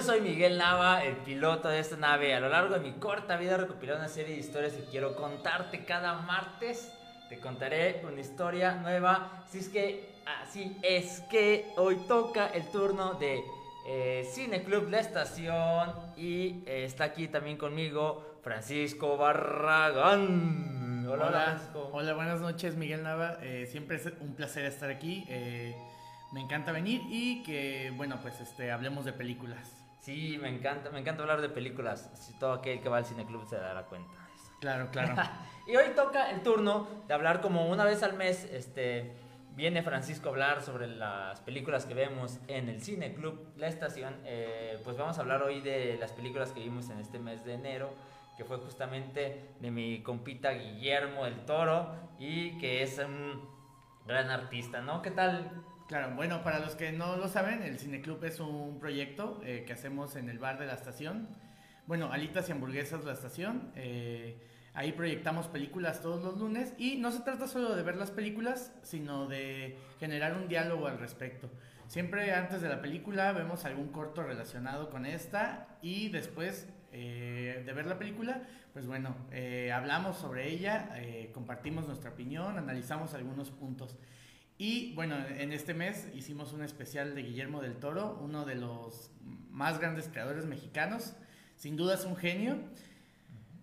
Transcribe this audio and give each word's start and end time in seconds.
Yo 0.00 0.06
soy 0.06 0.22
Miguel 0.22 0.56
Nava, 0.56 1.04
el 1.04 1.16
piloto 1.16 1.68
de 1.68 1.78
esta 1.78 1.94
nave. 1.94 2.34
A 2.34 2.40
lo 2.40 2.48
largo 2.48 2.72
de 2.72 2.80
mi 2.80 2.92
corta 2.92 3.36
vida 3.36 3.58
recopilé 3.58 3.94
una 3.94 4.08
serie 4.08 4.34
de 4.34 4.40
historias 4.40 4.72
que 4.72 4.84
quiero 4.84 5.14
contarte 5.14 5.84
cada 5.84 6.14
martes. 6.22 6.90
Te 7.28 7.38
contaré 7.38 8.00
una 8.10 8.18
historia 8.18 8.76
nueva. 8.76 9.42
Así 9.44 9.58
es 9.58 9.68
que, 9.68 10.14
así 10.42 10.74
es 10.82 11.20
que 11.30 11.66
hoy 11.76 11.96
toca 12.08 12.46
el 12.46 12.70
turno 12.70 13.12
de 13.14 13.44
eh, 13.86 14.26
Cine 14.32 14.62
Club 14.62 14.88
La 14.88 15.00
Estación 15.00 15.92
y 16.16 16.62
eh, 16.66 16.84
está 16.86 17.04
aquí 17.04 17.28
también 17.28 17.58
conmigo 17.58 18.38
Francisco 18.42 19.18
Barragán. 19.18 21.06
Hola, 21.10 21.26
hola, 21.26 21.60
hola 21.92 22.14
buenas 22.14 22.40
noches 22.40 22.74
Miguel 22.74 23.02
Nava. 23.02 23.36
Eh, 23.42 23.66
siempre 23.70 23.98
es 23.98 24.06
un 24.20 24.34
placer 24.34 24.64
estar 24.64 24.88
aquí 24.88 25.26
me 26.32 26.40
encanta 26.40 26.70
venir 26.70 27.02
y 27.10 27.42
que, 27.42 27.92
bueno, 27.96 28.20
pues 28.22 28.40
este, 28.40 28.70
hablemos 28.70 29.04
de 29.04 29.12
películas. 29.12 29.79
Sí, 30.00 30.38
me 30.40 30.48
encanta, 30.48 30.90
me 30.90 31.00
encanta 31.00 31.22
hablar 31.22 31.40
de 31.40 31.48
películas. 31.48 32.10
Si 32.14 32.38
todo 32.38 32.54
aquel 32.54 32.80
que 32.80 32.88
va 32.88 32.98
al 32.98 33.04
cineclub 33.04 33.46
se 33.46 33.56
dará 33.56 33.84
cuenta. 33.84 34.10
Claro, 34.60 34.90
claro. 34.90 35.14
y 35.66 35.76
hoy 35.76 35.90
toca 35.94 36.30
el 36.30 36.42
turno 36.42 36.88
de 37.06 37.14
hablar 37.14 37.40
como 37.40 37.68
una 37.68 37.84
vez 37.84 38.02
al 38.02 38.14
mes, 38.14 38.44
este, 38.44 39.12
viene 39.54 39.82
Francisco 39.82 40.28
a 40.28 40.32
hablar 40.32 40.62
sobre 40.62 40.86
las 40.86 41.40
películas 41.40 41.86
que 41.86 41.94
vemos 41.94 42.38
en 42.48 42.68
el 42.68 42.82
cineclub, 42.82 43.52
la 43.56 43.68
estación. 43.68 44.16
Eh, 44.24 44.80
pues 44.84 44.96
vamos 44.96 45.18
a 45.18 45.20
hablar 45.20 45.42
hoy 45.42 45.60
de 45.60 45.96
las 46.00 46.12
películas 46.12 46.52
que 46.52 46.60
vimos 46.60 46.88
en 46.90 46.98
este 46.98 47.18
mes 47.18 47.44
de 47.44 47.54
enero 47.54 47.90
que 48.40 48.46
fue 48.46 48.56
justamente 48.56 49.50
de 49.60 49.70
mi 49.70 50.02
compita 50.02 50.52
Guillermo 50.52 51.26
del 51.26 51.44
Toro 51.44 51.94
y 52.18 52.56
que 52.56 52.82
es 52.82 52.98
un 52.98 53.46
gran 54.06 54.30
artista, 54.30 54.80
¿no? 54.80 55.02
¿Qué 55.02 55.10
tal? 55.10 55.62
Claro, 55.90 56.14
bueno, 56.14 56.44
para 56.44 56.60
los 56.60 56.76
que 56.76 56.92
no 56.92 57.16
lo 57.16 57.26
saben, 57.26 57.64
el 57.64 57.80
Cineclub 57.80 58.24
es 58.24 58.38
un 58.38 58.78
proyecto 58.78 59.40
eh, 59.44 59.64
que 59.66 59.72
hacemos 59.72 60.14
en 60.14 60.28
el 60.28 60.38
bar 60.38 60.56
de 60.60 60.66
la 60.66 60.74
estación. 60.74 61.26
Bueno, 61.88 62.12
Alitas 62.12 62.48
y 62.48 62.52
Hamburguesas 62.52 63.04
La 63.04 63.12
Estación. 63.12 63.72
Eh, 63.74 64.36
ahí 64.72 64.92
proyectamos 64.92 65.48
películas 65.48 66.00
todos 66.00 66.22
los 66.22 66.38
lunes 66.38 66.74
y 66.78 66.98
no 66.98 67.10
se 67.10 67.22
trata 67.22 67.48
solo 67.48 67.74
de 67.74 67.82
ver 67.82 67.96
las 67.96 68.12
películas, 68.12 68.72
sino 68.82 69.26
de 69.26 69.78
generar 69.98 70.36
un 70.36 70.46
diálogo 70.46 70.86
al 70.86 71.00
respecto. 71.00 71.50
Siempre 71.88 72.34
antes 72.34 72.60
de 72.62 72.68
la 72.68 72.80
película 72.80 73.32
vemos 73.32 73.64
algún 73.64 73.88
corto 73.88 74.22
relacionado 74.22 74.90
con 74.90 75.06
esta 75.06 75.66
y 75.82 76.08
después 76.10 76.68
eh, 76.92 77.64
de 77.66 77.72
ver 77.72 77.86
la 77.86 77.98
película, 77.98 78.42
pues 78.72 78.86
bueno, 78.86 79.16
hablamos 79.74 80.18
sobre 80.18 80.50
ella, 80.50 80.88
compartimos 81.34 81.88
nuestra 81.88 82.10
opinión, 82.10 82.58
analizamos 82.58 83.12
algunos 83.14 83.50
puntos. 83.50 83.96
Y 84.60 84.92
bueno, 84.92 85.16
en 85.38 85.54
este 85.54 85.72
mes 85.72 86.06
hicimos 86.14 86.52
un 86.52 86.62
especial 86.62 87.14
de 87.14 87.22
Guillermo 87.22 87.62
del 87.62 87.76
Toro, 87.76 88.20
uno 88.22 88.44
de 88.44 88.56
los 88.56 89.10
más 89.48 89.78
grandes 89.78 90.08
creadores 90.08 90.44
mexicanos. 90.44 91.14
Sin 91.56 91.78
duda 91.78 91.94
es 91.94 92.04
un 92.04 92.14
genio. 92.14 92.58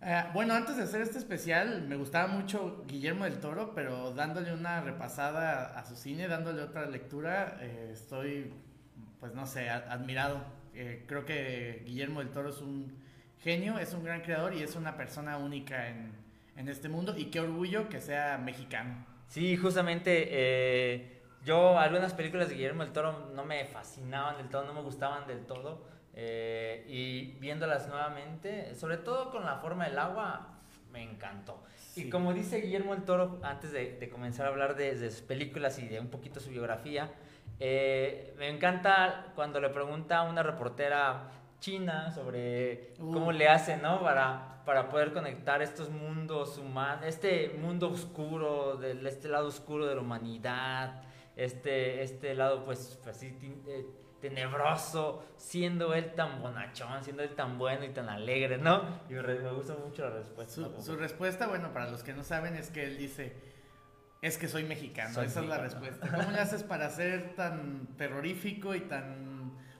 Eh, 0.02 0.24
bueno, 0.34 0.56
antes 0.56 0.76
de 0.76 0.82
hacer 0.82 1.02
este 1.02 1.20
especial, 1.20 1.86
me 1.88 1.98
gustaba 1.98 2.28
mucho 2.28 2.84
Guillermo 2.88 3.26
del 3.26 3.38
Toro, 3.38 3.76
pero 3.76 4.12
dándole 4.16 4.52
una 4.52 4.82
repasada 4.82 5.78
a 5.78 5.86
su 5.86 5.96
cine, 5.96 6.28
dándole 6.28 6.64
otra 6.64 6.88
lectura, 6.88 7.60
eh, 7.62 7.92
estoy, 7.94 8.52
pues 9.20 9.36
no 9.36 9.46
sé, 9.46 9.70
admirado. 9.70 10.44
Eh, 10.74 11.06
creo 11.08 11.26
que 11.26 11.84
Guillermo 11.86 12.22
del 12.22 12.32
Toro 12.32 12.50
es 12.50 12.60
un 12.60 12.92
genio, 13.44 13.78
es 13.78 13.94
un 13.94 14.04
gran 14.04 14.22
creador 14.22 14.56
y 14.56 14.64
es 14.64 14.76
una 14.76 14.98
persona 14.98 15.38
única 15.38 15.90
en, 15.90 16.12
en 16.56 16.68
este 16.70 16.90
mundo 16.90 17.16
y 17.16 17.26
qué 17.26 17.40
orgullo 17.40 17.88
que 17.88 18.02
sea 18.02 18.40
mexicano. 18.40 19.17
Sí, 19.28 19.58
justamente 19.58 20.28
eh, 20.30 21.22
yo 21.44 21.78
algunas 21.78 22.14
películas 22.14 22.50
de 22.50 22.56
Guillermo 22.56 22.84
del 22.84 22.94
Toro 22.94 23.32
no 23.34 23.46
me 23.46 23.66
fascinaban 23.66 24.38
del 24.38 24.50
todo, 24.50 24.66
no 24.66 24.74
me 24.74 24.82
gustaban 24.82 25.28
del 25.28 25.46
todo. 25.46 25.86
Eh, 26.20 26.84
y 26.88 27.38
viéndolas 27.40 27.88
nuevamente, 27.90 28.74
sobre 28.74 28.98
todo 28.98 29.30
con 29.30 29.46
la 29.46 29.58
forma 29.58 29.86
del 29.86 30.00
agua, 30.00 30.58
me 30.92 31.04
encantó. 31.04 31.64
Y 31.96 32.10
como 32.10 32.34
dice 32.34 32.60
Guillermo 32.60 32.96
del 32.96 33.04
Toro, 33.06 33.40
antes 33.44 33.72
de, 33.72 34.10
comenzar 34.12 34.48
a 34.48 34.50
hablar 34.50 34.76
de, 34.76 34.98
sus 35.12 35.22
películas 35.22 35.78
y 35.78 35.88
de 35.88 36.00
un 36.00 36.08
poquito 36.08 36.40
su 36.40 36.50
biografía, 36.50 37.12
eh, 37.60 38.34
me 38.38 38.50
encanta 38.50 39.32
cuando 39.36 39.60
le 39.60 39.70
pregunta 39.70 40.20
a 40.20 40.24
una 40.24 40.42
reportera 40.42 41.30
china 41.60 42.12
sobre 42.12 42.94
cómo 42.98 43.32
le 43.32 43.48
hace, 43.48 43.78
¿no? 43.78 44.02
Para 44.02 44.58
para 44.68 44.90
poder 44.90 45.14
conectar 45.14 45.62
estos 45.62 45.90
mundos 45.90 46.58
humanos, 46.58 47.06
este 47.06 47.56
mundo 47.58 47.90
oscuro, 47.90 48.76
del, 48.76 49.08
este 49.08 49.30
lado 49.30 49.48
oscuro 49.48 49.88
de 49.88 49.96
la 49.96 50.02
humanidad, 50.02 51.04
este, 51.38 52.04
este 52.04 52.36
lado 52.36 52.66
pues, 52.66 53.00
pues 53.02 53.16
así 53.16 53.34
eh, 53.66 53.86
tenebroso, 54.20 55.24
siendo 55.38 55.94
él 55.94 56.14
tan 56.16 56.42
bonachón, 56.42 57.02
siendo 57.02 57.24
él 57.24 57.34
tan 57.34 57.58
bueno 57.58 57.86
y 57.86 57.94
tan 57.94 58.10
alegre, 58.10 58.58
¿no? 58.58 59.00
Y 59.10 59.14
me, 59.14 59.52
gusta 59.52 59.74
mucho 59.76 60.02
la 60.02 60.18
respuesta. 60.18 60.70
Su, 60.82 60.98
respuesta, 60.98 61.48
bueno, 61.48 61.72
para 61.72 61.90
los 61.90 62.04
que 62.04 62.12
no 62.12 62.26
saben, 62.26 62.58
es 62.58 62.70
que 62.70 62.84
él 62.84 62.98
dice, 62.98 63.38
es 64.22 64.38
que 64.38 64.50
soy 64.50 64.66
mexicano, 64.66 65.22
esa 65.22 65.40
es 65.40 65.48
la 65.48 65.60
respuesta. 65.60 66.10
¿Cómo 66.14 66.30
le 66.30 66.40
haces 66.40 66.64
para 66.64 66.90
ser 66.90 67.36
tan 67.36 67.96
terrorífico 67.96 68.76
y 68.76 68.82
tan 68.82 69.37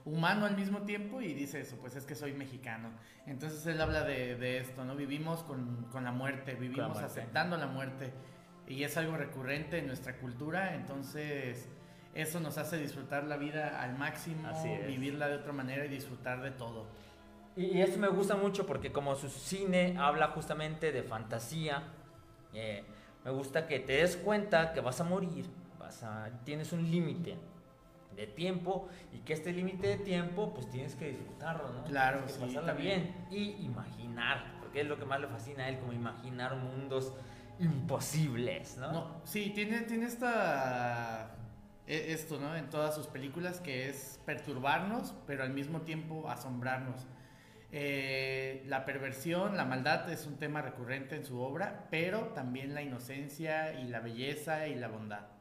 humano 0.08 0.46
al 0.46 0.56
mismo 0.56 0.82
tiempo 0.82 1.20
y 1.20 1.34
dice 1.34 1.60
eso, 1.60 1.76
pues 1.76 1.94
es 1.96 2.06
que 2.06 2.14
soy 2.14 2.32
mexicano. 2.32 2.90
Entonces 3.26 3.66
él 3.66 3.80
habla 3.80 4.04
de, 4.04 4.58
esto, 4.58 4.84
¿no? 4.84 4.96
Vivimos 4.96 5.42
con, 5.42 5.86
la 6.02 6.12
muerte, 6.12 6.54
vivimos 6.54 6.98
aceptando 6.98 7.56
la 7.56 7.66
muerte 7.66 8.12
y 8.66 8.82
es 8.82 8.96
algo 8.96 9.16
recurrente 9.16 9.78
en 9.78 9.86
nuestra 9.86 10.16
cultura, 10.16 10.74
entonces 10.74 11.68
eso 12.14 12.40
nos 12.40 12.58
hace 12.58 12.78
disfrutar 12.78 13.24
la 13.24 13.36
vida 13.36 13.80
al 13.82 13.96
máximo, 13.96 14.50
vivirla 14.86 15.28
de 15.28 15.36
otra 15.36 15.52
manera 15.52 15.84
y 15.84 15.88
disfrutar 15.88 16.42
de 16.42 16.50
todo. 16.50 16.86
Y, 17.56 17.66
y, 17.66 17.82
eso 17.82 17.98
me 17.98 18.08
gusta 18.08 18.36
mucho 18.36 18.66
porque 18.66 18.92
como 18.92 19.14
su 19.16 19.28
cine 19.28 19.96
habla 19.98 20.28
justamente 20.28 20.92
de 20.92 21.02
fantasía, 21.02 21.82
eh, 22.54 22.84
me 23.24 23.30
gusta 23.30 23.66
que 23.66 23.80
te 23.80 23.94
des 23.94 24.16
cuenta 24.16 24.72
que 24.72 24.80
vas 24.80 25.00
a 25.00 25.04
morir, 25.04 25.46
vas 25.78 26.02
a, 26.02 26.30
tienes 26.44 26.72
un 26.72 26.88
límite 26.88 27.36
de 28.18 28.26
tiempo 28.26 28.88
y 29.12 29.18
que 29.20 29.32
este 29.32 29.52
límite 29.52 29.86
de 29.86 29.96
tiempo 29.98 30.52
pues 30.52 30.68
tienes 30.68 30.94
que 30.96 31.08
disfrutarlo, 31.10 31.72
¿no? 31.72 31.84
Claro, 31.84 32.18
tienes 32.18 32.36
que 32.36 32.46
pasarla 32.46 32.72
bien 32.72 33.14
y 33.30 33.52
imaginar, 33.64 34.58
porque 34.60 34.80
es 34.80 34.86
lo 34.86 34.98
que 34.98 35.04
más 35.04 35.20
le 35.20 35.28
fascina 35.28 35.64
a 35.64 35.68
él, 35.68 35.78
como 35.78 35.92
imaginar 35.92 36.56
mundos 36.56 37.14
imposibles, 37.60 38.76
¿no? 38.76 38.92
no 38.92 39.20
sí, 39.24 39.50
tiene, 39.54 39.82
tiene 39.82 40.06
esta 40.06 41.34
e, 41.86 42.12
esto, 42.12 42.38
¿no? 42.38 42.54
En 42.54 42.68
todas 42.68 42.94
sus 42.94 43.06
películas 43.06 43.60
que 43.60 43.88
es 43.88 44.20
perturbarnos, 44.26 45.14
pero 45.26 45.42
al 45.42 45.50
mismo 45.50 45.82
tiempo 45.82 46.28
asombrarnos. 46.28 47.06
Eh, 47.70 48.64
la 48.66 48.84
perversión, 48.84 49.56
la 49.56 49.64
maldad 49.64 50.10
es 50.10 50.26
un 50.26 50.38
tema 50.38 50.62
recurrente 50.62 51.16
en 51.16 51.24
su 51.24 51.40
obra, 51.40 51.86
pero 51.90 52.28
también 52.28 52.74
la 52.74 52.82
inocencia 52.82 53.72
y 53.80 53.88
la 53.88 54.00
belleza 54.00 54.68
y 54.68 54.74
la 54.74 54.88
bondad. 54.88 55.37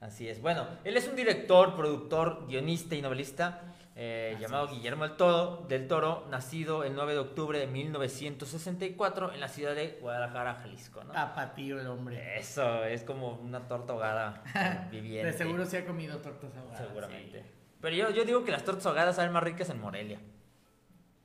Así 0.00 0.28
es. 0.28 0.40
Bueno, 0.40 0.66
él 0.84 0.96
es 0.96 1.06
un 1.08 1.14
director, 1.14 1.76
productor, 1.76 2.46
guionista 2.48 2.94
y 2.94 3.02
novelista 3.02 3.60
eh, 3.94 4.34
llamado 4.40 4.68
Guillermo 4.68 5.06
del 5.06 5.14
Toro, 5.18 5.66
del 5.68 5.86
Toro, 5.86 6.26
nacido 6.30 6.84
el 6.84 6.94
9 6.94 7.12
de 7.12 7.18
octubre 7.18 7.58
de 7.58 7.66
1964 7.66 9.34
en 9.34 9.40
la 9.40 9.48
ciudad 9.48 9.74
de 9.74 9.98
Guadalajara, 10.00 10.54
Jalisco. 10.54 11.04
¿no? 11.04 11.12
Tapatío 11.12 11.78
el 11.78 11.86
hombre. 11.86 12.38
Eso, 12.38 12.82
es 12.84 13.04
como 13.04 13.34
una 13.34 13.68
torta 13.68 13.92
ahogada 13.92 14.42
viviente. 14.90 15.32
De 15.32 15.36
seguro 15.36 15.66
se 15.66 15.76
ha 15.76 15.84
comido 15.84 16.16
tortas 16.16 16.56
ahogadas. 16.56 16.86
Seguramente. 16.86 17.44
Pero 17.82 17.94
yo, 17.94 18.08
yo 18.08 18.24
digo 18.24 18.42
que 18.42 18.52
las 18.52 18.64
tortas 18.64 18.86
ahogadas 18.86 19.16
salen 19.16 19.32
más 19.32 19.42
ricas 19.42 19.68
en 19.68 19.82
Morelia. 19.82 20.18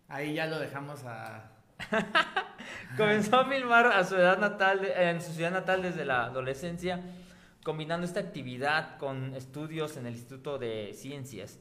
Ahí 0.09 0.33
ya 0.33 0.47
lo 0.47 0.59
dejamos 0.59 1.01
a... 1.05 1.51
Comenzó 2.97 3.39
a 3.39 3.45
filmar 3.45 3.87
a 3.87 4.03
su 4.03 4.17
edad 4.17 4.37
natal, 4.37 4.83
en 4.83 5.21
su 5.21 5.31
ciudad 5.31 5.51
natal 5.51 5.81
desde 5.81 6.03
la 6.03 6.25
adolescencia 6.25 6.99
combinando 7.65 8.05
esta 8.05 8.19
actividad 8.19 8.99
con 8.99 9.33
estudios 9.33 9.97
en 9.97 10.05
el 10.05 10.13
Instituto 10.13 10.59
de 10.59 10.91
Ciencias. 10.93 11.57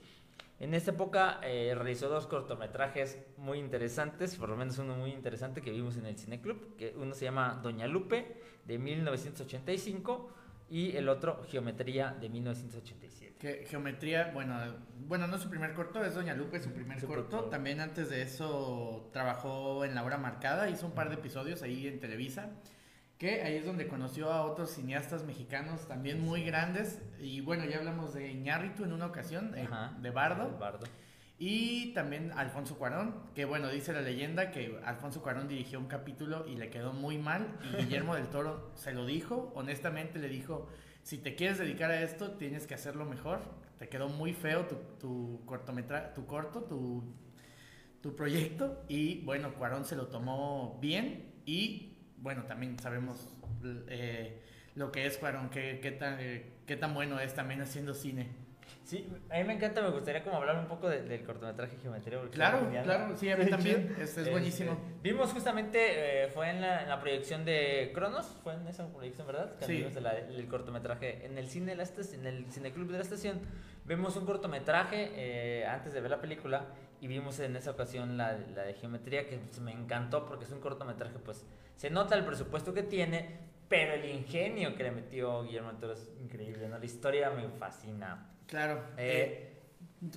En 0.60 0.74
esta 0.74 0.90
época 0.90 1.40
eh, 1.42 1.72
realizó 1.74 2.10
dos 2.10 2.26
cortometrajes 2.26 3.18
muy 3.38 3.58
interesantes, 3.58 4.36
por 4.36 4.50
lo 4.50 4.56
menos 4.56 4.76
uno 4.76 4.94
muy 4.96 5.12
interesante 5.12 5.62
que 5.62 5.70
vimos 5.70 5.96
en 5.96 6.04
el 6.04 6.18
Cine 6.18 6.42
Club, 6.42 6.76
que 6.76 6.94
uno 6.98 7.14
se 7.14 7.24
llama 7.24 7.58
Doña 7.62 7.86
Lupe, 7.86 8.36
de 8.66 8.78
1985, 8.78 10.28
y 10.68 10.94
el 10.94 11.08
otro 11.08 11.42
Geometría 11.48 12.14
de 12.20 12.28
1987. 12.28 13.36
Que, 13.38 13.64
geometría, 13.66 14.30
bueno, 14.34 14.56
bueno, 15.06 15.26
no 15.26 15.38
su 15.38 15.48
primer 15.48 15.72
corto, 15.72 16.04
es 16.04 16.14
Doña 16.14 16.34
Lupe, 16.34 16.60
su 16.60 16.70
primer 16.70 17.00
Su 17.00 17.06
corto. 17.06 17.30
corto. 17.30 17.50
También 17.50 17.80
antes 17.80 18.10
de 18.10 18.20
eso 18.20 19.08
trabajó 19.14 19.86
en 19.86 19.94
La 19.94 20.04
Hora 20.04 20.18
Marcada, 20.18 20.68
hizo 20.68 20.84
un 20.84 20.92
par 20.92 21.08
de 21.08 21.14
episodios 21.14 21.62
ahí 21.62 21.86
en 21.86 21.98
Televisa. 21.98 22.50
Que 23.18 23.42
ahí 23.42 23.56
es 23.56 23.64
donde 23.64 23.86
conoció 23.86 24.32
a 24.32 24.44
otros 24.44 24.70
cineastas 24.70 25.24
mexicanos 25.24 25.86
también 25.86 26.20
muy 26.20 26.42
grandes. 26.44 27.00
Y 27.20 27.40
bueno, 27.40 27.64
ya 27.64 27.78
hablamos 27.78 28.12
de 28.14 28.30
Iñárritu 28.30 28.84
en 28.84 28.92
una 28.92 29.06
ocasión, 29.06 29.56
eh, 29.56 29.68
Ajá. 29.70 29.96
de 30.00 30.10
Bardo. 30.10 30.58
Y 31.38 31.92
también 31.94 32.30
Alfonso 32.32 32.76
Cuarón, 32.78 33.14
que 33.34 33.44
bueno, 33.44 33.68
dice 33.68 33.92
la 33.92 34.02
leyenda 34.02 34.50
que 34.50 34.78
Alfonso 34.84 35.20
Cuarón 35.20 35.48
dirigió 35.48 35.80
un 35.80 35.86
capítulo 35.86 36.46
y 36.46 36.56
le 36.56 36.70
quedó 36.70 36.92
muy 36.92 37.18
mal. 37.18 37.58
Y 37.72 37.76
Guillermo 37.82 38.14
del 38.14 38.28
Toro 38.28 38.70
se 38.74 38.92
lo 38.92 39.04
dijo, 39.04 39.52
honestamente 39.54 40.18
le 40.18 40.28
dijo, 40.28 40.68
si 41.02 41.18
te 41.18 41.34
quieres 41.34 41.58
dedicar 41.58 41.90
a 41.90 42.02
esto, 42.02 42.32
tienes 42.32 42.66
que 42.66 42.74
hacerlo 42.74 43.04
mejor. 43.04 43.40
Te 43.78 43.88
quedó 43.88 44.08
muy 44.08 44.32
feo 44.32 44.66
tu, 44.66 44.76
tu 44.98 45.44
cortometra 45.44 46.14
tu 46.14 46.26
corto, 46.26 46.62
tu, 46.62 47.02
tu 48.00 48.14
proyecto. 48.14 48.84
Y 48.88 49.20
bueno, 49.22 49.54
Cuarón 49.54 49.84
se 49.84 49.96
lo 49.96 50.06
tomó 50.06 50.78
bien. 50.80 51.32
Y 51.46 51.93
bueno, 52.24 52.42
también 52.44 52.78
sabemos 52.78 53.28
eh, 53.86 54.42
lo 54.74 54.90
que 54.90 55.06
es 55.06 55.18
Cuarón, 55.18 55.50
qué, 55.50 55.78
qué, 55.80 55.92
tan, 55.92 56.18
qué 56.66 56.76
tan 56.76 56.94
bueno 56.94 57.20
es 57.20 57.34
también 57.34 57.60
haciendo 57.60 57.92
cine. 57.94 58.43
Sí, 58.84 59.08
a 59.30 59.38
mí 59.38 59.44
me 59.44 59.54
encanta, 59.54 59.80
me 59.80 59.88
gustaría 59.88 60.22
como 60.22 60.36
hablar 60.36 60.58
un 60.58 60.66
poco 60.66 60.90
de- 60.90 61.02
del 61.02 61.24
cortometraje 61.24 61.78
Geometría. 61.78 62.20
Claro, 62.30 62.68
claro, 62.82 63.16
sí, 63.16 63.30
a 63.30 63.36
mí 63.38 63.46
también, 63.50 63.90
hecho, 63.94 64.02
es, 64.02 64.10
es 64.10 64.18
este, 64.18 64.30
buenísimo. 64.30 64.76
Vimos 65.02 65.32
justamente, 65.32 66.24
eh, 66.24 66.28
fue 66.28 66.50
en 66.50 66.60
la, 66.60 66.82
en 66.82 66.90
la 66.90 67.00
proyección 67.00 67.46
de 67.46 67.92
Cronos, 67.94 68.26
fue 68.42 68.52
en 68.52 68.66
esa 68.68 68.86
proyección, 68.92 69.26
¿verdad? 69.26 69.56
Que 69.56 69.64
Sí. 69.64 69.72
vimos 69.78 69.94
de 69.94 70.02
la- 70.02 70.18
el 70.18 70.46
cortometraje 70.48 71.24
en 71.24 71.38
el 71.38 71.48
cine 71.48 71.70
de 71.72 71.76
la 71.76 71.82
estación, 71.82 72.26
en 72.26 72.26
el 72.26 72.52
cineclub 72.52 72.88
de 72.90 72.98
la 72.98 73.02
estación. 73.02 73.40
Vimos 73.86 74.16
un 74.16 74.26
cortometraje 74.26 75.10
eh, 75.14 75.66
antes 75.66 75.94
de 75.94 76.00
ver 76.02 76.10
la 76.10 76.20
película 76.20 76.66
y 77.00 77.06
vimos 77.06 77.40
en 77.40 77.56
esa 77.56 77.70
ocasión 77.70 78.18
la, 78.18 78.36
la 78.54 78.64
de 78.64 78.74
geometría 78.74 79.26
que 79.26 79.38
pues, 79.38 79.60
me 79.60 79.72
encantó 79.72 80.26
porque 80.26 80.44
es 80.44 80.50
un 80.50 80.60
cortometraje, 80.60 81.18
pues 81.24 81.46
se 81.76 81.88
nota 81.88 82.14
el 82.16 82.24
presupuesto 82.26 82.74
que 82.74 82.82
tiene, 82.82 83.38
pero 83.68 83.94
el 83.94 84.04
ingenio 84.04 84.74
que 84.76 84.82
le 84.84 84.90
metió 84.90 85.42
Guillermo 85.42 85.72
Toro 85.72 85.94
es 85.94 86.06
increíble, 86.20 86.68
¿no? 86.68 86.78
La 86.78 86.84
historia 86.84 87.30
me 87.30 87.48
fascina. 87.48 88.30
Claro. 88.46 88.84
Eh, 88.96 89.52
eh, 89.52 89.54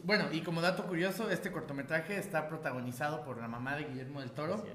bueno, 0.03 0.25
y 0.31 0.41
como 0.41 0.61
dato 0.61 0.85
curioso, 0.85 1.29
este 1.29 1.51
cortometraje 1.51 2.17
está 2.17 2.47
protagonizado 2.49 3.23
por 3.23 3.39
la 3.39 3.47
mamá 3.47 3.75
de 3.75 3.85
Guillermo 3.85 4.19
del 4.19 4.31
Toro. 4.31 4.65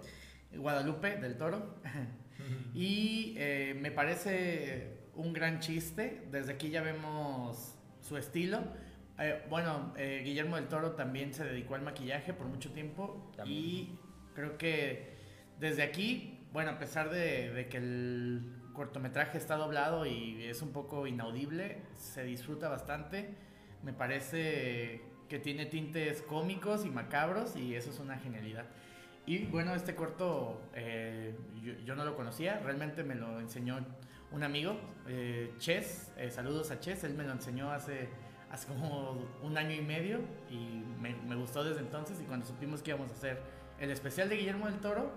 Guadalupe 0.57 1.17
del 1.17 1.37
Toro. 1.37 1.77
y 2.75 3.35
eh, 3.37 3.77
me 3.81 3.91
parece 3.91 5.09
un 5.15 5.33
gran 5.33 5.61
chiste. 5.61 6.27
Desde 6.31 6.53
aquí 6.53 6.71
ya 6.71 6.83
vemos 6.83 7.75
su 8.01 8.17
estilo. 8.17 8.63
Eh, 9.19 9.43
bueno, 9.51 9.93
eh, 9.97 10.23
Guillermo 10.25 10.57
del 10.57 10.69
Toro 10.69 10.93
también 10.93 11.35
se 11.35 11.45
dedicó 11.45 11.75
al 11.75 11.83
maquillaje 11.83 12.33
por 12.33 12.47
mucho 12.47 12.73
tiempo. 12.73 13.33
También. 13.37 13.59
Y 13.59 13.99
creo 14.35 14.57
que 14.57 15.17
desde 15.59 15.83
aquí, 15.83 16.47
bueno, 16.53 16.73
a 16.73 16.79
pesar 16.79 17.11
de, 17.11 17.53
de 17.53 17.69
que 17.69 17.77
el 17.77 18.62
cortometraje 18.73 19.39
está 19.39 19.57
doblado 19.57 20.07
y 20.07 20.45
es 20.45 20.63
un 20.63 20.73
poco 20.73 21.07
inaudible, 21.07 21.83
se 21.95 22.25
disfruta 22.25 22.69
bastante. 22.69 23.35
Me 23.83 23.93
parece 23.93 25.03
que 25.29 25.39
tiene 25.39 25.67
tintes 25.67 26.23
cómicos 26.23 26.85
y 26.85 26.91
macabros 26.91 27.57
y 27.57 27.75
eso 27.75 27.91
es 27.91 27.99
una 27.99 28.19
genialidad. 28.19 28.67
Y 29.27 29.47
bueno, 29.47 29.75
este 29.75 29.95
corto 29.95 30.61
eh, 30.75 31.35
yo, 31.63 31.73
yo 31.85 31.95
no 31.95 32.05
lo 32.05 32.17
conocía, 32.17 32.59
realmente 32.59 33.05
me 33.05 33.15
lo 33.15 33.39
enseñó 33.41 33.79
un 34.33 34.43
amigo, 34.43 34.77
eh, 35.07 35.55
Ches, 35.59 36.13
eh, 36.17 36.31
saludos 36.31 36.71
a 36.71 36.81
Ches, 36.81 37.05
él 37.05 37.15
me 37.15 37.25
lo 37.25 37.33
enseñó 37.33 37.71
hace, 37.71 38.09
hace 38.51 38.67
como 38.67 39.25
un 39.43 39.57
año 39.59 39.75
y 39.75 39.83
medio 39.83 40.21
y 40.51 40.83
me, 41.01 41.15
me 41.15 41.37
gustó 41.37 41.63
desde 41.63 41.81
entonces 41.81 42.21
y 42.21 42.25
cuando 42.25 42.47
supimos 42.47 42.83
que 42.83 42.91
íbamos 42.91 43.11
a 43.11 43.15
hacer 43.15 43.41
el 43.79 43.91
especial 43.91 44.29
de 44.29 44.37
Guillermo 44.37 44.67
del 44.67 44.81
Toro, 44.81 45.11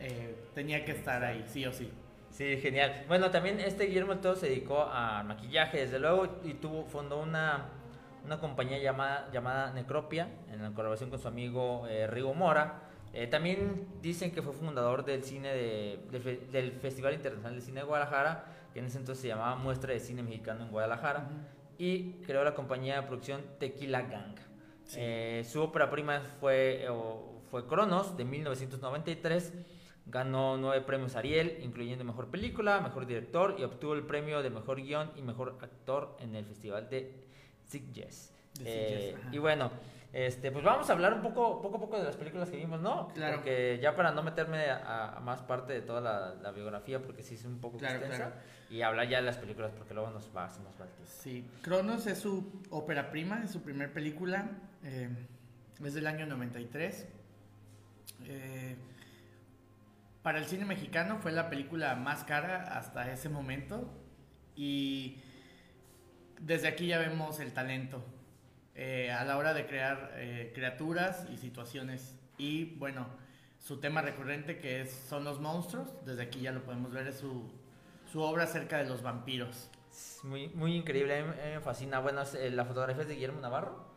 eh, 0.00 0.34
tenía 0.54 0.84
que 0.84 0.92
estar 0.92 1.22
ahí, 1.24 1.44
sí 1.46 1.64
o 1.64 1.72
sí. 1.72 1.90
Sí, 2.34 2.56
genial. 2.60 3.04
Bueno, 3.06 3.30
también 3.30 3.60
este 3.60 3.84
Guillermo 3.86 4.10
del 4.12 4.20
Toro 4.20 4.34
se 4.34 4.48
dedicó 4.48 4.82
a 4.82 5.22
maquillaje, 5.22 5.78
desde 5.78 6.00
luego, 6.00 6.40
y 6.42 6.54
tuvo, 6.54 6.84
fundó 6.84 7.20
una, 7.22 7.68
una 8.24 8.40
compañía 8.40 8.78
llamada, 8.78 9.30
llamada 9.32 9.72
Necropia, 9.72 10.28
en 10.50 10.60
la 10.60 10.70
colaboración 10.72 11.10
con 11.10 11.20
su 11.20 11.28
amigo 11.28 11.86
eh, 11.86 12.08
Rigo 12.08 12.34
Mora. 12.34 12.80
Eh, 13.12 13.28
también 13.28 13.86
dicen 14.02 14.32
que 14.32 14.42
fue 14.42 14.52
fundador 14.52 15.04
del 15.04 15.22
cine 15.22 15.54
de, 15.54 16.20
fe- 16.20 16.48
del 16.50 16.72
Festival 16.72 17.14
Internacional 17.14 17.54
de 17.54 17.60
Cine 17.60 17.80
de 17.82 17.86
Guadalajara, 17.86 18.46
que 18.72 18.80
en 18.80 18.86
ese 18.86 18.98
entonces 18.98 19.22
se 19.22 19.28
llamaba 19.28 19.54
Muestra 19.54 19.92
de 19.92 20.00
Cine 20.00 20.24
Mexicano 20.24 20.64
en 20.64 20.72
Guadalajara, 20.72 21.28
y 21.78 22.14
creó 22.26 22.42
la 22.42 22.56
compañía 22.56 22.96
de 23.00 23.02
producción 23.06 23.42
Tequila 23.60 24.02
Gang. 24.02 24.34
Sí. 24.86 24.96
Eh, 25.00 25.44
su 25.48 25.62
ópera 25.62 25.88
prima 25.88 26.20
fue, 26.40 26.84
fue 27.48 27.64
Cronos, 27.68 28.16
de 28.16 28.24
1993. 28.24 29.52
Ganó 30.06 30.56
nueve 30.58 30.82
premios 30.84 31.16
Ariel, 31.16 31.58
incluyendo 31.62 32.04
Mejor 32.04 32.28
Película, 32.28 32.80
Mejor 32.80 33.06
Director, 33.06 33.56
y 33.58 33.64
obtuvo 33.64 33.94
el 33.94 34.02
premio 34.02 34.42
de 34.42 34.50
Mejor 34.50 34.82
Guión 34.82 35.10
y 35.16 35.22
Mejor 35.22 35.56
Actor 35.62 36.16
en 36.20 36.34
el 36.34 36.44
Festival 36.44 36.88
de 36.90 37.24
Sitges. 37.66 38.32
Eh, 38.64 39.16
y 39.32 39.38
bueno, 39.38 39.70
este, 40.12 40.52
pues 40.52 40.62
vamos 40.64 40.88
a 40.90 40.92
hablar 40.92 41.14
un 41.14 41.22
poco, 41.22 41.60
poco 41.62 41.78
a 41.78 41.80
poco 41.80 41.98
de 41.98 42.04
las 42.04 42.16
películas 42.16 42.50
que 42.50 42.56
vimos, 42.58 42.80
¿no? 42.80 43.08
Claro. 43.14 43.36
Porque 43.36 43.78
ya 43.82 43.96
para 43.96 44.12
no 44.12 44.22
meterme 44.22 44.66
a, 44.70 45.16
a 45.16 45.20
más 45.20 45.40
parte 45.42 45.72
de 45.72 45.80
toda 45.80 46.00
la, 46.00 46.34
la 46.34 46.50
biografía, 46.52 47.00
porque 47.02 47.22
sí 47.22 47.34
es 47.34 47.44
un 47.46 47.58
poco 47.58 47.78
Claro, 47.78 47.96
extensa, 47.98 48.26
claro. 48.26 48.40
y 48.70 48.82
hablar 48.82 49.08
ya 49.08 49.16
de 49.16 49.24
las 49.24 49.38
películas, 49.38 49.72
porque 49.76 49.94
luego 49.94 50.10
nos 50.10 50.30
va, 50.36 50.48
se 50.50 50.60
nos 50.62 50.78
va 50.78 50.84
el 50.84 50.90
tiempo. 50.92 51.10
Sí, 51.20 51.48
Cronos 51.62 52.06
es 52.06 52.18
su 52.18 52.60
ópera 52.70 53.10
prima, 53.10 53.42
es 53.42 53.50
su 53.50 53.62
primer 53.62 53.92
película, 53.92 54.50
eh, 54.84 55.08
es 55.82 55.94
del 55.94 56.06
año 56.06 56.26
93. 56.26 57.08
Eh, 58.26 58.76
para 60.24 60.38
el 60.38 60.46
cine 60.46 60.64
mexicano 60.64 61.18
fue 61.20 61.30
la 61.32 61.50
película 61.50 61.94
más 61.96 62.24
cara 62.24 62.62
hasta 62.76 63.12
ese 63.12 63.28
momento 63.28 63.88
y 64.56 65.18
desde 66.40 66.66
aquí 66.66 66.86
ya 66.86 66.98
vemos 66.98 67.40
el 67.40 67.52
talento 67.52 68.02
eh, 68.74 69.12
a 69.12 69.22
la 69.24 69.36
hora 69.36 69.52
de 69.52 69.66
crear 69.66 70.12
eh, 70.14 70.50
criaturas 70.54 71.26
y 71.30 71.36
situaciones 71.36 72.16
y 72.38 72.64
bueno, 72.76 73.06
su 73.58 73.80
tema 73.80 74.00
recurrente 74.00 74.58
que 74.58 74.80
es, 74.80 74.90
son 74.92 75.24
los 75.24 75.40
monstruos, 75.40 75.88
desde 76.06 76.22
aquí 76.22 76.40
ya 76.40 76.52
lo 76.52 76.64
podemos 76.64 76.90
ver, 76.90 77.06
es 77.06 77.18
su, 77.18 77.50
su 78.10 78.20
obra 78.22 78.44
acerca 78.44 78.78
de 78.78 78.84
los 78.84 79.02
vampiros. 79.02 79.70
Muy, 80.22 80.48
muy 80.48 80.74
increíble, 80.74 81.22
me- 81.22 81.60
fascina. 81.60 82.00
Bueno, 82.00 82.22
eh, 82.38 82.50
la 82.50 82.64
fotografía 82.64 83.02
es 83.02 83.08
de 83.08 83.14
Guillermo 83.14 83.40
Navarro, 83.40 83.93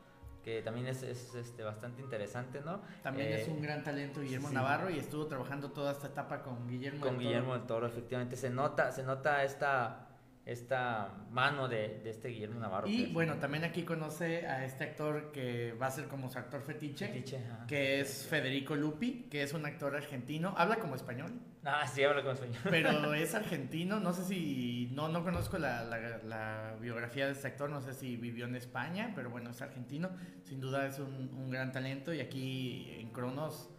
que 0.48 0.62
también 0.62 0.88
es, 0.88 1.04
es, 1.04 1.36
este, 1.36 1.62
bastante 1.62 2.01
interesante, 2.01 2.62
¿no? 2.62 2.80
También 3.04 3.27
Eh, 3.27 3.42
es 3.42 3.50
un 3.50 3.62
gran 3.62 3.84
talento 3.84 4.22
Guillermo 4.22 4.48
sí. 4.48 4.56
Navarro 4.56 4.89
y 4.89 4.98
estuvo 4.98 5.27
trabajando 5.27 5.72
toda 5.72 5.92
esta 5.92 6.08
etapa 6.08 6.42
con 6.42 6.70
Guillermo. 6.70 7.01
Con 7.01 7.10
del 7.10 7.18
Toro. 7.18 7.27
Guillermo 7.27 7.54
del 7.58 7.68
Toro, 7.68 7.88
efectivamente. 7.88 8.38
Se 8.38 8.50
nota, 8.50 8.94
se 8.94 9.04
nota 9.04 9.44
esta, 9.44 10.08
esta 10.46 11.12
mano 11.32 11.68
de, 11.68 12.00
de 12.01 12.12
este 12.12 12.30
Guillermo 12.30 12.62
Navarro. 12.62 12.88
Y 12.88 12.96
que 12.96 13.04
es 13.04 13.13
bueno, 13.13 13.34
un 13.34 13.39
también 13.42 13.66
aquí 13.66 13.84
conoce 13.84 14.48
a 14.48 14.63
este 14.63 14.86
actor 14.86 15.34
que 15.34 15.74
va 15.74 15.88
a 15.88 15.92
ser 15.92 16.08
como 16.08 16.30
su 16.30 16.38
actor 16.38 16.62
fetiche, 16.62 17.25
que 17.68 18.00
es 18.00 18.25
Federico 18.25 18.74
Lupi, 18.74 19.27
que 19.30 19.44
es 19.44 19.51
un 19.51 19.66
actor 19.66 19.98
argentino. 19.98 20.54
Habla 20.56 20.77
como 20.77 20.96
español, 20.96 21.34
Ah, 21.63 21.85
sí, 21.85 22.03
habla 22.03 22.23
con 22.23 22.33
español. 22.33 22.57
pero 22.69 23.13
es 23.13 23.35
argentino. 23.35 23.99
No 23.99 24.13
sé 24.13 24.23
si. 24.23 24.89
No, 24.93 25.09
no 25.09 25.23
conozco 25.23 25.57
la, 25.57 25.83
la- 25.83 26.17
la 26.23 26.75
biografía 26.79 27.25
de 27.25 27.33
este 27.33 27.47
actor, 27.47 27.69
no 27.69 27.81
sé 27.81 27.93
si 27.93 28.15
vivió 28.15 28.45
en 28.45 28.55
España, 28.55 29.11
pero 29.15 29.29
bueno, 29.29 29.49
es 29.49 29.61
argentino. 29.61 30.09
Sin 30.43 30.61
duda 30.61 30.85
es 30.87 30.99
un, 30.99 31.29
un 31.35 31.49
gran 31.49 31.71
talento 31.71 32.13
y 32.13 32.21
aquí 32.21 32.89
en 32.99 33.09
Cronos, 33.11 33.69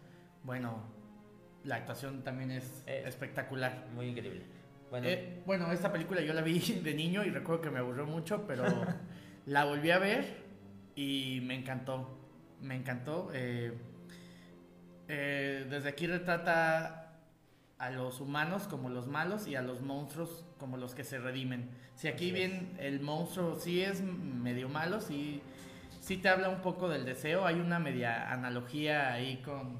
bueno, 0.43 0.83
la 1.63 1.75
actuación 1.77 2.23
también 2.23 2.51
es 2.51 2.83
Eh. 2.85 3.03
espectacular. 3.07 3.87
Muy 3.95 4.07
increíble. 4.07 4.43
Bueno, 4.91 5.07
Eh, 5.07 5.41
bueno, 5.45 5.71
esta 5.71 5.91
película 5.91 6.21
yo 6.21 6.33
la 6.33 6.41
vi 6.41 6.59
de 6.83 6.93
niño 6.93 7.23
y 7.23 7.29
recuerdo 7.31 7.61
que 7.61 7.69
me 7.71 7.79
aburrió 7.79 8.05
mucho, 8.05 8.45
pero 8.47 8.63
la 9.45 9.65
volví 9.65 9.89
a 9.91 9.97
ver 9.99 10.25
y 10.95 11.41
me 11.43 11.55
encantó. 11.55 12.17
Me 12.61 12.75
encantó. 12.75 13.29
eh, 13.33 13.73
eh, 15.07 15.65
desde 15.69 15.89
aquí 15.89 16.05
retrata 16.07 17.08
a 17.79 17.89
los 17.89 18.19
humanos 18.21 18.67
como 18.67 18.89
los 18.89 19.07
malos 19.07 19.47
y 19.47 19.55
a 19.55 19.61
los 19.61 19.81
monstruos 19.81 20.45
como 20.57 20.77
los 20.77 20.93
que 20.93 21.03
se 21.03 21.17
redimen. 21.17 21.69
Si 21.95 22.07
aquí 22.07 22.31
bien 22.31 22.75
el 22.79 22.99
monstruo 22.99 23.55
sí 23.55 23.81
es 23.81 24.01
medio 24.01 24.69
malo, 24.69 25.01
sí, 25.01 25.41
sí 25.99 26.17
te 26.17 26.29
habla 26.29 26.49
un 26.49 26.61
poco 26.61 26.89
del 26.89 27.05
deseo. 27.05 27.45
Hay 27.45 27.55
una 27.59 27.79
media 27.79 28.31
analogía 28.31 29.11
ahí 29.13 29.41
con, 29.41 29.77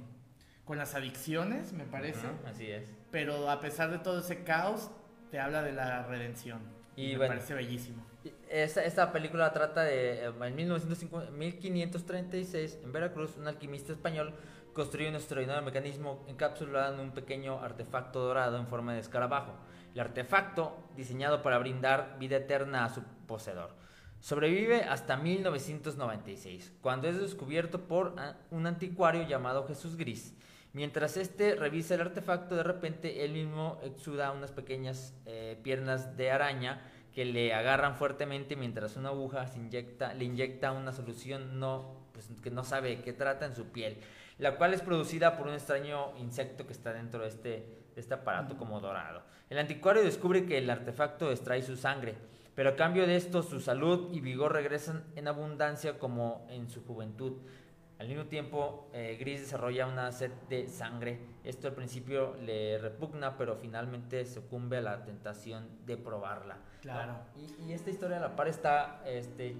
con 0.65 0.77
las 0.77 0.95
adicciones, 0.95 1.73
me 1.73 1.83
parece 1.85 2.27
ajá, 2.27 2.49
así 2.49 2.67
es. 2.71 2.89
pero 3.11 3.49
a 3.49 3.59
pesar 3.59 3.91
de 3.91 3.99
todo 3.99 4.19
ese 4.19 4.43
caos, 4.43 4.89
te 5.29 5.39
habla 5.39 5.61
de 5.61 5.73
la 5.73 6.03
redención. 6.07 6.61
Y 6.95 7.07
Y 7.07 7.11
me 7.11 7.17
bueno. 7.17 7.33
parece 7.35 7.53
bellísimo. 7.53 8.05
Esta, 8.49 8.83
esta 8.83 9.11
película 9.13 9.51
trata 9.53 9.83
de, 9.83 10.25
eh, 10.25 10.31
en 10.41 10.55
1950 10.55 11.31
1536, 11.31 12.79
en 12.83 12.91
Veracruz, 12.91 13.37
un 13.37 13.47
alquimista 13.47 13.93
español 13.93 14.33
construyó 14.73 15.09
un 15.09 15.15
extraordinario 15.15 15.63
mecanismo 15.63 16.23
encapsulado 16.27 16.93
en 16.93 16.99
un 16.99 17.11
pequeño 17.11 17.59
artefacto 17.61 18.19
dorado 18.19 18.57
en 18.57 18.67
forma 18.67 18.93
de 18.93 18.99
escarabajo. 18.99 19.53
el 19.93 19.99
artefacto 20.01 20.77
diseñado 20.95 21.41
para 21.41 21.57
brindar 21.57 22.17
vida 22.19 22.38
eterna 22.38 22.85
a 22.85 22.89
su 22.89 23.01
poseedor. 23.27 23.71
Sobrevive 24.19 24.83
hasta 24.83 25.17
1996, 25.17 26.73
cuando 26.81 27.07
es 27.07 27.19
descubierto 27.19 27.88
por 27.88 28.15
un 28.51 28.67
anticuario 28.67 29.23
llamado 29.23 29.65
Jesús 29.65 29.95
Gris. 29.95 30.35
Mientras 30.73 31.17
este 31.17 31.55
revisa 31.55 31.95
el 31.95 32.01
artefacto, 32.01 32.55
de 32.55 32.63
repente 32.63 33.23
él 33.25 33.31
mismo 33.31 33.79
exuda 33.83 34.31
unas 34.31 34.51
pequeñas 34.51 35.15
eh, 35.25 35.57
piernas 35.63 36.15
de 36.15 36.31
araña 36.31 36.81
que 37.13 37.25
le 37.25 37.53
agarran 37.53 37.95
fuertemente 37.95 38.55
mientras 38.55 38.95
una 38.95 39.09
aguja 39.09 39.45
le 40.15 40.25
inyecta 40.25 40.71
una 40.71 40.91
solución 40.91 41.59
pues, 42.13 42.29
que 42.41 42.51
no 42.51 42.63
sabe 42.63 43.01
qué 43.01 43.13
trata 43.13 43.45
en 43.45 43.55
su 43.55 43.65
piel, 43.65 43.97
la 44.39 44.55
cual 44.55 44.74
es 44.74 44.81
producida 44.81 45.38
por 45.38 45.48
un 45.48 45.53
extraño 45.53 46.17
insecto 46.17 46.65
que 46.65 46.74
está 46.74 46.93
dentro 46.93 47.22
de 47.22 47.27
este, 47.27 47.50
de 47.93 48.01
este 48.01 48.13
aparato 48.13 48.58
como 48.58 48.79
dorado. 48.79 49.22
El 49.50 49.60
anticuario 49.60 50.01
descubre 50.01 50.46
que 50.46 50.58
el 50.58 50.69
artefacto 50.69 51.31
extrae 51.31 51.62
su 51.62 51.75
sangre, 51.75 52.15
pero 52.55 52.72
a 52.72 52.75
cambio 52.75 53.05
de 53.05 53.15
esto 53.15 53.43
su 53.43 53.60
salud 53.60 54.10
y 54.13 54.22
vigor 54.22 54.53
regresan 54.53 55.03
en 55.15 55.27
abundancia 55.27 56.00
como 56.00 56.48
en 56.50 56.69
su 56.69 56.84
juventud. 56.86 57.34
Al 58.00 58.08
mismo 58.08 58.27
tiempo, 58.27 58.89
eh, 58.93 59.17
Gris 59.19 59.41
desarrolla 59.41 59.86
una 59.86 60.13
sed 60.13 60.31
de 60.48 60.69
sangre. 60.69 61.19
Esto 61.43 61.67
al 61.67 61.74
principio 61.74 62.38
le 62.38 62.77
repugna, 62.77 63.38
pero 63.38 63.58
finalmente 63.58 64.25
sucumbe 64.25 64.77
a 64.77 64.81
la 64.81 65.03
tentación 65.03 65.67
de 65.86 65.98
probarla. 65.98 66.60
Claro. 66.81 67.17
Y, 67.36 67.65
y 67.65 67.74
esta 67.74 67.89
historia 67.89 68.17
a 68.17 68.22
la 68.22 68.38
par 68.38 68.48
está 68.48 69.01
este, 69.05 69.58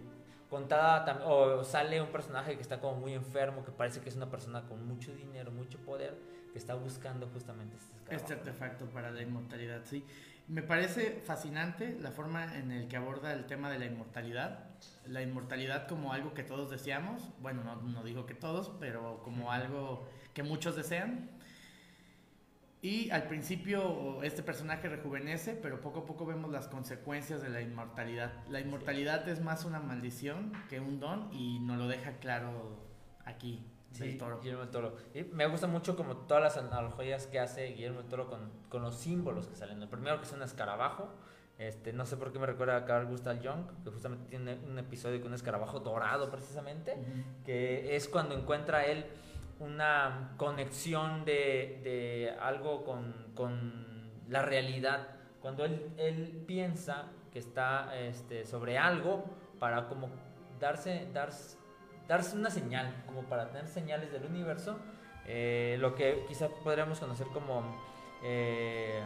contada, 0.50 1.26
o 1.26 1.64
sale 1.64 2.02
un 2.02 2.10
personaje 2.10 2.56
que 2.56 2.62
está 2.62 2.80
como 2.80 3.00
muy 3.00 3.14
enfermo, 3.14 3.64
que 3.64 3.72
parece 3.72 4.02
que 4.02 4.10
es 4.10 4.16
una 4.16 4.30
persona 4.30 4.64
con 4.68 4.86
mucho 4.88 5.14
dinero, 5.14 5.52
mucho 5.52 5.78
poder, 5.80 6.18
que 6.52 6.58
está 6.58 6.76
buscando 6.76 7.28
justamente 7.28 7.76
este. 7.78 8.16
Este 8.16 8.34
artefacto 8.34 8.86
para 8.86 9.12
la 9.12 9.22
inmortalidad, 9.22 9.82
sí. 9.86 10.04
Me 10.48 10.64
parece 10.64 11.22
fascinante 11.24 11.96
la 12.02 12.10
forma 12.10 12.58
en 12.58 12.72
el 12.72 12.88
que 12.88 12.98
aborda 12.98 13.34
el 13.34 13.46
tema 13.46 13.70
de 13.70 13.78
la 13.78 13.86
inmortalidad. 13.86 14.66
La 15.06 15.22
inmortalidad 15.22 15.88
como 15.88 16.12
algo 16.12 16.34
que 16.34 16.42
todos 16.42 16.72
deseamos. 16.72 17.30
Bueno, 17.40 17.64
no, 17.64 17.76
no 17.76 18.04
digo 18.04 18.26
que 18.26 18.34
todos, 18.34 18.72
pero 18.80 19.22
como 19.24 19.52
algo 19.52 20.08
que 20.34 20.42
muchos 20.42 20.76
desean. 20.76 21.30
Y 22.82 23.10
al 23.12 23.24
principio 23.28 24.24
este 24.24 24.42
personaje 24.42 24.88
rejuvenece, 24.88 25.54
pero 25.54 25.82
poco 25.82 26.00
a 26.00 26.06
poco 26.06 26.26
vemos 26.26 26.50
las 26.50 26.68
consecuencias 26.70 27.42
de 27.42 27.50
la 27.50 27.60
inmortalidad. 27.62 28.32
La 28.50 28.62
inmortalidad 28.62 29.28
es 29.28 29.42
más 29.42 29.66
una 29.66 29.80
maldición 29.82 30.54
que 30.70 30.80
un 30.80 31.00
don 31.00 31.30
y 31.34 31.60
nos 31.60 31.78
lo 31.78 31.88
deja 31.90 32.14
claro 32.20 32.80
aquí, 33.26 33.66
del 33.98 34.12
Sí, 34.14 34.18
toro. 34.18 34.40
Guillermo 34.40 34.62
del 34.62 34.70
Toro. 34.72 34.96
Y 35.14 35.24
me 35.24 35.46
gusta 35.48 35.68
mucho 35.68 35.98
como 35.98 36.16
todas 36.16 36.42
las 36.42 36.58
analogías 36.58 37.28
que 37.28 37.40
hace 37.40 37.66
Guillermo 37.68 38.00
del 38.00 38.08
Toro 38.10 38.28
con, 38.30 38.50
con 38.70 38.82
los 38.82 38.96
símbolos 38.96 39.48
que 39.48 39.56
salen. 39.56 39.82
El 39.82 39.90
primero 39.90 40.18
que 40.22 40.26
es 40.28 40.32
un 40.32 40.42
escarabajo. 40.42 41.10
Este, 41.58 41.92
no 41.92 42.06
sé 42.06 42.16
por 42.16 42.32
qué 42.32 42.40
me 42.40 42.46
recuerda 42.46 42.78
a 42.78 42.86
Carl 42.86 43.08
Gustav 43.08 43.38
Jung, 43.44 43.66
que 43.84 43.90
justamente 43.92 44.30
tiene 44.30 44.58
un 44.66 44.80
episodio 44.80 45.20
con 45.20 45.28
un 45.30 45.34
escarabajo 45.34 45.82
dorado 45.82 46.32
precisamente, 46.32 46.94
Ujú. 46.94 47.44
que 47.46 47.98
es 47.98 48.08
cuando 48.08 48.34
encuentra 48.38 48.86
él 48.86 49.06
una 49.60 50.34
conexión 50.38 51.26
de, 51.26 51.80
de 51.84 52.34
algo 52.40 52.84
con, 52.84 53.32
con 53.36 54.12
la 54.30 54.42
realidad. 54.42 55.08
Cuando 55.42 55.66
él, 55.66 55.92
él 55.98 56.44
piensa 56.48 57.06
que 57.32 57.40
está 57.40 57.96
este, 57.98 58.46
sobre 58.46 58.78
algo 58.78 59.26
para 59.60 59.88
como 59.88 60.10
darse, 60.60 61.08
darse, 61.14 61.58
darse 62.08 62.36
una 62.38 62.50
señal, 62.50 63.04
como 63.06 63.24
para 63.24 63.50
tener 63.50 63.68
señales 63.68 64.12
del 64.12 64.26
universo, 64.26 64.80
eh, 65.26 65.78
lo 65.80 65.94
que 65.96 66.26
quizá 66.28 66.48
podríamos 66.64 67.00
conocer 67.00 67.28
como 67.28 67.64
eh, 68.24 69.02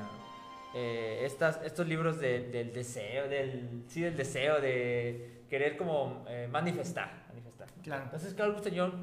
eh, 0.75 1.22
estas, 1.24 1.62
estos 1.63 1.88
libros 1.88 2.19
de- 2.19 2.50
del 2.50 2.72
deseo, 2.74 3.27
del, 3.27 3.83
sí, 3.88 4.01
del 4.01 4.15
deseo, 4.15 4.60
de 4.62 5.43
querer 5.50 5.77
como 5.77 6.25
manifestar. 6.50 7.25
manifestar. 7.27 7.67
Claro. 7.83 8.03
Entonces 8.05 8.33
Carl 8.33 8.53
Gustav 8.53 8.74
Jung 8.75 8.93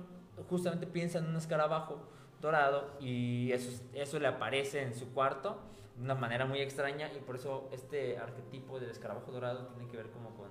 justamente 0.49 0.87
piensa 0.87 1.19
en 1.19 1.27
un 1.27 1.37
escarabajo 1.37 2.01
dorado 2.41 2.97
y 3.01 3.53
eso, 3.53 3.83
eso 3.95 4.19
le 4.19 4.27
aparece 4.27 4.83
en 4.83 4.95
su 4.95 5.13
cuarto 5.13 5.59
de 5.97 6.05
una 6.05 6.15
manera 6.15 6.47
muy 6.47 6.61
extraña 6.61 7.11
y 7.13 7.21
por 7.21 7.37
eso 7.37 7.69
este 7.73 8.19
arquetipo 8.19 8.81
del 8.81 8.91
escarabajo 8.91 9.31
dorado 9.33 9.69
tiene 9.69 9.91
que 9.91 9.97
ver 9.97 10.11
como 10.11 10.35
con 10.35 10.49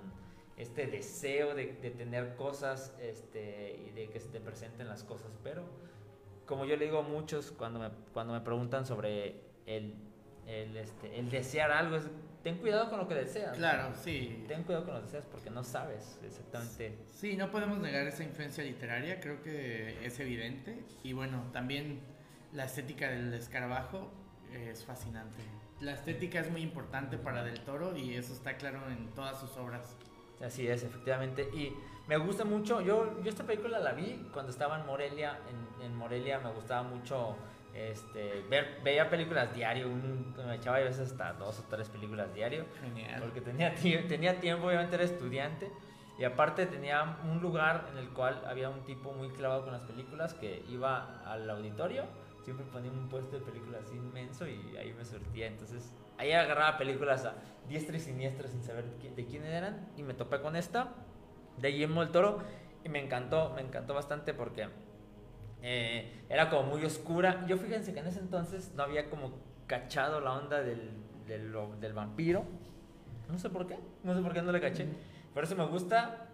este 0.56 0.86
deseo 0.86 1.54
de, 1.54 1.66
tener 1.66 2.36
cosas 2.36 2.94
este, 3.00 3.82
y 3.86 3.90
de 3.92 4.10
que 4.10 4.20
se 4.20 4.28
te 4.28 4.40
presenten 4.40 4.88
las 4.88 5.04
cosas, 5.04 5.32
pero 5.42 5.64
como 6.46 6.64
yo 6.66 6.76
le 6.76 6.84
digo 6.84 6.98
a 6.98 7.02
muchos 7.02 7.50
cuando 7.50 7.78
me, 7.78 7.90
cuando 8.12 8.34
me 8.34 8.40
preguntan 8.40 8.84
sobre 8.84 9.40
el, 9.66 9.94
el, 10.46 10.76
este, 10.76 11.18
el 11.18 11.30
desear 11.30 11.70
algo, 11.70 11.96
es, 11.96 12.08
ten 12.42 12.58
cuidado 12.58 12.88
con 12.90 12.98
lo 12.98 13.08
que 13.08 13.14
deseas. 13.14 13.56
Claro, 13.56 13.92
sí. 13.94 14.44
Ten 14.48 14.62
cuidado 14.64 14.84
con 14.84 14.94
lo 14.94 15.00
que 15.00 15.06
deseas 15.06 15.26
porque 15.26 15.50
no 15.50 15.62
sabes 15.62 16.18
exactamente. 16.24 16.98
Sí, 17.08 17.36
no 17.36 17.50
podemos 17.50 17.78
negar 17.78 18.06
esa 18.06 18.24
influencia 18.24 18.64
literaria, 18.64 19.20
creo 19.20 19.42
que 19.42 20.04
es 20.04 20.18
evidente. 20.20 20.84
Y 21.02 21.12
bueno, 21.12 21.44
también 21.52 22.00
la 22.52 22.64
estética 22.64 23.10
del 23.10 23.32
escarabajo 23.34 24.10
es 24.52 24.84
fascinante. 24.84 25.42
La 25.80 25.92
estética 25.92 26.40
es 26.40 26.50
muy 26.50 26.62
importante 26.62 27.16
para 27.16 27.42
Del 27.42 27.60
Toro 27.60 27.96
y 27.96 28.14
eso 28.14 28.32
está 28.32 28.56
claro 28.56 28.90
en 28.90 29.08
todas 29.14 29.40
sus 29.40 29.56
obras. 29.56 29.96
Así 30.44 30.66
es, 30.66 30.82
efectivamente. 30.82 31.42
Y 31.54 31.74
me 32.06 32.16
gusta 32.16 32.44
mucho, 32.44 32.80
yo, 32.80 33.22
yo 33.22 33.30
esta 33.30 33.44
película 33.44 33.78
la 33.78 33.92
vi 33.92 34.28
cuando 34.32 34.50
estaba 34.50 34.78
en 34.80 34.86
Morelia. 34.86 35.38
En, 35.48 35.84
en 35.84 35.94
Morelia 35.94 36.38
me 36.40 36.50
gustaba 36.52 36.82
mucho 36.82 37.36
este, 37.74 38.44
ver, 38.48 38.80
veía 38.82 39.08
películas 39.08 39.54
diario. 39.54 39.86
Un, 39.86 40.34
me 40.46 40.56
echaba 40.56 40.78
a 40.78 40.80
veces 40.80 41.12
hasta 41.12 41.32
dos 41.34 41.60
o 41.60 41.64
tres 41.68 41.88
películas 41.88 42.32
diario. 42.34 42.66
Genial. 42.80 43.20
Porque 43.20 43.40
tenía, 43.40 43.74
tenía 44.08 44.40
tiempo, 44.40 44.66
obviamente 44.66 44.96
era 44.96 45.04
estudiante. 45.04 45.70
Y 46.18 46.24
aparte 46.24 46.66
tenía 46.66 47.16
un 47.24 47.40
lugar 47.40 47.88
en 47.92 47.98
el 47.98 48.10
cual 48.10 48.42
había 48.46 48.68
un 48.68 48.84
tipo 48.84 49.12
muy 49.12 49.30
clavado 49.30 49.62
con 49.62 49.72
las 49.72 49.82
películas 49.82 50.34
que 50.34 50.62
iba 50.68 51.22
al 51.24 51.48
auditorio. 51.48 52.04
Siempre 52.44 52.66
ponía 52.66 52.90
un 52.90 53.08
puesto 53.08 53.38
de 53.38 53.44
películas 53.44 53.90
inmenso 53.92 54.46
y 54.46 54.76
ahí 54.76 54.92
me 54.92 55.04
surtía. 55.04 55.46
Entonces 55.46 55.94
ahí 56.18 56.32
agarraba 56.32 56.76
películas 56.76 57.24
a 57.24 57.34
diestra 57.68 57.96
y 57.96 58.00
siniestra 58.00 58.48
sin 58.48 58.62
saber 58.62 58.84
de 58.84 59.24
quién 59.24 59.44
eran. 59.46 59.88
Y 59.96 60.02
me 60.02 60.12
topé 60.12 60.42
con 60.42 60.56
esta 60.56 60.88
de 61.56 61.68
Guillermo 61.70 62.02
del 62.02 62.10
Toro. 62.10 62.42
Y 62.84 62.90
me 62.90 63.02
encantó, 63.02 63.52
me 63.54 63.62
encantó 63.62 63.94
bastante 63.94 64.34
porque 64.34 64.68
eh, 65.62 66.24
era 66.28 66.48
como 66.50 66.64
muy 66.64 66.84
oscura. 66.84 67.44
Yo 67.46 67.56
fíjense 67.56 67.92
que 67.92 68.00
en 68.00 68.06
ese 68.06 68.20
entonces 68.20 68.72
no 68.74 68.82
había 68.82 69.08
como 69.10 69.32
cachado 69.66 70.20
la 70.20 70.32
onda 70.32 70.62
del, 70.62 70.90
del, 71.26 71.92
vampiro. 71.92 72.44
No 73.28 73.38
sé 73.38 73.50
por 73.50 73.66
qué, 73.66 73.78
no 74.02 74.14
sé 74.14 74.20
por 74.20 74.32
qué 74.32 74.42
no 74.42 74.52
le 74.52 74.60
caché. 74.60 74.86
Por 75.34 75.44
eso 75.44 75.54
me 75.54 75.64
gusta 75.66 76.26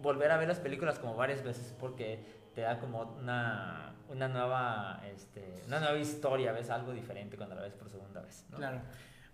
volver 0.00 0.30
a 0.30 0.36
ver 0.36 0.48
las 0.48 0.58
películas 0.58 0.98
como 0.98 1.14
varias 1.14 1.42
veces 1.44 1.74
porque 1.78 2.24
te 2.54 2.62
da 2.62 2.80
como 2.80 3.02
una, 3.02 3.94
una 4.08 4.28
nueva 4.28 5.02
este, 5.14 5.62
una 5.66 5.80
nueva 5.80 5.98
historia, 5.98 6.52
ves 6.52 6.70
algo 6.70 6.92
diferente 6.92 7.36
cuando 7.36 7.54
la 7.54 7.62
ves 7.62 7.74
por 7.74 7.90
segunda 7.90 8.22
vez. 8.22 8.46
¿no? 8.50 8.56
Claro. 8.56 8.80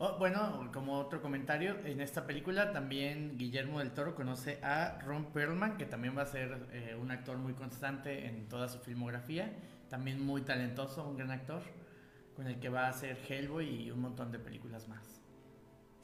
Oh, 0.00 0.16
bueno, 0.16 0.70
como 0.72 0.96
otro 0.96 1.20
comentario, 1.20 1.76
en 1.84 2.00
esta 2.00 2.24
película 2.24 2.70
también 2.70 3.36
Guillermo 3.36 3.80
del 3.80 3.90
Toro 3.90 4.14
conoce 4.14 4.60
a 4.62 5.00
Ron 5.04 5.32
Perlman, 5.32 5.76
que 5.76 5.86
también 5.86 6.16
va 6.16 6.22
a 6.22 6.26
ser 6.26 6.68
eh, 6.70 6.96
un 7.00 7.10
actor 7.10 7.36
muy 7.36 7.54
constante 7.54 8.28
en 8.28 8.48
toda 8.48 8.68
su 8.68 8.78
filmografía, 8.78 9.50
también 9.90 10.24
muy 10.24 10.42
talentoso, 10.42 11.04
un 11.04 11.16
gran 11.16 11.32
actor, 11.32 11.62
con 12.36 12.46
el 12.46 12.60
que 12.60 12.68
va 12.68 12.86
a 12.86 12.90
hacer 12.90 13.18
Hellboy 13.28 13.86
y 13.86 13.90
un 13.90 14.00
montón 14.00 14.30
de 14.30 14.38
películas 14.38 14.86
más. 14.86 15.20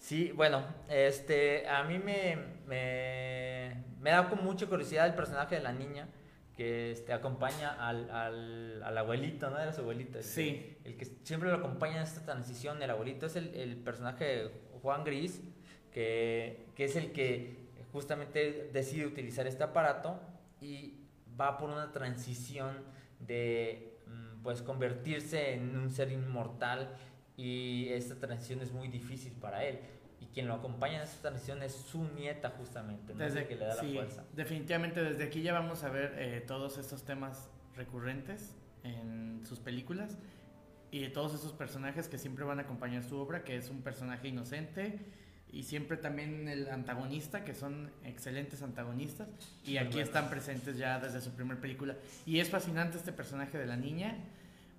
Sí, 0.00 0.32
bueno, 0.32 0.64
este, 0.88 1.68
a 1.68 1.84
mí 1.84 2.00
me, 2.00 2.36
me, 2.66 3.84
me 4.00 4.10
da 4.10 4.28
con 4.28 4.42
mucha 4.42 4.66
curiosidad 4.66 5.06
el 5.06 5.14
personaje 5.14 5.54
de 5.54 5.62
la 5.62 5.72
niña 5.72 6.08
que 6.56 6.92
este, 6.92 7.12
acompaña 7.12 7.70
al, 7.88 8.10
al, 8.10 8.82
al 8.82 8.98
abuelito, 8.98 9.50
¿no? 9.50 9.58
Era 9.58 9.72
su 9.72 9.80
abuelito. 9.80 10.18
el 10.18 10.24
que- 10.24 10.30
Sí. 10.30 10.76
El 10.84 10.96
que 10.96 11.04
siempre 11.24 11.50
lo 11.50 11.56
acompaña 11.56 11.96
en 11.96 12.02
esta 12.02 12.24
transición, 12.24 12.80
el 12.82 12.90
abuelito 12.90 13.26
es 13.26 13.36
el, 13.36 13.54
el 13.54 13.76
personaje 13.76 14.24
de 14.24 14.50
Juan 14.82 15.02
Gris, 15.04 15.40
que, 15.92 16.66
que 16.74 16.84
es 16.84 16.96
el 16.96 17.12
que 17.12 17.56
justamente 17.92 18.70
decide 18.72 19.06
utilizar 19.06 19.46
este 19.46 19.62
aparato 19.64 20.20
y 20.60 21.00
va 21.40 21.58
por 21.58 21.70
una 21.70 21.90
transición 21.92 22.82
de 23.20 23.98
mm, 24.06 24.42
pues 24.42 24.62
convertirse 24.62 25.54
en 25.54 25.76
un 25.76 25.90
ser 25.90 26.10
inmortal 26.12 26.94
y 27.36 27.88
esta 27.90 28.14
transición 28.16 28.60
es 28.60 28.72
muy 28.72 28.88
difícil 28.88 29.32
para 29.32 29.64
él 29.64 29.78
quien 30.34 30.48
lo 30.48 30.54
acompaña 30.54 30.96
en 30.96 31.02
esta 31.02 31.30
transición 31.30 31.62
es 31.62 31.72
su 31.72 32.04
nieta 32.10 32.50
justamente, 32.58 33.14
¿no? 33.14 33.24
Es 33.24 33.36
el 33.36 33.46
que 33.46 33.54
le 33.54 33.66
da 33.66 33.76
sí, 33.76 33.86
la 33.86 34.02
fuerza. 34.02 34.24
Definitivamente 34.32 35.02
desde 35.02 35.24
aquí 35.24 35.42
ya 35.42 35.52
vamos 35.52 35.84
a 35.84 35.90
ver 35.90 36.14
eh, 36.18 36.42
todos 36.44 36.76
estos 36.76 37.04
temas 37.04 37.48
recurrentes 37.76 38.56
en 38.82 39.42
sus 39.46 39.60
películas 39.60 40.18
y 40.90 41.00
de 41.00 41.08
todos 41.08 41.34
esos 41.34 41.52
personajes 41.52 42.08
que 42.08 42.18
siempre 42.18 42.44
van 42.44 42.58
a 42.58 42.62
acompañar 42.62 43.04
su 43.04 43.16
obra, 43.16 43.44
que 43.44 43.56
es 43.56 43.70
un 43.70 43.82
personaje 43.82 44.28
inocente 44.28 44.98
y 45.52 45.62
siempre 45.62 45.96
también 45.96 46.48
el 46.48 46.68
antagonista, 46.68 47.44
que 47.44 47.54
son 47.54 47.92
excelentes 48.04 48.60
antagonistas 48.62 49.28
y 49.64 49.70
Muy 49.70 49.78
aquí 49.78 50.00
están 50.00 50.28
presentes 50.28 50.76
ya 50.76 50.98
desde 50.98 51.20
su 51.20 51.30
primera 51.30 51.60
película. 51.60 51.96
Y 52.26 52.40
es 52.40 52.50
fascinante 52.50 52.96
este 52.96 53.12
personaje 53.12 53.56
de 53.56 53.66
la 53.66 53.76
niña 53.76 54.16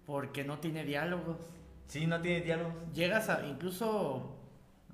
porque 0.06 0.44
no 0.44 0.60
tiene 0.60 0.84
diálogos. 0.84 1.38
Sí, 1.88 2.08
no 2.08 2.20
tiene 2.20 2.42
diálogos. 2.42 2.74
Llegas 2.94 3.30
a 3.30 3.48
incluso 3.48 4.36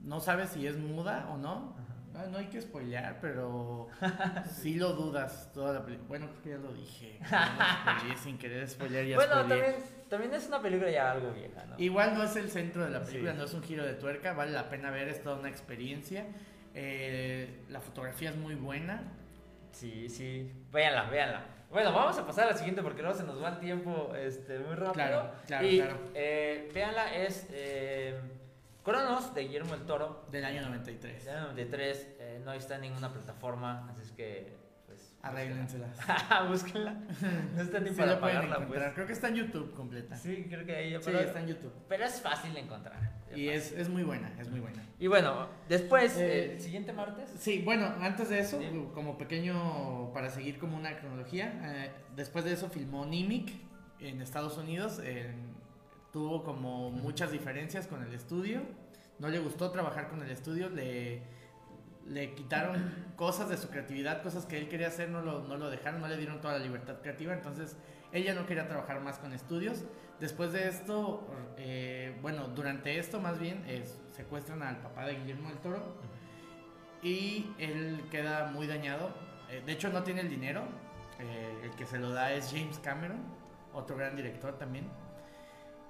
no 0.03 0.19
sabes 0.19 0.49
si 0.49 0.65
es 0.67 0.77
muda 0.77 1.27
o 1.31 1.37
no. 1.37 1.75
Ah, 2.13 2.25
no 2.29 2.37
hay 2.39 2.47
que 2.47 2.61
spoilear, 2.61 3.19
pero 3.21 3.87
sí 4.61 4.75
lo 4.75 4.93
dudas 4.93 5.51
toda 5.53 5.73
la 5.73 5.85
película. 5.85 6.07
Bueno, 6.09 6.27
creo 6.29 6.41
que 6.43 6.49
ya 6.49 6.57
lo 6.57 6.73
dije. 6.73 7.19
Sin 8.21 8.37
querer 8.37 8.67
spoilear 8.67 9.05
ya 9.05 9.15
Bueno, 9.15 9.33
spoileé. 9.35 9.61
también, 9.61 9.83
también 10.09 10.33
es 10.33 10.47
una 10.47 10.61
película 10.61 10.91
ya 10.91 11.11
algo 11.11 11.31
vieja, 11.31 11.65
¿no? 11.65 11.75
Igual 11.77 12.13
no 12.13 12.23
es 12.23 12.35
el 12.35 12.49
centro 12.49 12.83
de 12.83 12.89
la 12.91 13.01
película, 13.01 13.31
Sí. 13.31 13.37
no 13.37 13.45
es 13.45 13.53
un 13.53 13.63
giro 13.63 13.85
de 13.85 13.93
tuerca, 13.93 14.33
vale 14.33 14.51
la 14.51 14.69
pena 14.69 14.91
ver, 14.91 15.07
es 15.07 15.23
toda 15.23 15.37
una 15.39 15.47
experiencia. 15.49 16.25
Eh, 16.73 17.63
la 17.69 17.79
fotografía 17.79 18.29
es 18.29 18.35
muy 18.35 18.55
buena. 18.55 19.01
Sí, 19.71 20.09
sí. 20.09 20.51
Véanla, 20.71 21.09
véanla. 21.09 21.45
Bueno, 21.69 21.93
vamos 21.93 22.17
a 22.17 22.25
pasar 22.27 22.47
a 22.49 22.51
la 22.51 22.57
siguiente 22.57 22.81
porque 22.83 23.01
luego 23.01 23.17
se 23.17 23.23
nos 23.23 23.41
va 23.41 23.49
el 23.49 23.59
tiempo 23.59 24.13
este, 24.15 24.59
muy 24.59 24.75
rápido. 24.75 24.93
Claro, 24.93 25.31
claro, 25.47 25.65
y, 25.67 25.77
claro. 25.77 25.97
eh, 26.13 26.69
véanla, 26.73 27.15
es 27.15 27.47
eh, 27.51 28.19
Cronos 28.83 29.33
de 29.35 29.41
Guillermo 29.43 29.75
el 29.75 29.81
Toro. 29.81 30.25
Del 30.31 30.43
año 30.45 30.61
93. 30.63 31.25
De 31.25 31.33
93, 31.33 32.07
eh, 32.19 32.41
no 32.43 32.53
está 32.53 32.75
en 32.75 32.81
ninguna 32.81 33.11
plataforma, 33.13 33.87
así 33.91 34.01
es 34.01 34.11
que, 34.11 34.57
pues. 34.87 35.13
Arréglenselas. 35.21 35.97
búsquenla. 36.49 36.93
Búsquenla. 37.09 37.51
No 37.55 37.61
está 37.61 37.79
ni 37.79 37.89
Sí 37.89 37.95
para 37.95 38.19
pagarla, 38.19 38.65
pues. 38.67 38.81
Creo 38.95 39.05
que 39.07 39.13
está 39.13 39.27
en 39.27 39.35
YouTube 39.35 39.73
completa. 39.75 40.15
Sí, 40.15 40.35
Sí, 40.35 40.45
creo 40.49 40.65
que 40.65 40.75
ahí. 40.75 40.97
Pero, 41.05 41.19
está 41.19 41.39
en 41.41 41.47
YouTube. 41.47 41.73
pero 41.87 42.05
es 42.05 42.19
fácil 42.21 42.53
de 42.53 42.61
encontrar. 42.61 42.97
Y 43.29 43.47
fácil. 43.47 43.49
es, 43.49 43.71
es 43.73 43.87
muy 43.89 44.03
buena, 44.03 44.33
es 44.39 44.49
muy 44.49 44.59
buena. 44.59 44.83
Y 44.99 45.07
bueno, 45.07 45.47
después, 45.69 46.17
Eh, 46.17 46.53
el 46.53 46.59
siguiente 46.61 46.91
martes. 46.91 47.29
Sí, 47.37 47.61
bueno, 47.63 47.85
antes 48.01 48.29
de 48.29 48.39
eso, 48.39 48.59
Sí. 48.59 48.67
como 48.95 49.17
pequeño, 49.17 50.11
para 50.13 50.29
seguir 50.29 50.57
como 50.59 50.75
una 50.75 50.97
cronología, 50.99 51.53
eh, 51.63 51.91
después 52.15 52.43
de 52.45 52.53
eso 52.53 52.69
filmó 52.69 53.05
Nimic 53.05 53.51
en 53.99 54.21
Estados 54.21 54.57
Unidos. 54.57 54.99
en- 55.03 55.60
tuvo 56.11 56.43
como 56.43 56.91
muchas 56.91 57.31
diferencias 57.31 57.87
con 57.87 58.03
el 58.03 58.13
estudio. 58.13 58.61
No 59.19 59.29
le 59.29 59.39
gustó 59.39 59.71
trabajar 59.71 60.09
con 60.09 60.21
el 60.23 60.31
estudio, 60.31 60.69
le, 60.69 61.21
le 62.07 62.33
quitaron 62.33 62.93
cosas 63.15 63.49
de 63.49 63.57
su 63.57 63.69
creatividad, 63.69 64.23
cosas 64.23 64.45
que 64.45 64.57
él 64.57 64.67
quería 64.67 64.87
hacer, 64.87 65.09
no 65.09 65.21
lo, 65.21 65.43
no 65.43 65.57
lo 65.57 65.69
dejaron, 65.69 66.01
no 66.01 66.07
le 66.07 66.17
dieron 66.17 66.41
toda 66.41 66.57
la 66.57 66.63
libertad 66.63 66.95
creativa. 67.01 67.33
Entonces, 67.33 67.77
ella 68.11 68.33
no 68.33 68.45
quería 68.45 68.67
trabajar 68.67 68.99
más 69.01 69.19
con 69.19 69.31
estudios. 69.33 69.83
Después 70.19 70.51
de 70.53 70.67
esto, 70.67 71.27
eh, 71.57 72.17
bueno, 72.21 72.47
durante 72.49 72.97
esto 72.99 73.19
más 73.19 73.39
bien, 73.39 73.63
es- 73.67 73.97
secuestran 74.11 74.61
al 74.63 74.77
papá 74.77 75.05
de 75.05 75.15
Guillermo 75.15 75.49
del 75.49 75.57
Toro 75.59 75.95
y 77.01 77.47
él 77.57 78.03
queda 78.11 78.51
muy 78.51 78.67
dañado. 78.67 79.09
Eh, 79.49 79.61
de 79.65 79.71
hecho, 79.71 79.89
no 79.89 80.03
tiene 80.03 80.21
el 80.21 80.29
dinero. 80.29 80.63
Eh, 81.19 81.61
el 81.63 81.71
que 81.75 81.85
se 81.85 81.99
lo 81.99 82.09
da 82.11 82.33
es 82.33 82.51
James 82.51 82.79
Cameron, 82.79 83.19
otro 83.73 83.95
gran 83.95 84.15
director 84.15 84.57
también. 84.57 84.85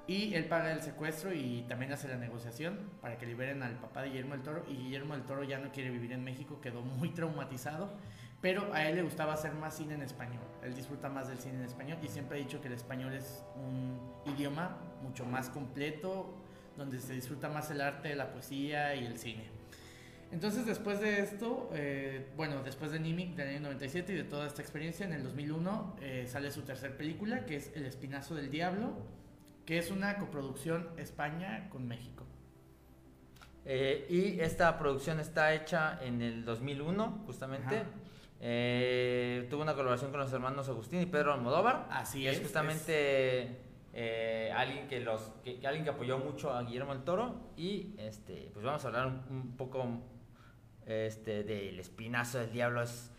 Y 0.08 0.34
él 0.34 0.46
paga 0.46 0.72
el 0.72 0.82
secuestro 0.82 1.34
y 1.34 1.64
también 1.70 1.92
hace 1.94 2.08
la 2.08 2.18
negociación 2.18 2.78
para 3.02 3.18
que 3.18 3.26
liberen 3.26 3.64
al 3.64 3.76
papá 3.76 4.02
de 4.02 4.10
Guillermo 4.10 4.34
del 4.34 4.44
Toro. 4.44 4.66
Y 4.68 4.76
Guillermo 4.76 5.14
del 5.14 5.24
Toro 5.24 5.44
ya 5.44 5.60
no 5.60 5.72
quiere 5.72 5.90
vivir 5.90 6.12
en 6.12 6.24
México, 6.24 6.60
quedó 6.62 6.82
muy 6.82 7.10
traumatizado. 7.14 7.92
Pero 8.42 8.74
a 8.74 8.88
él 8.88 8.96
le 8.96 9.04
gustaba 9.04 9.34
hacer 9.34 9.54
más 9.54 9.78
cine 9.78 9.94
en 9.94 10.02
español. 10.02 10.44
Él 10.64 10.74
disfruta 10.74 11.10
más 11.10 11.28
del 11.28 11.38
cine 11.38 11.60
en 11.60 11.66
español 11.66 12.00
y 12.02 12.08
siempre 12.08 12.40
ha 12.40 12.42
dicho 12.42 12.60
que 12.60 12.68
el 12.68 12.74
español 12.74 13.14
es 13.14 13.44
un 13.56 14.00
idioma 14.34 14.78
mucho 15.04 15.26
más 15.26 15.50
completo, 15.50 16.36
donde 16.76 17.00
se 17.00 17.14
disfruta 17.14 17.50
más 17.50 17.70
el 17.70 17.82
arte, 17.82 18.16
la 18.16 18.32
poesía 18.32 18.96
y 18.96 19.06
el 19.06 19.20
cine. 19.20 19.62
Entonces, 20.32 20.66
después 20.66 21.00
de 21.02 21.20
esto, 21.20 21.70
eh, 21.74 22.32
bueno, 22.38 22.64
después 22.64 22.92
de 22.92 23.00
Nimic 23.00 23.36
del 23.36 23.50
año 23.50 23.60
97 23.62 24.14
y 24.14 24.16
de 24.16 24.24
toda 24.24 24.48
esta 24.48 24.62
experiencia, 24.62 25.06
en 25.06 25.14
el 25.14 25.24
2001 25.24 25.98
eh, 26.02 26.26
sale 26.28 26.52
su 26.52 26.62
tercer 26.62 26.96
película, 26.96 27.46
que 27.46 27.58
es 27.58 27.72
El 27.76 27.86
Espinazo 27.86 28.36
del 28.36 28.50
Diablo, 28.50 28.94
que 29.66 29.78
es 29.78 29.92
una 29.92 30.18
coproducción 30.18 30.90
España 30.98 31.70
con 31.70 31.88
México. 31.88 32.26
Eh, 33.66 34.08
y 34.10 34.40
esta 34.40 34.78
producción 34.78 35.20
está 35.20 35.54
hecha 35.54 36.00
en 36.02 36.22
el 36.22 36.46
2001, 36.46 37.24
justamente. 37.26 37.84
Eh, 38.40 39.48
tuvo 39.52 39.62
una 39.62 39.74
colaboración 39.74 40.10
con 40.10 40.20
los 40.20 40.34
hermanos 40.34 40.68
Agustín 40.68 41.02
y 41.02 41.06
Pedro 41.06 41.34
Almodóvar. 41.34 41.88
Así 41.92 42.28
es 42.28 42.38
es, 42.38 42.42
justamente 42.42 43.60
eh, 43.94 44.52
alguien 44.56 44.88
que 44.88 45.00
los 45.00 45.22
que, 45.44 45.60
que 45.60 45.68
alguien 45.68 45.84
que 45.84 45.92
apoyó 45.92 46.18
mucho 46.18 46.52
a 46.52 46.64
Guillermo 46.64 46.94
el 46.94 47.04
Toro 47.04 47.52
y 47.56 47.94
este 48.00 48.50
pues 48.52 48.66
vamos 48.66 48.84
a 48.84 48.88
hablar 48.88 49.08
un, 49.08 49.22
un 49.30 49.58
poco 49.58 49.86
este 50.88 51.44
del 51.44 51.80
espinazo 51.80 52.40
del 52.40 52.52
diablo 52.52 52.82
es 52.82 53.12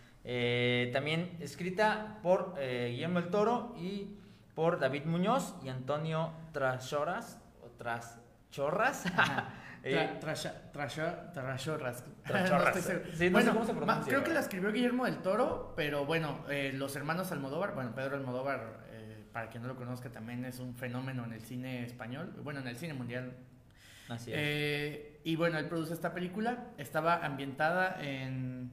también 0.92 1.36
escrita 1.40 2.18
por 2.22 2.56
Guillermo 2.58 3.20
el 3.20 3.30
Toro 3.30 3.76
y 3.78 4.16
por 4.54 4.78
David 4.78 5.04
Muñoz 5.06 5.54
y 5.62 5.68
Antonio 5.68 6.32
Trashoras 6.52 7.38
o 7.62 7.68
Traschorras. 7.70 9.04
Eh, 9.84 9.96
Tra- 9.96 10.20
trasha- 10.20 10.70
trasha- 10.72 11.32
Trashorras. 11.32 12.04
Trashorras. 12.24 12.62
No 12.62 12.68
estoy 12.68 12.82
seguro. 12.82 13.04
Sí, 13.16 13.30
no 13.30 13.40
sé 13.40 13.50
bueno, 13.72 14.04
creo 14.06 14.22
que 14.22 14.32
la 14.32 14.38
escribió 14.38 14.70
Guillermo 14.70 15.06
del 15.06 15.16
Toro, 15.22 15.72
pero 15.74 16.06
bueno, 16.06 16.44
eh, 16.48 16.70
los 16.72 16.94
hermanos 16.94 17.32
Almodóvar, 17.32 17.74
bueno, 17.74 17.92
Pedro 17.92 18.14
Almodóvar, 18.14 18.84
eh, 18.92 19.24
para 19.32 19.48
quien 19.48 19.64
no 19.64 19.68
lo 19.68 19.74
conozca, 19.74 20.08
también 20.12 20.44
es 20.44 20.60
un 20.60 20.76
fenómeno 20.76 21.24
en 21.24 21.32
el 21.32 21.40
cine 21.42 21.84
español, 21.84 22.32
bueno, 22.44 22.60
en 22.60 22.68
el 22.68 22.76
cine 22.76 22.94
mundial. 22.94 23.32
así 24.08 24.30
es. 24.30 24.36
Eh, 24.40 25.20
y 25.24 25.34
bueno, 25.34 25.58
él 25.58 25.66
produce 25.68 25.94
esta 25.94 26.14
película, 26.14 26.68
estaba 26.78 27.16
ambientada 27.26 27.96
en, 28.00 28.70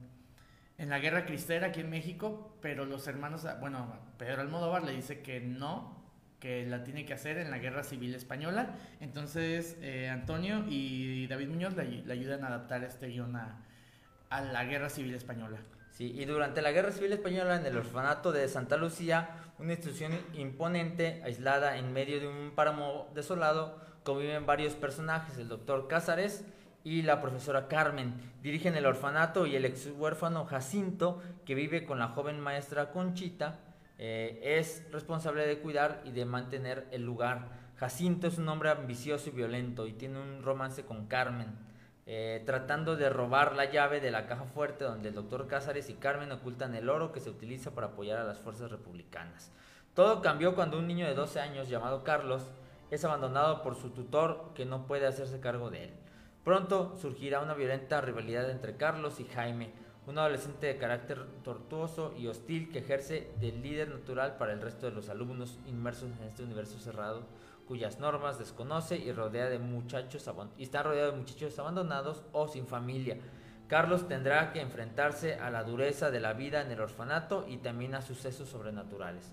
en 0.80 0.88
la 0.88 0.98
Guerra 0.98 1.26
Cristera 1.26 1.66
aquí 1.66 1.80
en 1.80 1.90
México, 1.90 2.56
pero 2.62 2.86
los 2.86 3.06
hermanos, 3.06 3.46
bueno, 3.60 3.98
Pedro 4.16 4.40
Almodóvar 4.40 4.82
le 4.82 4.92
dice 4.92 5.20
que 5.20 5.38
no, 5.38 6.02
que 6.40 6.64
la 6.64 6.84
tiene 6.84 7.04
que 7.04 7.12
hacer 7.12 7.36
en 7.36 7.50
la 7.50 7.58
Guerra 7.58 7.82
Civil 7.82 8.14
Española. 8.14 8.70
Entonces, 9.00 9.76
eh, 9.82 10.08
Antonio 10.08 10.64
y 10.66 11.26
David 11.26 11.48
Muñoz 11.48 11.76
le, 11.76 11.84
le 11.84 12.12
ayudan 12.14 12.44
a 12.44 12.46
adaptar 12.46 12.82
este 12.82 13.08
guion 13.08 13.36
a, 13.36 13.62
a 14.30 14.40
la 14.40 14.64
Guerra 14.64 14.88
Civil 14.88 15.14
Española. 15.14 15.58
Sí, 15.90 16.14
y 16.18 16.24
durante 16.24 16.62
la 16.62 16.72
Guerra 16.72 16.92
Civil 16.92 17.12
Española 17.12 17.56
en 17.56 17.66
el 17.66 17.76
orfanato 17.76 18.32
de 18.32 18.48
Santa 18.48 18.78
Lucía, 18.78 19.28
una 19.58 19.74
institución 19.74 20.12
imponente, 20.32 21.20
aislada 21.26 21.76
en 21.76 21.92
medio 21.92 22.20
de 22.20 22.26
un 22.26 22.52
páramo 22.54 23.10
desolado, 23.14 23.78
conviven 24.02 24.46
varios 24.46 24.76
personajes, 24.76 25.36
el 25.36 25.48
doctor 25.48 25.88
Cázares 25.88 26.42
y 26.84 27.02
la 27.02 27.20
profesora 27.20 27.68
Carmen. 27.68 28.14
Dirigen 28.42 28.76
el 28.76 28.86
orfanato 28.86 29.46
y 29.46 29.56
el 29.56 29.64
ex 29.64 29.90
huérfano 29.96 30.44
Jacinto, 30.44 31.22
que 31.44 31.54
vive 31.54 31.84
con 31.84 31.98
la 31.98 32.08
joven 32.08 32.40
maestra 32.40 32.90
Conchita, 32.90 33.58
eh, 33.98 34.40
es 34.58 34.86
responsable 34.90 35.46
de 35.46 35.58
cuidar 35.58 36.02
y 36.04 36.12
de 36.12 36.24
mantener 36.24 36.88
el 36.90 37.04
lugar. 37.04 37.48
Jacinto 37.76 38.26
es 38.26 38.38
un 38.38 38.48
hombre 38.48 38.70
ambicioso 38.70 39.28
y 39.28 39.32
violento 39.32 39.86
y 39.86 39.92
tiene 39.92 40.20
un 40.20 40.42
romance 40.42 40.84
con 40.84 41.06
Carmen 41.06 41.70
eh, 42.12 42.42
tratando 42.44 42.96
de 42.96 43.08
robar 43.08 43.54
la 43.54 43.70
llave 43.70 44.00
de 44.00 44.10
la 44.10 44.26
caja 44.26 44.42
fuerte 44.42 44.82
donde 44.82 45.10
el 45.10 45.14
doctor 45.14 45.46
Cázares 45.46 45.88
y 45.90 45.94
Carmen 45.94 46.32
ocultan 46.32 46.74
el 46.74 46.88
oro 46.88 47.12
que 47.12 47.20
se 47.20 47.30
utiliza 47.30 47.70
para 47.70 47.86
apoyar 47.86 48.18
a 48.18 48.24
las 48.24 48.38
fuerzas 48.38 48.72
republicanas. 48.72 49.52
Todo 49.94 50.20
cambió 50.20 50.56
cuando 50.56 50.76
un 50.76 50.88
niño 50.88 51.06
de 51.06 51.14
12 51.14 51.38
años 51.38 51.68
llamado 51.68 52.02
Carlos 52.02 52.50
es 52.90 53.04
abandonado 53.04 53.62
por 53.62 53.76
su 53.76 53.90
tutor 53.90 54.50
que 54.56 54.64
no 54.64 54.88
puede 54.88 55.06
hacerse 55.06 55.38
cargo 55.38 55.70
de 55.70 55.84
él. 55.84 55.90
Pronto 56.44 56.96
surgirá 56.96 57.40
una 57.40 57.54
violenta 57.54 58.00
rivalidad 58.00 58.50
entre 58.50 58.76
Carlos 58.76 59.20
y 59.20 59.24
Jaime, 59.26 59.70
un 60.06 60.18
adolescente 60.18 60.66
de 60.66 60.78
carácter 60.78 61.24
tortuoso 61.44 62.14
y 62.16 62.26
hostil 62.26 62.70
que 62.72 62.78
ejerce 62.78 63.30
de 63.40 63.52
líder 63.52 63.90
natural 63.90 64.36
para 64.38 64.52
el 64.52 64.60
resto 64.62 64.86
de 64.86 64.92
los 64.92 65.08
alumnos 65.10 65.58
inmersos 65.66 66.10
en 66.18 66.26
este 66.26 66.42
universo 66.42 66.78
cerrado 66.78 67.22
cuyas 67.68 68.00
normas 68.00 68.38
desconoce 68.38 68.96
y 68.96 69.12
rodea 69.12 69.48
de 69.48 69.60
muchachos 69.60 70.28
y 70.58 70.62
está 70.64 70.82
rodeado 70.82 71.12
de 71.12 71.18
muchachos 71.18 71.56
abandonados 71.60 72.24
o 72.32 72.48
sin 72.48 72.66
familia. 72.66 73.18
Carlos 73.68 74.08
tendrá 74.08 74.52
que 74.52 74.60
enfrentarse 74.60 75.34
a 75.34 75.50
la 75.50 75.62
dureza 75.62 76.10
de 76.10 76.18
la 76.18 76.32
vida 76.32 76.62
en 76.62 76.72
el 76.72 76.80
orfanato 76.80 77.46
y 77.46 77.58
también 77.58 77.94
a 77.94 78.02
sucesos 78.02 78.48
sobrenaturales. 78.48 79.32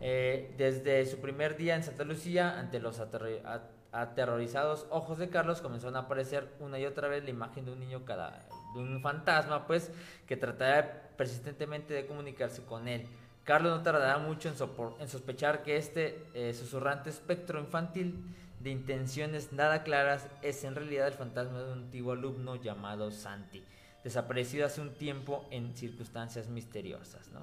Eh, 0.00 0.52
desde 0.58 1.06
su 1.06 1.18
primer 1.20 1.56
día 1.56 1.76
en 1.76 1.84
Santa 1.84 2.02
Lucía, 2.02 2.58
ante 2.58 2.80
los 2.80 2.98
aterri- 3.00 3.44
a- 3.44 3.68
aterrorizados 3.92 4.86
ojos 4.90 5.18
de 5.18 5.28
Carlos, 5.28 5.60
comenzó 5.60 5.94
a 5.94 5.98
aparecer 5.98 6.48
una 6.60 6.78
y 6.78 6.86
otra 6.86 7.08
vez 7.08 7.22
la 7.24 7.30
imagen 7.30 7.64
de 7.64 7.72
un 7.72 7.80
niño 7.80 8.04
cada, 8.04 8.48
de 8.74 8.80
un 8.80 9.00
fantasma, 9.02 9.66
pues, 9.66 9.90
que 10.26 10.36
tratará 10.36 11.10
persistentemente 11.16 11.94
de 11.94 12.06
comunicarse 12.06 12.64
con 12.64 12.88
él. 12.88 13.06
Carlos 13.44 13.76
no 13.76 13.82
tardará 13.82 14.18
mucho 14.18 14.48
en, 14.48 14.54
sopor- 14.54 14.94
en 15.00 15.08
sospechar 15.08 15.62
que 15.62 15.76
este 15.76 16.24
eh, 16.34 16.54
susurrante 16.54 17.10
espectro 17.10 17.58
infantil 17.60 18.24
de 18.60 18.70
intenciones 18.70 19.52
nada 19.52 19.82
claras 19.82 20.28
es 20.42 20.62
en 20.64 20.74
realidad 20.76 21.08
el 21.08 21.14
fantasma 21.14 21.58
de 21.58 21.72
un 21.72 21.78
antiguo 21.80 22.12
alumno 22.12 22.54
llamado 22.56 23.10
Santi, 23.10 23.64
desaparecido 24.04 24.64
hace 24.64 24.80
un 24.80 24.94
tiempo 24.94 25.46
en 25.50 25.74
circunstancias 25.76 26.46
misteriosas. 26.48 27.28
¿no? 27.32 27.40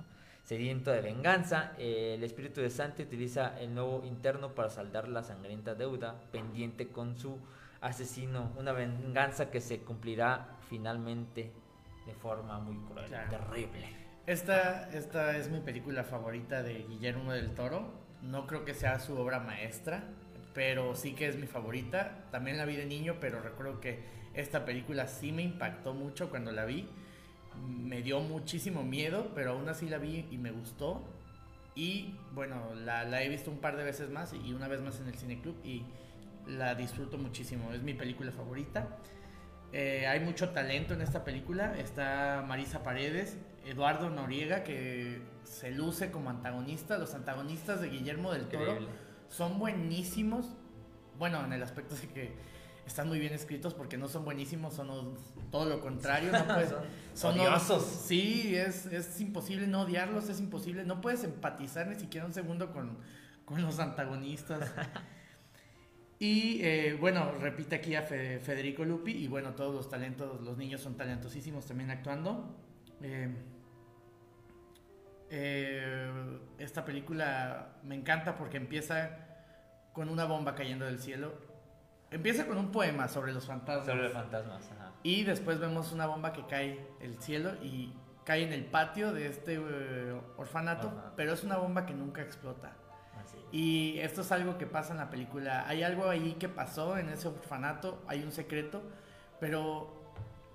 Sediento 0.50 0.90
de 0.90 1.02
venganza, 1.02 1.74
eh, 1.78 2.16
el 2.16 2.24
espíritu 2.24 2.60
de 2.60 2.72
Santi 2.72 3.04
utiliza 3.04 3.60
el 3.60 3.76
nuevo 3.76 4.04
interno 4.04 4.56
para 4.56 4.72
saldar 4.72 5.08
la 5.08 5.22
sangrienta 5.22 5.76
deuda 5.76 6.20
pendiente 6.32 6.88
con 6.88 7.16
su 7.20 7.38
asesino, 7.82 8.52
una 8.58 8.72
venganza 8.72 9.52
que 9.52 9.62
se 9.62 9.82
cumplirá 9.82 10.58
finalmente 10.68 11.52
de 12.08 12.14
forma 12.16 12.58
muy 12.62 12.78
cruel, 12.88 13.06
Claro. 13.06 13.30
terrible. 13.30 13.90
Esta, 14.26 14.90
esta 14.90 15.38
es 15.38 15.52
mi 15.52 15.60
película 15.60 16.04
favorita 16.04 16.64
de 16.64 16.80
Guillermo 16.80 17.32
del 17.32 17.54
Toro. 17.54 17.94
No 18.24 18.48
creo 18.48 18.66
que 18.66 18.74
sea 18.74 18.98
su 18.98 19.16
obra 19.20 19.40
maestra, 19.40 20.04
pero 20.56 20.96
sí 20.96 21.14
que 21.14 21.28
es 21.28 21.36
mi 21.36 21.46
favorita. 21.46 22.26
También 22.32 22.58
la 22.58 22.66
vi 22.66 22.76
de 22.76 22.88
niño, 22.88 23.18
pero 23.22 23.40
recuerdo 23.40 23.80
que 23.80 24.18
Esta 24.34 24.66
película 24.66 25.06
sí 25.06 25.32
me 25.32 25.44
impactó 25.44 25.94
mucho 25.94 26.32
cuando 26.32 26.52
la 26.52 26.66
vi. 26.66 26.88
Me 27.68 28.02
dio 28.02 28.20
muchísimo 28.22 28.84
miedo, 28.84 29.32
pero 29.36 29.52
aún 29.52 29.68
así 29.70 29.90
la 29.90 29.98
vi 29.98 30.26
y 30.32 30.38
me 30.38 30.52
gustó. 30.52 31.04
Y 31.76 32.16
bueno, 32.34 32.74
la, 32.76 33.04
la 33.06 33.24
he 33.24 33.30
visto 33.30 33.52
un 33.52 33.60
par 33.60 33.78
de 33.78 33.84
veces 33.84 34.10
más 34.10 34.34
y 34.34 34.54
una 34.54 34.68
vez 34.68 34.82
más 34.82 35.00
en 35.00 35.08
el 35.08 35.16
Cine 35.16 35.42
Club 35.42 35.56
y 35.64 35.84
la 36.48 36.76
disfruto 36.76 37.18
muchísimo. 37.18 37.72
Es 37.74 37.82
mi 37.82 37.94
película 37.94 38.32
favorita. 38.32 38.98
Eh, 39.72 40.08
hay 40.08 40.20
mucho 40.20 40.50
talento 40.50 40.94
en 40.94 41.02
esta 41.02 41.24
película. 41.24 41.78
Está 41.78 42.44
Marisa 42.48 42.82
Paredes, 42.84 43.38
Eduardo 43.66 44.10
Noriega, 44.10 44.64
que 44.64 45.22
se 45.44 45.72
luce 45.72 46.12
como 46.12 46.30
antagonista. 46.30 46.98
Los 46.98 47.14
antagonistas 47.14 47.82
de 47.82 47.90
Guillermo 47.90 48.32
del 48.32 48.48
Toro 48.48 48.64
Increíble. 48.64 48.90
son 49.30 49.60
buenísimos. 49.60 50.48
Bueno, 51.18 51.44
en 51.46 51.54
el 51.54 51.62
aspecto 51.62 51.96
de 51.96 52.08
que 52.08 52.34
están 52.86 53.08
muy 53.08 53.20
bien 53.20 53.34
escritos 53.34 53.74
porque 53.76 53.98
no 53.98 54.08
son 54.08 54.26
buenísimos, 54.26 54.74
son 54.74 55.16
todo 55.52 55.66
lo 55.66 55.80
contrario. 55.82 56.32
No 56.32 56.46
puedes, 56.54 56.74
Son. 57.20 57.36
Sí, 57.86 58.56
es, 58.56 58.86
es 58.88 59.20
imposible 59.22 59.68
no 59.68 59.82
odiarlos, 59.82 60.30
es 60.30 60.40
imposible. 60.40 60.84
No 60.86 61.02
puedes 61.02 61.24
empatizar 61.24 61.88
ni 61.88 61.96
siquiera 61.96 62.26
un 62.26 62.34
segundo 62.34 62.72
con, 62.72 62.98
con 63.46 63.62
los 63.62 63.80
antagonistas. 63.80 64.72
Y 66.22 66.62
eh, 66.64 66.98
bueno, 67.00 67.32
repite 67.32 67.78
aquí 67.78 67.96
a 67.96 68.02
Fe- 68.02 68.40
Federico 68.40 68.84
Lupi 68.84 69.14
y 69.14 69.30
bueno, 69.30 69.52
todos 69.56 69.74
los 69.74 69.90
talentos, 69.90 70.42
los 70.42 70.58
niños 70.58 70.82
son 70.82 70.98
talentosísimos 70.98 71.66
también 71.66 71.92
actuando. 71.92 72.58
Eh, 73.02 73.34
eh, 75.30 76.12
esta 76.58 76.84
película 76.84 77.76
me 77.84 77.96
encanta 77.96 78.36
porque 78.36 78.58
empieza 78.58 79.12
con 79.94 80.10
una 80.10 80.26
bomba 80.26 80.56
cayendo 80.56 80.86
del 80.86 81.00
cielo. 81.00 81.34
Empieza 82.12 82.48
con 82.48 82.58
un 82.58 82.72
poema 82.72 83.08
sobre 83.08 83.32
los 83.32 83.46
fantasmas. 83.46 83.86
Sobre 83.86 84.04
los 84.04 84.12
fantasmas, 84.14 84.70
ajá. 84.72 84.89
Y 85.04 85.24
después 85.24 85.60
vemos 85.60 85.92
una 85.92 86.08
bomba 86.08 86.34
que 86.34 86.46
cae 86.46 86.86
del 87.00 87.18
cielo 87.20 87.54
y 87.62 87.94
cae 88.26 88.44
en 88.44 88.54
el 88.54 88.66
patio 88.66 89.14
de 89.14 89.28
este 89.28 89.56
eh, 89.56 90.22
orfanato, 90.38 90.92
pero 91.16 91.34
es 91.34 91.44
una 91.44 91.58
bomba 91.58 91.86
que 91.86 91.94
nunca 91.94 92.22
explota. 92.22 92.74
Así. 93.20 93.38
Y 93.52 94.00
esto 94.00 94.22
es 94.22 94.32
algo 94.32 94.58
que 94.58 94.66
pasa 94.66 94.92
en 94.92 95.00
la 95.00 95.10
película. 95.10 95.68
Hay 95.68 95.84
algo 95.84 96.10
ahí 96.10 96.34
que 96.34 96.50
pasó 96.50 96.98
en 96.98 97.10
ese 97.10 97.28
orfanato, 97.28 98.04
hay 98.08 98.24
un 98.24 98.32
secreto, 98.32 98.84
pero 99.40 100.00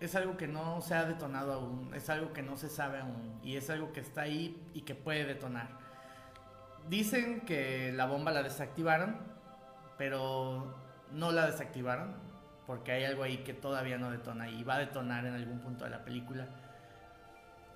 es 0.01 0.15
algo 0.15 0.37
que 0.37 0.47
no 0.47 0.81
se 0.83 0.95
ha 0.95 1.05
detonado 1.05 1.55
aún, 1.55 1.93
es 1.95 2.11
algo 2.11 2.33
que 2.33 2.43
no 2.43 2.57
se 2.57 2.69
sabe 2.69 3.01
aún 3.01 3.41
y 3.43 3.57
es 3.57 3.71
algo 3.71 3.93
que 3.93 4.01
está 4.01 4.23
ahí 4.23 4.63
y 4.75 4.83
que 4.83 4.95
puede 4.95 5.25
detonar. 5.25 5.69
Dicen 6.89 7.41
que 7.41 7.93
la 7.93 8.05
bomba 8.07 8.31
la 8.31 8.43
desactivaron, 8.43 9.17
pero 9.97 10.75
no 11.13 11.33
la 11.33 11.47
desactivaron 11.47 12.24
porque 12.67 12.93
hay 12.93 13.05
algo 13.05 13.23
ahí 13.23 13.39
que 13.39 13.55
todavía 13.55 13.99
no 13.99 14.11
detona 14.11 14.49
y 14.49 14.63
va 14.65 14.77
a 14.77 14.79
detonar 14.79 15.27
en 15.27 15.35
algún 15.35 15.59
punto 15.61 15.85
de 15.85 15.91
la 15.91 16.05
película. 16.05 16.47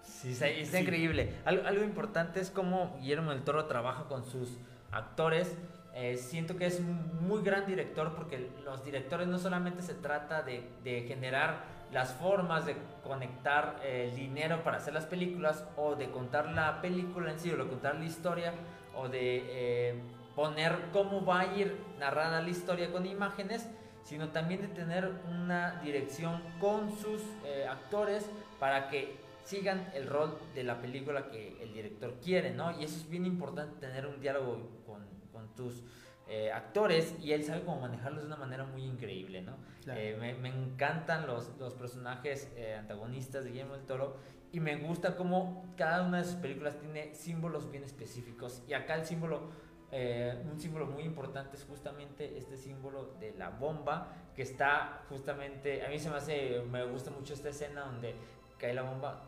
Sí, 0.02 0.32
está, 0.32 0.48
está 0.48 0.78
Sí. 0.78 0.82
increíble. 0.82 1.34
Algo, 1.44 1.66
algo 1.66 1.84
importante 1.84 2.40
es 2.40 2.50
cómo 2.50 2.96
Guillermo 3.00 3.30
del 3.30 3.42
Toro 3.44 3.66
trabaja 3.66 4.04
con 4.04 4.24
sus 4.24 4.58
actores. 4.90 5.56
Eh, 5.94 6.16
siento 6.16 6.56
que 6.56 6.66
es 6.66 6.78
un 6.80 7.26
muy 7.26 7.42
gran 7.42 7.66
director 7.66 8.14
porque 8.14 8.50
los 8.64 8.84
directores 8.84 9.26
no 9.28 9.38
solamente 9.38 9.82
se 9.82 9.94
trata 9.94 10.42
de, 10.42 10.68
de 10.84 11.02
generar 11.02 11.76
las 11.92 12.12
formas 12.12 12.66
de 12.66 12.76
conectar 13.02 13.80
eh, 13.82 14.08
el 14.10 14.16
dinero 14.16 14.62
para 14.62 14.76
hacer 14.76 14.94
las 14.94 15.06
películas 15.06 15.66
o 15.76 15.96
de 15.96 16.10
contar 16.10 16.50
la 16.52 16.80
película 16.80 17.32
en 17.32 17.38
sí 17.38 17.50
o 17.50 17.56
de 17.56 17.66
contar 17.66 17.96
la 17.96 18.04
historia 18.04 18.52
o 18.94 19.08
de 19.08 19.42
eh, 19.90 20.00
poner 20.36 20.76
cómo 20.92 21.24
va 21.24 21.40
a 21.40 21.56
ir 21.56 21.76
narrada 21.98 22.40
la 22.42 22.48
historia 22.50 22.92
con 22.92 23.06
imágenes, 23.06 23.68
sino 24.04 24.28
también 24.30 24.62
de 24.62 24.68
tener 24.68 25.10
una 25.28 25.80
dirección 25.82 26.42
con 26.60 26.90
sus 26.96 27.22
eh, 27.44 27.66
actores 27.68 28.28
para 28.58 28.88
que 28.88 29.16
sigan 29.44 29.90
el 29.94 30.06
rol 30.06 30.38
de 30.54 30.62
la 30.64 30.80
película 30.80 31.30
que 31.30 31.62
el 31.62 31.72
director 31.72 32.14
quiere, 32.22 32.52
¿no? 32.52 32.78
Y 32.78 32.84
eso 32.84 32.96
es 32.96 33.08
bien 33.08 33.24
importante, 33.24 33.80
tener 33.80 34.06
un 34.06 34.20
diálogo 34.20 34.68
con, 34.86 35.06
con 35.32 35.54
tus 35.54 35.82
eh, 36.30 36.52
actores 36.52 37.14
y 37.22 37.32
él 37.32 37.42
sabe 37.42 37.62
cómo 37.62 37.80
manejarlos 37.80 38.20
de 38.20 38.26
una 38.26 38.36
manera 38.36 38.64
muy 38.64 38.82
increíble, 38.82 39.40
¿no? 39.40 39.54
Claro. 39.82 39.98
Eh, 39.98 40.14
me, 40.20 40.34
me 40.34 40.50
encantan 40.50 41.26
los, 41.26 41.56
los 41.58 41.72
personajes 41.72 42.52
eh, 42.56 42.74
antagonistas 42.78 43.44
de 43.44 43.50
Guillermo 43.50 43.72
del 43.72 43.86
Toro 43.86 44.16
y 44.52 44.60
me 44.60 44.76
gusta 44.76 45.16
cómo 45.16 45.72
cada 45.78 46.02
una 46.06 46.18
de 46.18 46.24
sus 46.24 46.34
películas 46.34 46.78
tiene 46.78 47.14
símbolos 47.14 47.70
bien 47.70 47.82
específicos 47.82 48.62
y 48.68 48.74
acá 48.74 48.96
el 48.96 49.06
símbolo, 49.06 49.48
eh, 49.90 50.42
un 50.50 50.58
símbolo 50.60 50.86
muy 50.86 51.02
importante 51.04 51.56
es 51.56 51.64
justamente 51.64 52.36
este 52.36 52.56
símbolo 52.56 53.14
de 53.20 53.32
la 53.38 53.48
bomba 53.50 54.08
que 54.36 54.42
está 54.42 55.00
justamente, 55.08 55.84
a 55.84 55.88
mí 55.88 55.98
se 55.98 56.10
me 56.10 56.16
hace, 56.16 56.60
me 56.70 56.84
gusta 56.84 57.10
mucho 57.10 57.32
esta 57.34 57.48
escena 57.48 57.82
donde 57.86 58.14
cae 58.58 58.74
la 58.74 58.82
bomba, 58.82 59.20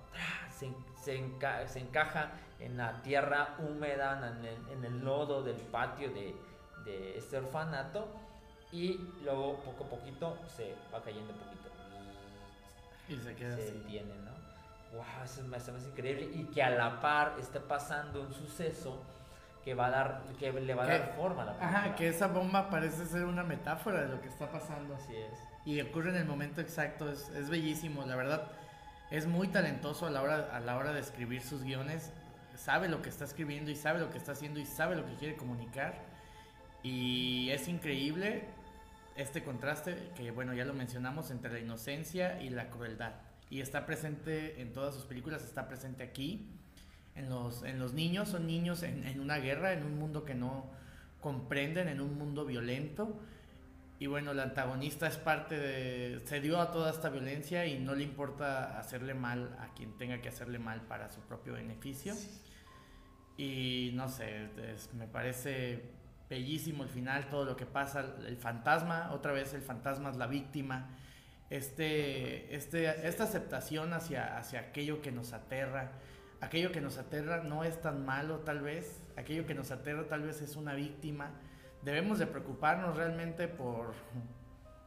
se, 0.51 0.71
se, 1.03 1.19
enca- 1.19 1.67
se 1.67 1.81
encaja 1.81 2.33
en 2.59 2.77
la 2.77 3.01
tierra 3.03 3.57
húmeda, 3.59 4.29
en 4.39 4.45
el, 4.45 4.69
en 4.73 4.85
el 4.85 5.05
lodo 5.05 5.43
del 5.43 5.57
patio 5.57 6.11
de, 6.11 6.35
de 6.85 7.17
este 7.17 7.39
orfanato 7.39 8.09
y 8.73 8.99
luego 9.25 9.57
poco 9.65 9.85
a 9.85 9.89
poquito 9.89 10.37
se 10.47 10.75
va 10.93 11.01
cayendo 11.03 11.33
poquito. 11.33 11.71
Y 13.09 13.17
se 13.17 13.35
queda 13.35 13.57
Se 13.57 13.63
así. 13.63 13.73
detiene, 13.73 14.15
¿no? 14.25 14.31
Wow, 14.97 15.25
eso 15.25 15.43
me 15.45 15.59
se 15.59 15.73
me 15.73 15.79
hace 15.79 15.89
increíble. 15.89 16.31
Y 16.33 16.45
que 16.45 16.63
a 16.63 16.71
la 16.71 17.01
par 17.01 17.37
esté 17.41 17.59
pasando 17.61 18.21
un 18.21 18.33
suceso 18.33 19.01
que 19.65 19.75
va 19.75 19.87
a 19.87 19.91
dar, 19.91 20.25
que 20.39 20.53
le 20.53 20.75
va 20.75 20.85
a 20.85 20.87
Que- 20.87 20.99
dar 20.99 21.15
forma 21.17 21.43
a 21.43 21.47
la 21.47 21.53
película. 21.59 21.79
Ajá, 21.83 21.95
que 21.95 22.09
esa 22.09 22.29
bomba 22.29 22.71
parece 22.71 23.05
ser 23.07 23.25
una 23.25 23.43
metáfora 23.43 24.03
de 24.03 24.09
lo 24.09 24.21
que 24.21 24.29
está 24.29 24.51
pasando. 24.51 24.95
Así 24.97 25.15
es. 25.17 25.39
Y 25.65 25.81
ocurre 25.81 26.11
en 26.11 26.17
el 26.17 26.25
momento 26.25 26.61
exacto, 26.61 27.11
es, 27.11 27.29
es 27.31 27.51
bellísimo, 27.51 28.05
la 28.07 28.17
verdad. 28.17 28.49
Es 29.11 29.27
muy 29.27 29.49
talentoso 29.49 30.07
a 30.07 30.11
la, 30.11 30.23
hora, 30.23 30.49
a 30.57 30.61
la 30.61 30.77
hora 30.77 30.93
de 30.93 31.01
escribir 31.01 31.43
sus 31.43 31.63
guiones. 31.63 32.13
Sabe 32.57 32.89
lo 32.89 33.03
que 33.03 33.09
está 33.09 33.25
escribiendo 33.25 33.71
y 33.71 33.77
sabe 33.77 33.99
lo 34.01 34.11
que 34.11 34.19
está 34.19 34.33
haciendo 34.33 34.61
y 34.61 34.67
sabe 34.67 34.97
lo 34.97 35.05
que 35.05 35.15
quiere 35.17 35.37
comunicar. 35.37 35.95
Y 36.83 37.51
es 37.51 37.69
increíble 37.69 38.45
este 39.17 39.43
contraste 39.43 40.11
que, 40.17 40.31
bueno, 40.31 40.55
ya 40.55 40.65
lo 40.65 40.73
mencionamos, 40.73 41.31
entre 41.31 41.53
la 41.53 41.59
inocencia 41.59 42.41
y 42.41 42.49
la 42.51 42.71
crueldad. 42.71 43.13
Y 43.51 43.61
está 43.61 43.85
presente 43.85 44.61
en 44.63 44.73
todas 44.73 44.95
sus 44.95 45.05
películas, 45.05 45.43
está 45.45 45.69
presente 45.69 46.03
aquí. 46.03 46.49
En 47.21 47.29
los, 47.29 47.63
en 47.65 47.79
los 47.79 47.93
niños, 47.93 48.29
son 48.31 48.47
niños 48.47 48.83
en, 48.83 49.07
en 49.07 49.21
una 49.21 49.37
guerra, 49.37 49.73
en 49.75 49.85
un 49.85 49.99
mundo 49.99 50.25
que 50.25 50.35
no 50.35 50.65
comprenden, 51.21 51.89
en 51.89 52.01
un 52.01 52.17
mundo 52.17 52.47
violento. 52.47 53.21
Y 53.99 54.07
bueno, 54.07 54.31
el 54.31 54.41
antagonista 54.41 55.07
es 55.07 55.19
parte 55.19 55.59
de... 55.59 56.23
Se 56.25 56.41
dio 56.41 56.59
a 56.59 56.73
toda 56.73 56.91
esta 56.91 57.11
violencia 57.11 57.67
y 57.67 57.79
no 57.79 57.95
le 57.95 58.05
importa 58.05 58.79
hacerle 58.79 59.13
mal 59.13 59.55
a 59.61 59.75
quien 59.75 59.97
tenga 59.99 60.23
que 60.23 60.31
hacerle 60.31 60.59
mal 60.59 60.81
para 60.81 61.11
su 61.11 61.21
propio 61.21 61.53
beneficio. 61.53 62.15
Y 63.37 63.91
no 63.95 64.09
sé, 64.09 64.49
es- 64.73 64.93
me 64.95 65.07
parece 65.07 65.83
bellísimo 66.29 66.85
el 66.85 66.89
final, 66.89 67.29
todo 67.29 67.45
lo 67.45 67.57
que 67.57 67.67
pasa, 67.67 68.15
el 68.27 68.37
fantasma, 68.37 69.11
otra 69.13 69.33
vez 69.33 69.53
el 69.55 69.63
fantasma 69.63 70.11
es 70.11 70.17
la 70.17 70.27
víctima, 70.27 70.89
este, 71.51 72.55
este, 72.55 73.07
esta 73.09 73.25
aceptación 73.25 73.93
hacia, 73.93 74.39
hacia 74.39 74.61
aquello 74.61 75.03
que 75.03 75.11
nos 75.11 75.33
aterra, 75.33 75.91
aquello 76.41 76.73
que 76.73 76.81
nos 76.81 76.99
aterra 76.99 77.43
no 77.43 77.65
es 77.65 77.81
tan 77.81 78.05
malo 78.05 78.39
tal 78.41 78.61
vez, 78.61 79.03
aquello 79.17 79.47
que 79.47 79.55
nos 79.55 79.71
aterra 79.71 80.05
tal 80.09 80.23
vez 80.23 80.41
es 80.43 80.57
una 80.57 80.75
víctima, 80.75 81.31
debemos 81.83 82.19
de 82.19 82.27
preocuparnos 82.27 82.97
realmente 82.97 83.49
por, 83.49 83.93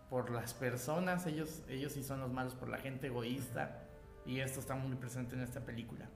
por 0.10 0.32
las 0.32 0.54
personas, 0.54 1.26
ellos, 1.28 1.64
ellos 1.70 1.92
sí 1.94 2.04
son 2.04 2.20
los 2.20 2.32
malos, 2.32 2.56
por 2.56 2.70
la 2.70 2.78
gente 2.78 3.08
egoísta, 3.08 3.84
y 4.26 4.40
esto 4.40 4.60
está 4.60 4.76
muy 4.76 4.96
presente 4.96 5.36
en 5.36 5.42
esta 5.42 5.60
película. 5.62 6.08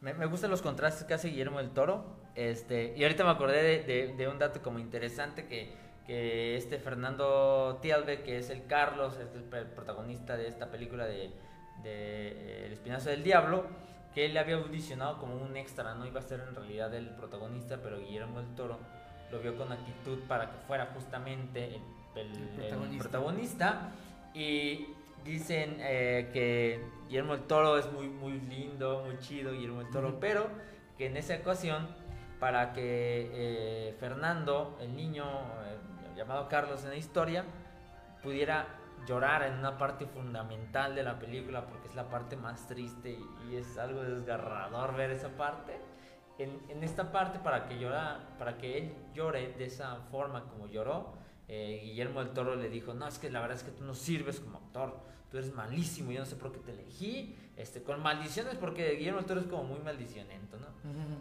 Me, 0.00 0.14
me 0.14 0.26
gustan 0.26 0.50
los 0.50 0.62
contrastes 0.62 1.04
que 1.04 1.14
hace 1.14 1.28
Guillermo 1.28 1.58
del 1.58 1.70
Toro. 1.70 2.04
Este, 2.34 2.94
y 2.96 3.02
ahorita 3.04 3.24
me 3.24 3.30
acordé 3.30 3.62
de, 3.62 3.82
de- 3.84 4.14
de 4.16 4.28
un 4.28 4.38
dato 4.38 4.60
como 4.60 4.78
interesante 4.78 5.46
que, 5.46 5.72
que 6.06 6.56
este 6.56 6.78
Fernando 6.78 7.78
Tialbe, 7.80 8.22
que 8.22 8.38
es 8.38 8.50
el 8.50 8.66
Carlos, 8.66 9.16
es 9.18 9.34
el 9.34 9.44
protagonista 9.44 10.36
de 10.36 10.48
esta 10.48 10.70
película 10.70 11.06
de, 11.06 11.30
de, 11.82 11.84
eh, 11.84 12.66
El 12.66 12.72
Espinazo 12.72 13.08
del 13.10 13.22
Diablo, 13.22 13.66
que 14.14 14.26
él 14.26 14.34
le 14.34 14.40
había 14.40 14.56
audicionado 14.56 15.18
como 15.18 15.34
un 15.36 15.56
extra, 15.56 15.94
no 15.94 16.06
iba 16.06 16.20
a 16.20 16.22
ser 16.22 16.40
en 16.48 16.54
realidad 16.54 16.94
el 16.94 17.08
protagonista, 17.10 17.78
pero 17.82 17.98
Guillermo 17.98 18.40
del 18.40 18.54
Toro 18.54 18.78
lo 19.32 19.40
vio 19.40 19.56
con 19.56 19.72
actitud 19.72 20.20
para 20.28 20.50
que 20.50 20.56
fuera 20.66 20.86
justamente 20.94 21.64
el, 21.66 21.82
el- 22.20 22.62
El 22.64 22.92
el 22.92 22.98
protagonista. 22.98 23.90
Y 24.34 24.86
dicen 25.24 25.76
eh, 25.80 26.30
que 26.32 26.80
Guillermo 27.08 27.32
del 27.36 27.46
Toro 27.46 27.76
es 27.78 27.90
muy, 27.92 28.08
muy 28.08 28.40
lindo, 28.40 29.02
muy 29.06 29.18
chido, 29.18 29.52
Guillermo 29.52 29.80
del 29.80 29.90
Toro, 29.90 30.18
pero 30.20 30.46
que 30.98 31.06
en 31.06 31.16
esa 31.16 31.34
ocasión, 31.36 31.88
para 32.38 32.72
que 32.72 33.30
eh, 33.32 33.96
Fernando, 33.98 34.76
el 34.80 34.94
niño 34.94 35.24
eh, 35.24 36.14
llamado 36.16 36.48
Carlos 36.48 36.84
en 36.84 36.90
la 36.90 36.96
historia, 36.96 37.44
pudiera 38.22 38.66
llorar 39.06 39.42
en 39.42 39.54
una 39.54 39.76
parte 39.78 40.06
fundamental 40.06 40.94
de 40.94 41.02
la 41.02 41.18
película, 41.18 41.66
porque 41.66 41.88
es 41.88 41.94
la 41.94 42.08
parte 42.08 42.36
más 42.36 42.66
triste 42.66 43.10
y, 43.10 43.50
y 43.50 43.56
es 43.56 43.76
algo 43.78 44.02
desgarrador 44.02 44.94
ver 44.96 45.10
esa 45.10 45.28
parte. 45.30 45.78
En, 46.38 46.60
en 46.68 46.82
esta 46.82 47.12
parte, 47.12 47.38
para 47.38 47.66
que, 47.66 47.78
llora, 47.78 48.34
para 48.38 48.56
que 48.58 48.78
él 48.78 48.94
llore 49.14 49.54
de 49.56 49.66
esa 49.66 49.96
forma 50.10 50.48
como 50.48 50.66
lloró, 50.66 51.14
eh, 51.46 51.80
Guillermo 51.84 52.20
del 52.20 52.32
Toro 52.32 52.56
le 52.56 52.68
dijo, 52.68 52.94
no, 52.94 53.06
es 53.06 53.18
que 53.18 53.30
la 53.30 53.40
verdad 53.40 53.56
es 53.56 53.62
que 53.62 53.70
tú 53.70 53.84
no 53.84 53.94
sirves 53.94 54.40
como 54.40 54.58
actor, 54.58 54.98
tú 55.30 55.38
eres 55.38 55.52
malísimo, 55.52 56.10
yo 56.10 56.20
no 56.20 56.26
sé 56.26 56.36
por 56.36 56.52
qué 56.52 56.58
te 56.58 56.72
elegí, 56.72 57.36
este, 57.56 57.82
con 57.82 58.02
maldiciones, 58.02 58.56
porque 58.56 58.94
Guillermo 58.96 59.18
del 59.18 59.26
Toro 59.26 59.40
es 59.40 59.46
como 59.46 59.64
muy 59.64 59.78
maldicionento, 59.80 60.56
¿no? 60.58 60.66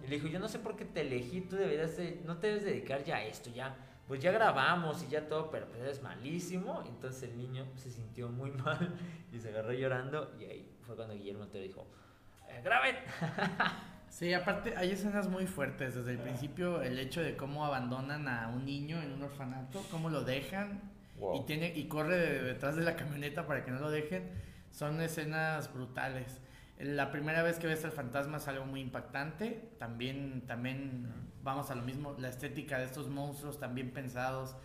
Y 0.04 0.08
le 0.08 0.16
dijo, 0.16 0.28
yo 0.28 0.40
no 0.40 0.48
sé 0.48 0.60
por 0.60 0.76
qué 0.76 0.86
te 0.86 1.02
elegí, 1.02 1.42
tú 1.42 1.58
deberías, 1.58 1.98
no 2.26 2.38
te 2.38 2.48
debes 2.48 2.64
dedicar 2.64 3.04
ya 3.04 3.18
a 3.18 3.24
esto, 3.24 3.50
ya, 3.50 3.76
pues 4.08 4.22
ya 4.22 4.32
grabamos 4.32 5.04
y 5.04 5.10
ya 5.10 5.28
todo, 5.28 5.50
pero 5.50 5.68
pues 5.68 5.82
eres 5.82 6.02
malísimo. 6.02 6.84
Entonces 6.88 7.24
el 7.24 7.38
niño 7.38 7.66
se 7.76 7.92
sintió 7.92 8.30
muy 8.30 8.52
mal 8.66 8.96
y 9.32 9.40
se 9.40 9.50
agarró 9.50 9.74
llorando 9.74 10.34
y 10.40 10.46
ahí 10.46 10.78
fue 10.86 10.96
cuando 10.96 11.14
Guillermo 11.14 11.48
Toro 11.48 11.64
dijo, 11.64 11.88
eh, 12.50 12.62
graben. 12.64 12.96
Sí, 14.14 14.32
aparte 14.32 14.76
hay 14.78 14.92
escenas 14.92 15.28
muy 15.28 15.48
fuertes. 15.48 15.96
Desde 15.96 16.12
el 16.12 16.20
principio, 16.20 16.84
el 16.84 17.00
hecho 17.00 17.20
de 17.20 17.36
cómo 17.36 17.66
abandonan 17.66 18.28
a 18.28 18.48
un 18.50 18.64
niño 18.64 19.02
en 19.02 19.12
un 19.12 19.24
orfanato, 19.24 19.84
cómo 19.90 20.12
lo 20.12 20.24
dejan 20.24 20.82
y 21.34 21.42
tiene 21.46 21.74
y 21.76 21.88
corre 21.88 22.44
detrás 22.44 22.76
de 22.76 22.84
la 22.84 22.96
camioneta 22.96 23.48
para 23.48 23.66
que 23.66 23.72
no 23.72 23.80
lo 23.80 23.90
dejen, 23.90 24.30
son 24.70 25.02
escenas 25.02 25.74
brutales. 25.74 26.42
La 26.78 27.12
primera 27.12 27.42
vez 27.42 27.58
que 27.58 27.66
ves 27.66 27.86
al 27.86 27.92
fantasma 27.92 28.38
es 28.38 28.48
algo 28.48 28.66
muy 28.66 28.82
impactante. 28.82 29.72
También, 29.80 30.44
también 30.46 31.08
vamos 31.44 31.70
a 31.70 31.76
lo 31.76 31.84
mismo, 31.84 32.16
la 32.18 32.30
estética 32.30 32.80
de 32.80 32.86
estos 32.86 33.10
monstruos 33.10 33.60
tan 33.60 33.76
bien 33.76 33.92
pensados, 33.92 34.56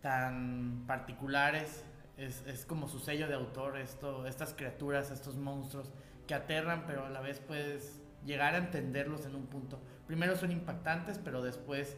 tan 0.00 0.84
particulares. 0.86 1.84
Es, 2.16 2.44
es 2.46 2.66
como 2.66 2.88
su 2.88 2.98
sello 2.98 3.28
de 3.28 3.34
autor, 3.34 3.78
esto, 3.78 4.26
estas 4.26 4.52
criaturas, 4.52 5.10
estos 5.10 5.36
monstruos 5.36 5.90
que 6.26 6.34
aterran, 6.34 6.84
pero 6.86 7.06
a 7.06 7.10
la 7.10 7.20
vez 7.20 7.40
puedes 7.40 8.00
llegar 8.26 8.54
a 8.54 8.58
entenderlos 8.58 9.24
en 9.24 9.34
un 9.34 9.46
punto. 9.46 9.80
Primero 10.06 10.36
son 10.36 10.50
impactantes, 10.50 11.18
pero 11.18 11.40
después 11.40 11.96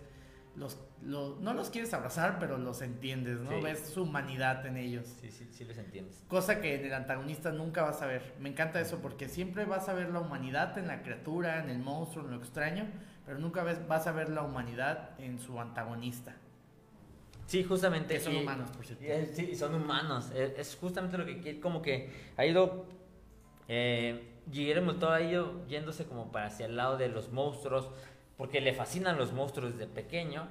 los, 0.54 0.78
no 1.00 1.54
los 1.54 1.70
quieres 1.70 1.94
abrazar, 1.94 2.38
pero 2.38 2.58
los 2.58 2.82
entiendes, 2.82 3.40
¿no? 3.40 3.60
Ves 3.62 3.90
su 3.92 4.02
humanidad 4.02 4.64
en 4.66 4.76
ellos. 4.76 5.06
Sí, 5.20 5.30
sí, 5.30 5.48
sí 5.50 5.64
los 5.64 5.78
entiendes. 5.78 6.22
Cosa 6.28 6.60
que 6.60 6.74
en 6.74 6.84
el 6.84 6.92
antagonista 6.92 7.52
nunca 7.52 7.82
vas 7.82 8.02
a 8.02 8.06
ver. 8.06 8.34
Me 8.38 8.50
encanta 8.50 8.80
eso 8.80 8.98
porque 9.00 9.28
siempre 9.28 9.64
vas 9.64 9.88
a 9.88 9.94
ver 9.94 10.10
la 10.10 10.20
humanidad 10.20 10.76
en 10.78 10.88
la 10.88 11.02
criatura, 11.02 11.62
en 11.62 11.70
el 11.70 11.78
monstruo, 11.78 12.24
en 12.24 12.32
lo 12.32 12.36
extraño, 12.36 12.86
pero 13.32 13.40
nunca 13.40 13.64
ves, 13.64 13.88
vas 13.88 14.06
a 14.06 14.12
ver 14.12 14.28
la 14.28 14.42
humanidad 14.42 15.18
en 15.18 15.38
su 15.40 15.58
antagonista. 15.58 16.36
Sí, 17.46 17.64
justamente. 17.64 18.12
Que 18.12 18.20
son 18.20 18.36
humanos, 18.36 18.68
por 18.76 18.84
cierto. 18.84 19.32
Sí, 19.34 19.54
son 19.54 19.74
humanos. 19.74 20.30
Es, 20.32 20.76
justamente 20.78 21.16
lo 21.16 21.24
que 21.24 21.58
como 21.58 21.80
que 21.80 22.12
ha 22.36 22.44
ido 22.44 22.84
eh, 23.68 24.34
Guillermo 24.48 24.96
todo 24.96 25.12
ha 25.12 25.22
ido 25.22 25.66
yéndose 25.66 26.04
como 26.04 26.30
para 26.30 26.48
hacia 26.48 26.66
el 26.66 26.76
lado 26.76 26.98
de 26.98 27.08
los 27.08 27.32
monstruos, 27.32 27.88
porque 28.36 28.60
le 28.60 28.74
fascinan 28.74 29.16
los 29.16 29.32
monstruos 29.32 29.78
desde 29.78 29.86
pequeño 29.86 30.46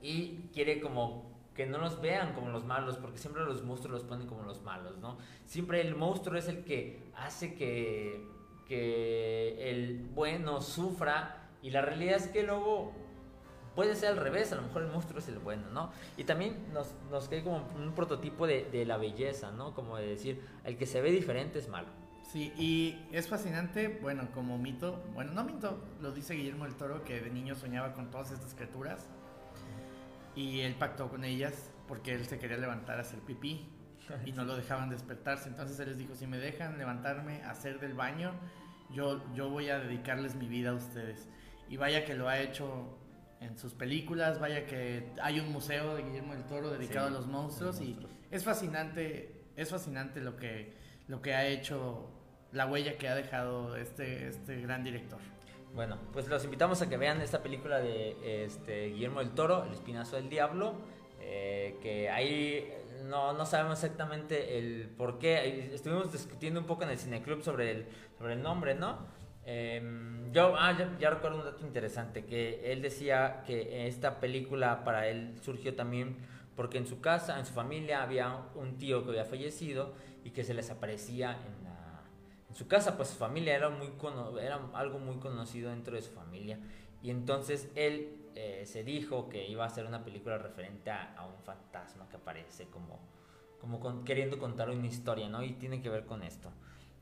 y 0.00 0.48
quiere 0.54 0.80
como 0.80 1.30
que 1.54 1.66
no 1.66 1.76
los 1.76 2.00
vean 2.00 2.32
como 2.32 2.48
los 2.48 2.64
malos, 2.64 2.96
porque 2.96 3.18
siempre 3.18 3.44
los 3.44 3.62
monstruos 3.62 4.00
los 4.00 4.08
ponen 4.08 4.26
como 4.26 4.44
los 4.44 4.62
malos, 4.62 4.96
¿no? 4.96 5.18
Siempre 5.44 5.82
el 5.82 5.96
monstruo 5.96 6.38
es 6.38 6.48
el 6.48 6.64
que 6.64 7.02
hace 7.14 7.56
que, 7.56 8.26
que 8.66 9.70
el 9.70 10.08
bueno 10.14 10.62
sufra 10.62 11.36
y 11.62 11.70
la 11.70 11.82
realidad 11.82 12.16
es 12.16 12.28
que 12.28 12.42
luego 12.42 12.92
puede 13.74 13.94
ser 13.94 14.10
al 14.10 14.16
revés, 14.16 14.52
a 14.52 14.56
lo 14.56 14.62
mejor 14.62 14.82
el 14.82 14.88
monstruo 14.88 15.18
es 15.20 15.28
el 15.28 15.38
bueno, 15.38 15.68
¿no? 15.70 15.92
Y 16.16 16.24
también 16.24 16.72
nos, 16.72 16.94
nos 17.10 17.28
cae 17.28 17.42
como 17.42 17.68
un 17.76 17.92
prototipo 17.94 18.46
de, 18.46 18.64
de 18.70 18.84
la 18.84 18.96
belleza, 18.96 19.52
¿no? 19.52 19.74
Como 19.74 19.96
de 19.96 20.06
decir, 20.06 20.44
el 20.64 20.76
que 20.76 20.86
se 20.86 21.00
ve 21.00 21.10
diferente 21.10 21.58
es 21.58 21.68
malo. 21.68 21.88
Sí, 22.30 22.52
y 22.56 23.08
es 23.10 23.26
fascinante, 23.26 23.98
bueno, 24.00 24.28
como 24.32 24.56
mito, 24.56 25.02
bueno, 25.14 25.32
no 25.32 25.42
mito, 25.44 25.82
lo 26.00 26.12
dice 26.12 26.34
Guillermo 26.34 26.64
del 26.64 26.76
Toro, 26.76 27.02
que 27.04 27.20
de 27.20 27.30
niño 27.30 27.56
soñaba 27.56 27.92
con 27.92 28.10
todas 28.10 28.30
estas 28.30 28.54
criaturas 28.54 29.08
y 30.36 30.60
él 30.60 30.74
pactó 30.74 31.08
con 31.08 31.24
ellas 31.24 31.70
porque 31.88 32.14
él 32.14 32.24
se 32.26 32.38
quería 32.38 32.56
levantar 32.56 32.98
a 32.98 33.00
hacer 33.00 33.18
pipí 33.18 33.68
y 34.26 34.32
no 34.32 34.44
lo 34.44 34.56
dejaban 34.56 34.90
despertarse. 34.90 35.48
Entonces 35.48 35.78
él 35.80 35.88
les 35.88 35.98
dijo, 35.98 36.14
si 36.14 36.26
me 36.26 36.38
dejan 36.38 36.78
levantarme 36.78 37.42
a 37.42 37.50
hacer 37.50 37.80
del 37.80 37.94
baño, 37.94 38.32
yo, 38.90 39.20
yo 39.34 39.50
voy 39.50 39.68
a 39.68 39.80
dedicarles 39.80 40.36
mi 40.36 40.46
vida 40.46 40.70
a 40.70 40.74
ustedes. 40.74 41.28
Y 41.70 41.78
vaya 41.78 42.04
que 42.04 42.14
lo 42.14 42.28
ha 42.28 42.38
hecho 42.40 42.98
en 43.40 43.56
sus 43.56 43.72
películas, 43.72 44.38
vaya 44.38 44.66
que 44.66 45.12
hay 45.22 45.40
un 45.40 45.50
museo 45.50 45.94
de 45.94 46.02
Guillermo 46.02 46.34
del 46.34 46.44
Toro 46.44 46.70
dedicado 46.70 47.06
a 47.06 47.10
los 47.10 47.26
monstruos, 47.26 47.80
y 47.80 47.96
es 48.30 48.44
fascinante, 48.44 49.46
es 49.56 49.70
fascinante 49.70 50.20
lo 50.20 50.36
que, 50.36 50.74
lo 51.08 51.22
que 51.22 51.34
ha 51.34 51.46
hecho 51.46 52.10
la 52.52 52.66
huella 52.66 52.98
que 52.98 53.08
ha 53.08 53.14
dejado 53.14 53.76
este, 53.76 54.28
este 54.28 54.60
gran 54.60 54.84
director. 54.84 55.20
Bueno, 55.74 55.98
pues 56.12 56.26
los 56.28 56.44
invitamos 56.44 56.82
a 56.82 56.88
que 56.88 56.96
vean 56.96 57.20
esta 57.20 57.42
película 57.42 57.78
de 57.78 58.44
este, 58.44 58.88
Guillermo 58.88 59.20
del 59.20 59.30
Toro, 59.30 59.64
El 59.64 59.72
Espinazo 59.72 60.16
del 60.16 60.28
Diablo, 60.28 60.74
eh, 61.20 61.78
que 61.80 62.10
ahí 62.10 62.68
no, 63.04 63.32
no, 63.32 63.46
sabemos 63.46 63.82
exactamente 63.82 64.58
el 64.58 64.88
por 64.88 65.18
qué. 65.18 65.70
Estuvimos 65.72 66.12
discutiendo 66.12 66.58
un 66.58 66.66
poco 66.66 66.82
en 66.82 66.90
el 66.90 66.98
Cineclub 66.98 67.42
sobre 67.42 67.70
el, 67.70 67.86
sobre 68.18 68.34
el 68.34 68.42
nombre, 68.42 68.74
¿no? 68.74 68.98
Em, 69.44 70.32
yo 70.32 70.54
ah, 70.56 70.76
ya, 70.98 71.10
recuerdo 71.10 71.38
un 71.38 71.44
dato 71.44 71.66
interesante, 71.66 72.24
que 72.24 72.72
él 72.72 72.82
decía 72.82 73.42
que 73.46 73.86
esta 73.86 74.20
película 74.20 74.84
para 74.84 75.08
él 75.08 75.36
surgió 75.42 75.74
también 75.74 76.16
porque 76.56 76.78
en 76.78 76.86
su 76.86 77.00
casa, 77.00 77.38
en 77.38 77.46
su 77.46 77.52
familia, 77.52 78.02
había 78.02 78.36
un 78.54 78.78
tío 78.78 79.04
que 79.04 79.10
había 79.10 79.24
fallecido 79.24 79.94
y 80.24 80.30
que 80.30 80.44
se 80.44 80.52
les 80.52 80.70
aparecía 80.70 81.32
en 81.32 81.70
en 82.50 82.56
su 82.56 82.66
casa, 82.66 82.96
pues 82.96 83.10
su 83.10 83.16
familia 83.16 83.54
era, 83.54 83.70
muy 83.70 83.92
era 84.42 84.60
algo 84.74 84.98
muy 84.98 85.16
conocido 85.18 85.70
dentro 85.70 85.94
de 85.94 86.02
su 86.02 86.10
familia. 86.10 86.58
Y 87.00 87.10
entonces 87.10 87.70
él 87.76 88.28
eh, 88.34 88.64
se 88.66 88.82
dijo 88.82 89.28
que 89.28 89.48
iba 89.48 89.62
a 89.62 89.68
hacer 89.68 89.86
una 89.86 90.04
película 90.04 90.36
referente 90.36 90.90
a, 90.90 91.26
un 91.32 91.40
fantasma 91.44 92.08
que 92.08 92.16
aparece 92.16 92.66
como, 92.66 92.98
como 93.60 94.02
queriendo 94.04 94.38
contar 94.38 94.68
una 94.68 94.86
historia, 94.88 95.28
¿no? 95.28 95.44
Y 95.44 95.52
tiene 95.52 95.80
que 95.80 95.88
ver 95.88 96.06
con 96.06 96.24
esto. 96.24 96.50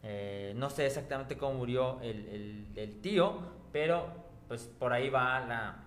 Eh, 0.03 0.53
no 0.57 0.71
sé 0.71 0.87
exactamente 0.87 1.37
cómo 1.37 1.59
murió 1.59 2.01
el, 2.03 2.69
el, 2.77 3.01
tío, 3.01 3.41
pero 3.73 4.07
pues 4.47 4.71
por 4.79 4.93
ahí 4.93 5.11
va 5.11 5.41
la, 5.41 5.85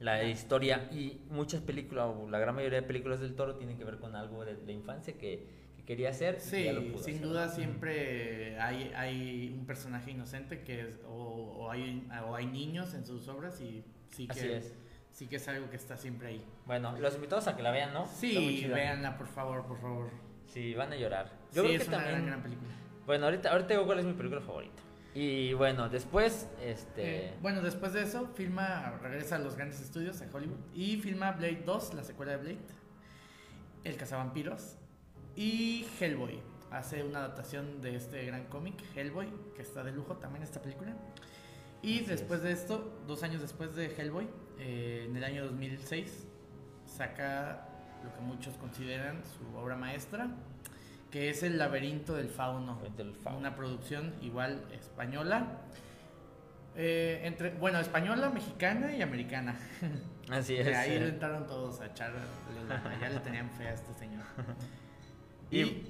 la 0.00 0.24
historia 0.24 0.88
y 0.92 1.22
muchas 1.30 1.62
películas, 1.62 2.08
o 2.14 2.28
la 2.28 2.38
gran 2.38 2.54
mayoría 2.54 2.80
de 2.80 2.86
películas 2.86 3.20
del 3.20 3.34
toro 3.34 3.56
tienen 3.56 3.78
que 3.78 3.84
ver 3.84 3.98
con 3.98 4.14
algo 4.14 4.44
de 4.44 4.54
la 4.64 4.72
infancia 4.72 5.16
que 5.16 5.46
quería 5.88 6.10
hacer. 6.10 6.38
Sí, 6.38 6.68
sin 7.02 7.22
duda 7.22 7.48
siempre 7.48 8.60
hay, 8.60 8.92
hay 8.94 9.56
un 9.58 9.64
personaje 9.64 10.10
inocente 10.10 10.62
que 10.62 10.82
es, 10.82 11.00
o, 11.08 11.70
hay, 11.70 12.06
o 12.28 12.34
hay 12.36 12.44
niños 12.44 12.92
en 12.92 13.06
sus 13.06 13.26
obras 13.28 13.58
y 13.62 13.82
sí 14.10 14.28
que, 14.28 14.58
es. 14.58 14.74
sí 15.10 15.26
que 15.26 15.36
es 15.36 15.48
algo 15.48 15.70
que 15.70 15.76
está 15.76 15.96
siempre 15.96 16.28
ahí. 16.28 16.44
Bueno, 16.66 16.94
los 16.98 17.14
invitados 17.14 17.48
a 17.48 17.56
que 17.56 17.62
la 17.62 17.70
vean, 17.70 17.94
¿no? 17.94 18.06
Sí, 18.06 18.66
véanla 18.70 19.16
por 19.16 19.28
favor, 19.28 19.64
por 19.64 19.80
favor. 19.80 20.10
Sí, 20.44 20.74
van 20.74 20.92
a 20.92 20.96
llorar. 20.96 21.32
Yo 21.54 21.62
sí, 21.62 21.68
creo 21.68 21.80
es 21.80 21.82
que 21.84 21.88
una 21.88 22.04
también... 22.04 22.26
gran, 22.26 22.42
película. 22.42 22.70
Bueno, 23.08 23.24
ahorita, 23.24 23.52
ahorita 23.52 23.68
digo 23.70 23.86
cuál 23.86 24.00
es 24.00 24.04
mi 24.04 24.12
película 24.12 24.42
favorita. 24.42 24.82
Y 25.14 25.54
bueno, 25.54 25.88
después, 25.88 26.46
este... 26.60 27.28
Eh, 27.28 27.34
bueno, 27.40 27.62
después 27.62 27.94
de 27.94 28.02
eso, 28.02 28.26
filma, 28.34 28.98
regresa 29.02 29.36
a 29.36 29.38
los 29.38 29.56
grandes 29.56 29.80
estudios 29.80 30.20
en 30.20 30.28
Hollywood 30.30 30.58
y 30.74 30.98
filma 30.98 31.32
Blade 31.32 31.62
2, 31.64 31.94
la 31.94 32.04
secuela 32.04 32.32
de 32.32 32.36
Blade, 32.36 32.58
El 33.84 33.96
cazavampiros, 33.96 34.76
y 35.34 35.86
Hellboy. 35.98 36.38
Hace 36.70 37.02
una 37.02 37.20
adaptación 37.20 37.80
de 37.80 37.96
este 37.96 38.26
gran 38.26 38.44
cómic, 38.44 38.74
Hellboy, 38.94 39.28
que 39.56 39.62
está 39.62 39.82
de 39.82 39.92
lujo 39.92 40.16
también 40.16 40.42
esta 40.42 40.60
película. 40.60 40.94
Y 41.80 42.00
después 42.00 42.42
de 42.42 42.52
esto, 42.52 43.00
dos 43.06 43.22
años 43.22 43.40
después 43.40 43.74
de 43.74 43.86
Hellboy, 43.86 44.28
eh, 44.58 45.06
en 45.08 45.16
el 45.16 45.24
año 45.24 45.46
2006, 45.46 46.26
saca 46.84 47.68
lo 48.04 48.14
que 48.14 48.20
muchos 48.20 48.52
consideran 48.58 49.22
su 49.24 49.56
obra 49.56 49.76
maestra, 49.76 50.28
que 51.10 51.30
es 51.30 51.42
El 51.42 51.58
laberinto 51.58 52.14
del 52.14 52.28
fauno. 52.28 52.78
Una 53.36 53.56
producción 53.56 54.14
igual 54.22 54.62
española. 54.72 55.46
Eh, 56.76 57.22
entre, 57.24 57.50
bueno, 57.50 57.80
española, 57.80 58.30
mexicana 58.30 58.94
y 58.94 59.02
americana. 59.02 59.58
Así 60.30 60.56
es. 60.56 60.76
ahí 60.76 60.96
entraron 60.96 61.46
todos 61.46 61.80
a 61.80 61.86
echar, 61.86 62.12
ya 63.00 63.08
le 63.08 63.20
tenían 63.20 63.50
fe 63.50 63.68
a 63.68 63.74
este 63.74 63.94
señor. 63.94 64.24
Y, 65.50 65.82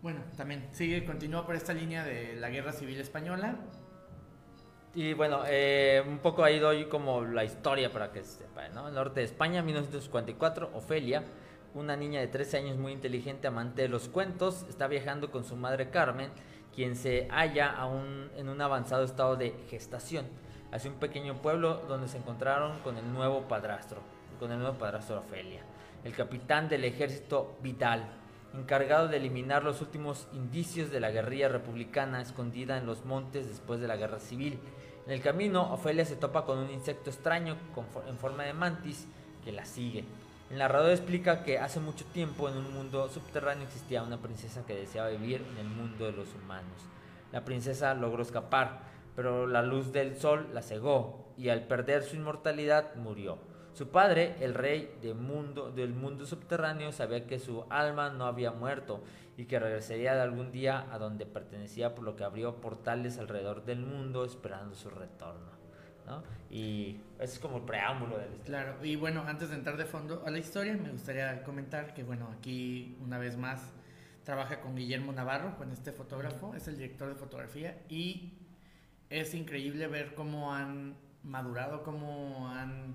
bueno, 0.00 0.20
también 0.38 0.66
sigue, 0.72 1.04
continúa 1.04 1.44
por 1.44 1.54
esta 1.54 1.74
línea 1.74 2.02
de 2.02 2.34
la 2.36 2.48
guerra 2.48 2.72
civil 2.72 2.98
española. 2.98 3.56
Y 4.94 5.12
bueno, 5.12 5.42
eh, 5.46 6.02
un 6.06 6.18
poco 6.18 6.42
ahí 6.42 6.58
doy 6.58 6.86
como 6.86 7.22
la 7.22 7.44
historia 7.44 7.92
para 7.92 8.10
que 8.10 8.24
se 8.24 8.38
sepa, 8.38 8.68
¿no? 8.70 8.88
El 8.88 8.94
norte 8.94 9.20
de 9.20 9.26
España, 9.26 9.62
1954, 9.62 10.70
Ofelia, 10.72 11.24
una 11.74 11.96
niña 11.96 12.20
de 12.20 12.28
13 12.28 12.58
años 12.58 12.76
muy 12.76 12.92
inteligente, 12.92 13.46
amante 13.46 13.82
de 13.82 13.88
los 13.88 14.08
cuentos, 14.08 14.66
está 14.68 14.86
viajando 14.86 15.30
con 15.30 15.44
su 15.44 15.56
madre 15.56 15.90
Carmen, 15.90 16.30
quien 16.74 16.96
se 16.96 17.28
halla 17.30 17.70
aún 17.70 18.30
en 18.36 18.48
un 18.48 18.60
avanzado 18.60 19.04
estado 19.04 19.36
de 19.36 19.54
gestación, 19.68 20.26
hacia 20.70 20.90
un 20.90 20.98
pequeño 20.98 21.40
pueblo 21.40 21.82
donde 21.88 22.08
se 22.08 22.18
encontraron 22.18 22.78
con 22.80 22.96
el 22.96 23.12
nuevo 23.12 23.42
padrastro, 23.48 24.00
con 24.38 24.52
el 24.52 24.58
nuevo 24.58 24.78
padrastro 24.78 25.18
Ofelia, 25.18 25.62
el 26.04 26.14
capitán 26.14 26.68
del 26.68 26.84
ejército 26.84 27.56
Vidal, 27.62 28.06
encargado 28.54 29.08
de 29.08 29.16
eliminar 29.16 29.64
los 29.64 29.80
últimos 29.80 30.28
indicios 30.34 30.90
de 30.90 31.00
la 31.00 31.10
guerrilla 31.10 31.48
republicana 31.48 32.20
escondida 32.20 32.76
en 32.76 32.86
los 32.86 33.04
montes 33.04 33.48
después 33.48 33.80
de 33.80 33.88
la 33.88 33.96
guerra 33.96 34.18
civil. 34.18 34.58
En 35.06 35.12
el 35.12 35.22
camino, 35.22 35.72
Ofelia 35.72 36.04
se 36.04 36.16
topa 36.16 36.44
con 36.44 36.58
un 36.58 36.70
insecto 36.70 37.10
extraño 37.10 37.56
en 38.06 38.18
forma 38.18 38.44
de 38.44 38.52
mantis 38.52 39.08
que 39.42 39.52
la 39.52 39.64
sigue. 39.64 40.04
El 40.52 40.58
narrador 40.58 40.90
explica 40.90 41.44
que 41.44 41.58
hace 41.58 41.80
mucho 41.80 42.04
tiempo 42.04 42.46
en 42.46 42.58
un 42.58 42.74
mundo 42.74 43.08
subterráneo 43.08 43.64
existía 43.64 44.02
una 44.02 44.20
princesa 44.20 44.66
que 44.66 44.74
deseaba 44.74 45.08
vivir 45.08 45.42
en 45.50 45.56
el 45.56 45.66
mundo 45.66 46.04
de 46.04 46.12
los 46.12 46.28
humanos. 46.34 46.76
La 47.32 47.42
princesa 47.42 47.94
logró 47.94 48.22
escapar, 48.22 48.82
pero 49.16 49.46
la 49.46 49.62
luz 49.62 49.94
del 49.94 50.14
sol 50.18 50.50
la 50.52 50.60
cegó 50.60 51.32
y 51.38 51.48
al 51.48 51.62
perder 51.62 52.02
su 52.02 52.16
inmortalidad 52.16 52.96
murió. 52.96 53.38
Su 53.72 53.88
padre, 53.88 54.36
el 54.40 54.52
rey 54.52 54.94
del 55.00 55.14
mundo, 55.14 56.26
subterráneo, 56.26 56.92
sabía 56.92 57.26
que 57.26 57.38
su 57.38 57.64
alma 57.70 58.10
no 58.10 58.26
había 58.26 58.52
muerto 58.52 59.02
y 59.38 59.46
que 59.46 59.58
regresaría 59.58 60.14
de 60.14 60.20
algún 60.20 60.52
día 60.52 60.86
a 60.92 60.98
donde 60.98 61.24
pertenecía, 61.24 61.94
por 61.94 62.04
lo 62.04 62.14
que 62.14 62.24
abrió 62.24 62.56
portales 62.56 63.16
alrededor 63.16 63.64
del 63.64 63.80
mundo 63.80 64.26
esperando 64.26 64.74
su 64.74 64.90
retorno. 64.90 65.61
¿No? 66.06 66.22
Y 66.50 67.00
ese 67.18 67.34
es 67.34 67.38
como 67.38 67.58
el 67.58 67.62
preámbulo 67.62 68.18
del 68.18 68.30
Claro, 68.44 68.84
y 68.84 68.96
bueno, 68.96 69.24
antes 69.26 69.50
de 69.50 69.56
entrar 69.56 69.76
de 69.76 69.84
fondo 69.84 70.22
a 70.26 70.30
la 70.30 70.38
historia, 70.38 70.76
me 70.76 70.90
gustaría 70.90 71.42
comentar 71.44 71.94
que, 71.94 72.02
bueno, 72.02 72.28
aquí 72.38 72.96
una 73.00 73.18
vez 73.18 73.36
más 73.36 73.60
trabaja 74.24 74.60
con 74.60 74.76
Guillermo 74.76 75.12
Navarro, 75.12 75.56
con 75.56 75.72
este 75.72 75.92
fotógrafo, 75.92 76.54
es 76.54 76.68
el 76.68 76.76
director 76.76 77.08
de 77.08 77.14
fotografía, 77.14 77.82
y 77.88 78.34
es 79.10 79.34
increíble 79.34 79.86
ver 79.86 80.14
cómo 80.14 80.54
han 80.54 80.96
madurado, 81.22 81.82
cómo 81.82 82.48
han 82.48 82.94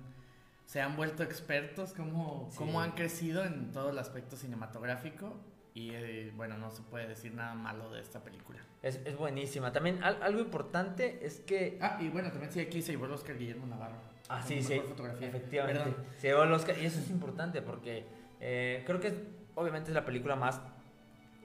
se 0.68 0.82
han 0.82 0.96
vuelto 0.96 1.22
expertos, 1.22 1.94
cómo, 1.94 2.50
cómo 2.56 2.82
han 2.82 2.92
crecido 2.92 3.42
en 3.42 3.72
todo 3.72 3.88
el 3.88 3.98
aspecto 3.98 4.36
cinematográfico. 4.36 5.34
Y 5.78 5.90
eh, 5.92 6.32
bueno, 6.34 6.58
no 6.58 6.72
se 6.72 6.82
puede 6.82 7.06
decir 7.06 7.32
nada 7.34 7.54
malo 7.54 7.88
de 7.92 8.00
esta 8.00 8.20
película. 8.20 8.58
Es, 8.82 9.00
es 9.04 9.16
buenísima. 9.16 9.72
También 9.72 10.02
algo 10.02 10.40
importante 10.40 11.24
es 11.24 11.38
que. 11.38 11.78
Ah, 11.80 11.98
y 12.00 12.08
bueno, 12.08 12.32
también 12.32 12.50
sí, 12.50 12.58
aquí 12.58 12.82
se 12.82 12.90
llevó 12.90 13.06
el 13.06 13.12
Oscar 13.12 13.38
Guillermo 13.38 13.64
Navarro. 13.68 13.94
Ah, 14.28 14.42
sí, 14.42 14.60
sí. 14.60 14.80
Fotografía. 14.80 15.28
Efectivamente. 15.28 15.94
Se 16.16 16.28
llevó 16.28 16.42
el 16.42 16.52
Oscar. 16.52 16.76
Y 16.78 16.86
eso 16.86 16.98
es 16.98 17.08
importante 17.10 17.62
porque 17.62 18.04
eh, 18.40 18.82
creo 18.86 18.98
que 18.98 19.22
obviamente 19.54 19.90
es 19.90 19.94
la 19.94 20.04
película 20.04 20.34
más 20.34 20.60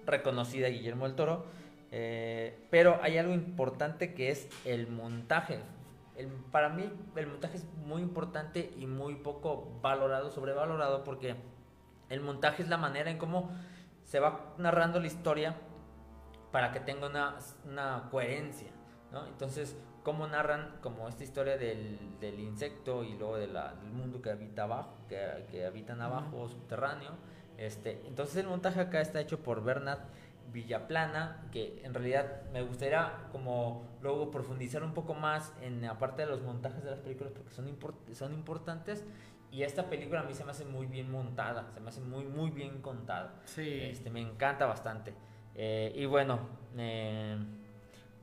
reconocida 0.08 0.66
de 0.66 0.74
Guillermo 0.74 1.06
del 1.06 1.16
Toro. 1.16 1.46
Eh, 1.92 2.58
pero 2.72 3.00
hay 3.04 3.20
algo 3.20 3.36
importante 3.36 4.16
que 4.16 4.32
es 4.32 4.50
el 4.66 4.88
montaje 4.88 5.60
para 6.52 6.70
mí 6.70 6.92
el 7.16 7.28
montaje 7.28 7.58
es 7.58 7.66
muy 7.88 8.02
importante 8.02 8.72
y 8.78 8.86
muy 8.86 9.16
poco 9.16 9.80
valorado, 9.82 10.30
sobrevalorado, 10.30 11.04
porque 11.04 11.36
el 12.10 12.22
montaje 12.22 12.62
es 12.62 12.70
la 12.70 12.78
manera 12.78 13.10
en 13.10 13.18
cómo 13.18 13.52
se 14.14 14.20
va 14.20 14.54
narrando 14.60 15.00
la 15.00 15.08
historia 15.08 15.56
para 16.52 16.72
que 16.72 16.80
tenga 16.80 17.08
una, 17.08 17.36
una 17.66 18.10
coherencia, 18.12 18.70
¿no? 19.12 19.26
Entonces, 19.26 19.76
cómo 20.04 20.28
narran 20.28 20.76
como 20.82 21.08
esta 21.08 21.24
historia 21.24 21.58
del, 21.58 21.98
del 22.20 22.40
insecto 22.40 23.04
y 23.04 23.18
luego 23.18 23.38
del 23.38 23.58
mundo 23.92 24.22
que 24.22 24.30
habita 24.30 24.66
abajo, 24.66 24.94
que, 25.10 25.48
que 25.50 25.66
habitan 25.66 26.00
abajo, 26.00 26.48
subterráneo. 26.48 27.10
Este, 27.58 28.04
entonces 28.06 28.36
el 28.36 28.46
montaje 28.46 28.82
acá 28.82 29.02
está 29.02 29.20
hecho 29.20 29.42
por 29.42 29.64
Bernard 29.64 30.02
Villaplana, 30.52 31.48
que 31.52 31.82
en 31.84 31.96
realidad 31.96 32.44
me 32.52 32.62
gustaría 32.62 33.30
como 33.32 33.98
luego 34.04 34.30
profundizar 34.30 34.84
un 34.84 34.94
poco 34.94 35.16
más 35.16 35.52
en 35.60 35.84
aparte 35.86 36.22
de 36.22 36.28
los 36.28 36.44
montajes 36.44 36.84
de 36.84 36.92
las 36.92 37.00
películas 37.00 37.34
porque 37.34 37.50
son, 37.50 37.76
son 38.14 38.32
importantes 38.32 39.04
y 39.54 39.64
esta 39.64 39.90
película 39.90 40.22
a 40.22 40.24
mí 40.24 40.34
se 40.34 40.44
me 40.44 40.52
hace 40.52 40.66
muy 40.66 40.86
bien 40.86 41.10
montada, 41.12 41.70
se 41.74 41.80
me 41.80 41.90
hace 41.90 42.02
muy 42.02 42.26
muy 42.26 42.52
bien 42.52 42.82
contada. 42.82 43.42
Sí. 43.46 43.80
Este, 43.82 44.10
me 44.10 44.20
encanta 44.20 44.66
bastante. 44.66 45.14
Eh, 45.56 45.94
y 45.96 46.06
bueno, 46.06 46.40
eh, 46.78 47.38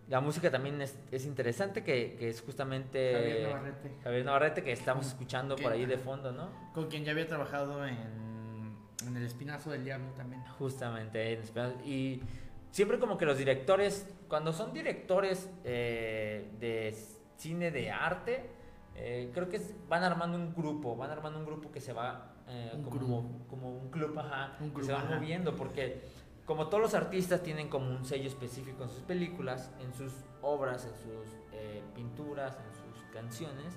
la 0.09 0.21
música 0.21 0.51
también 0.51 0.83
es, 0.83 0.99
es 1.11 1.25
interesante, 1.25 1.85
que, 1.85 2.17
que, 2.19 2.29
es 2.29 2.43
justamente 2.43 3.13
Javier 3.15 3.49
Navarrete. 3.49 3.91
Javier 4.03 4.25
Navarrete, 4.25 4.63
que 4.65 4.73
estamos 4.73 5.07
escuchando 5.07 5.57
por 5.57 5.73
ahí 5.73 5.87
de 5.87 5.99
fondo, 5.99 6.33
¿no? 6.33 6.51
Con 6.75 6.89
quien 6.89 7.05
ya 7.05 7.13
había 7.13 7.27
trabajado 7.27 7.87
en 7.87 8.31
en 9.07 9.17
el 9.17 9.25
espinazo 9.25 9.71
del 9.71 9.85
diablo 9.85 10.11
también. 10.17 10.43
Justamente, 10.59 11.33
en 11.33 11.41
espinazo. 11.41 11.75
Y 11.85 12.23
siempre 12.71 12.99
como 12.99 13.17
que 13.17 13.25
los 13.25 13.39
directores, 13.39 14.09
cuando 14.29 14.53
son 14.53 14.73
directores 14.73 15.49
eh, 15.65 16.51
de 16.59 16.95
cine 17.37 17.71
de 17.71 17.91
arte, 17.91 18.51
eh, 18.95 19.31
creo 19.33 19.49
que 19.49 19.61
van 19.89 20.03
armando 20.03 20.37
un 20.37 20.55
grupo, 20.55 20.97
van 20.97 21.11
armando 21.11 21.39
un 21.39 21.47
grupo 21.47 21.71
que 21.71 21.81
se 21.81 21.93
va 21.93 22.33
eh, 22.49 22.73
como, 22.85 23.47
como, 23.49 23.71
un 23.71 23.91
club, 23.91 24.19
ajá, 24.19 24.57
que 24.75 24.83
se 24.83 24.93
va 24.93 25.05
moviendo, 25.05 25.55
porque 25.55 26.03
como 26.45 26.69
todos 26.69 26.83
los 26.83 26.95
artistas 26.95 27.43
tienen 27.43 27.69
como 27.69 27.91
un 27.91 28.05
sello 28.05 28.27
específico 28.27 28.83
en 28.83 28.91
sus 28.91 29.03
películas, 29.03 29.71
en 29.81 29.95
sus 29.95 30.13
obras, 30.43 30.85
en 30.85 30.95
sus 30.95 31.37
pinturas, 31.95 32.57
en 32.57 32.75
sus 32.75 33.05
canciones, 33.13 33.77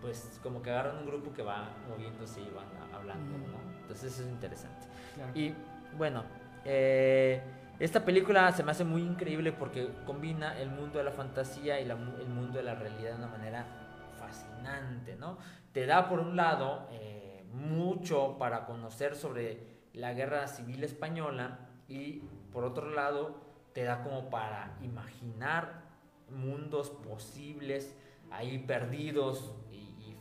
pues 0.00 0.38
como 0.42 0.62
que 0.62 0.70
agarran 0.70 0.98
un 0.98 1.06
grupo 1.06 1.32
que 1.32 1.42
va 1.42 1.70
moviéndose 1.88 2.40
y 2.40 2.50
van 2.50 2.66
hablando, 2.92 3.38
¿no? 3.38 3.80
Entonces 3.80 4.12
eso 4.12 4.22
es 4.22 4.28
interesante. 4.28 4.86
Y 5.34 5.54
bueno, 5.96 6.24
eh, 6.64 7.42
esta 7.78 8.04
película 8.04 8.52
se 8.52 8.62
me 8.62 8.70
hace 8.70 8.84
muy 8.84 9.02
increíble 9.02 9.52
porque 9.52 9.88
combina 10.04 10.58
el 10.60 10.70
mundo 10.70 10.98
de 10.98 11.04
la 11.04 11.10
fantasía 11.10 11.80
y 11.80 11.88
el 11.88 12.28
mundo 12.28 12.58
de 12.58 12.64
la 12.64 12.74
realidad 12.74 13.12
de 13.12 13.16
una 13.16 13.28
manera 13.28 13.66
fascinante, 14.26 15.16
¿no? 15.16 15.38
Te 15.72 15.86
da 15.86 16.08
por 16.08 16.20
un 16.20 16.36
lado 16.36 16.88
eh, 16.92 17.44
mucho 17.52 18.36
para 18.38 18.66
conocer 18.66 19.16
sobre 19.16 19.74
la 19.92 20.12
guerra 20.12 20.46
civil 20.48 20.84
española 20.84 21.58
y 21.88 22.22
por 22.52 22.64
otro 22.64 22.90
lado 22.90 23.40
te 23.72 23.84
da 23.84 24.02
como 24.02 24.30
para 24.30 24.76
imaginar 24.82 25.82
mundos 26.30 26.90
posibles 26.90 27.96
ahí 28.30 28.58
perdidos 28.58 29.52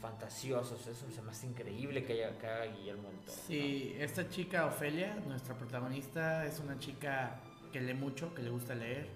fantasiosos. 0.04 0.86
Eso 0.86 1.10
se 1.10 1.22
me 1.22 1.32
hace 1.32 1.48
increíble 1.48 2.04
que 2.04 2.14
haya, 2.14 2.38
que 2.38 2.78
Guillermo 2.78 3.08
del 3.08 3.20
Toro. 3.20 3.38
Sí, 3.48 3.96
esta 3.98 4.28
chica 4.28 4.66
Ofelia, 4.66 5.16
nuestra 5.26 5.56
protagonista, 5.56 6.46
es 6.46 6.60
una 6.60 6.78
chica 6.78 7.40
que 7.72 7.80
lee 7.80 7.94
mucho, 7.94 8.36
que 8.36 8.42
le 8.42 8.50
gusta 8.50 8.76
leer 8.76 9.08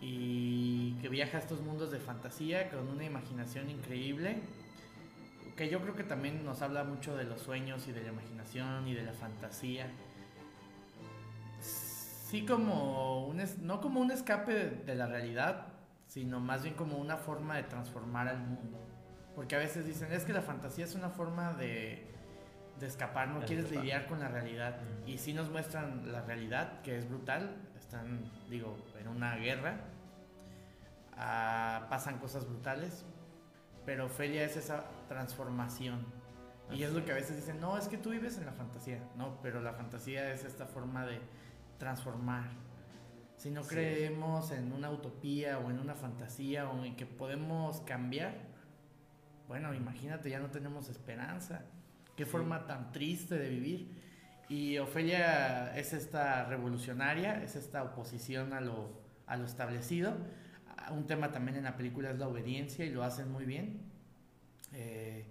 y 0.00 0.92
que 1.00 1.08
viaja 1.08 1.38
a 1.38 1.40
estos 1.40 1.60
mundos 1.60 1.90
de 1.90 1.98
fantasía 1.98 2.70
con 2.70 2.88
una 2.88 3.04
imaginación 3.04 3.70
increíble. 3.70 4.40
Que 5.56 5.68
yo 5.68 5.80
creo 5.80 5.96
que 5.96 6.04
también 6.04 6.44
nos 6.44 6.62
habla 6.62 6.84
mucho 6.84 7.16
de 7.16 7.24
los 7.24 7.40
sueños 7.40 7.88
y 7.88 7.92
de 7.92 8.02
la 8.02 8.08
imaginación 8.10 8.86
y 8.86 8.94
de 8.94 9.02
la 9.02 9.12
fantasía. 9.12 9.88
Sí, 11.60 12.44
como 12.44 13.26
un, 13.26 13.42
no 13.62 13.80
como 13.80 14.00
un 14.00 14.10
escape 14.10 14.52
de 14.52 14.94
la 14.94 15.06
realidad, 15.06 15.66
sino 16.06 16.40
más 16.40 16.62
bien 16.62 16.74
como 16.74 16.98
una 16.98 17.16
forma 17.16 17.56
de 17.56 17.64
transformar 17.64 18.28
al 18.28 18.38
mundo. 18.38 18.78
Porque 19.34 19.56
a 19.56 19.58
veces 19.58 19.86
dicen, 19.86 20.12
es 20.12 20.24
que 20.24 20.32
la 20.32 20.42
fantasía 20.42 20.84
es 20.84 20.94
una 20.94 21.08
forma 21.10 21.54
de, 21.54 22.06
de 22.78 22.86
escapar, 22.86 23.28
no 23.28 23.40
quieres 23.40 23.70
lidiar 23.70 24.06
con 24.06 24.20
la 24.20 24.28
realidad. 24.28 24.78
Y 25.06 25.18
si 25.18 25.32
nos 25.32 25.50
muestran 25.50 26.12
la 26.12 26.22
realidad, 26.22 26.82
que 26.82 26.98
es 26.98 27.08
brutal. 27.08 27.56
Están, 27.78 28.30
digo, 28.50 28.76
en 29.08 29.16
una 29.16 29.36
guerra. 29.36 29.80
Ah, 31.16 31.86
pasan 31.90 32.18
cosas 32.18 32.46
brutales. 32.46 33.04
Pero 33.84 34.06
Ophelia 34.06 34.44
es 34.44 34.56
esa 34.56 34.84
transformación. 35.08 36.06
Y 36.70 36.82
es 36.82 36.92
lo 36.92 37.04
que 37.04 37.12
a 37.12 37.14
veces 37.14 37.36
dicen, 37.36 37.60
no, 37.60 37.78
es 37.78 37.88
que 37.88 37.96
tú 37.96 38.10
vives 38.10 38.36
en 38.38 38.46
la 38.46 38.52
fantasía. 38.52 39.00
No, 39.16 39.40
pero 39.42 39.60
la 39.62 39.72
fantasía 39.72 40.32
es 40.32 40.44
esta 40.44 40.66
forma 40.66 41.06
de 41.06 41.20
transformar. 41.78 42.50
Si 43.36 43.50
no 43.50 43.62
creemos 43.62 44.50
en 44.50 44.72
una 44.72 44.90
utopía 44.90 45.58
o 45.58 45.70
en 45.70 45.78
una 45.78 45.94
fantasía 45.94 46.68
o 46.68 46.84
en 46.84 46.96
que 46.96 47.06
podemos 47.06 47.80
cambiar, 47.82 48.34
bueno, 49.46 49.72
imagínate, 49.72 50.28
ya 50.28 50.40
no 50.40 50.50
tenemos 50.50 50.88
esperanza. 50.88 51.64
Qué 52.16 52.26
forma 52.26 52.66
tan 52.66 52.92
triste 52.92 53.38
de 53.38 53.48
vivir. 53.48 54.02
Y 54.48 54.78
Ofelia 54.78 55.76
es 55.76 55.92
esta 55.92 56.44
revolucionaria, 56.44 57.42
es 57.42 57.54
esta 57.54 57.82
oposición 57.82 58.52
a 58.52 58.60
lo, 58.60 58.97
a 59.28 59.36
lo 59.36 59.44
establecido. 59.44 60.16
Un 60.90 61.06
tema 61.06 61.30
también 61.30 61.56
en 61.56 61.64
la 61.64 61.76
película 61.76 62.10
es 62.10 62.18
la 62.18 62.28
obediencia 62.28 62.84
y 62.84 62.90
lo 62.90 63.04
hacen 63.04 63.30
muy 63.30 63.44
bien. 63.44 63.80
Eh, 64.72 65.24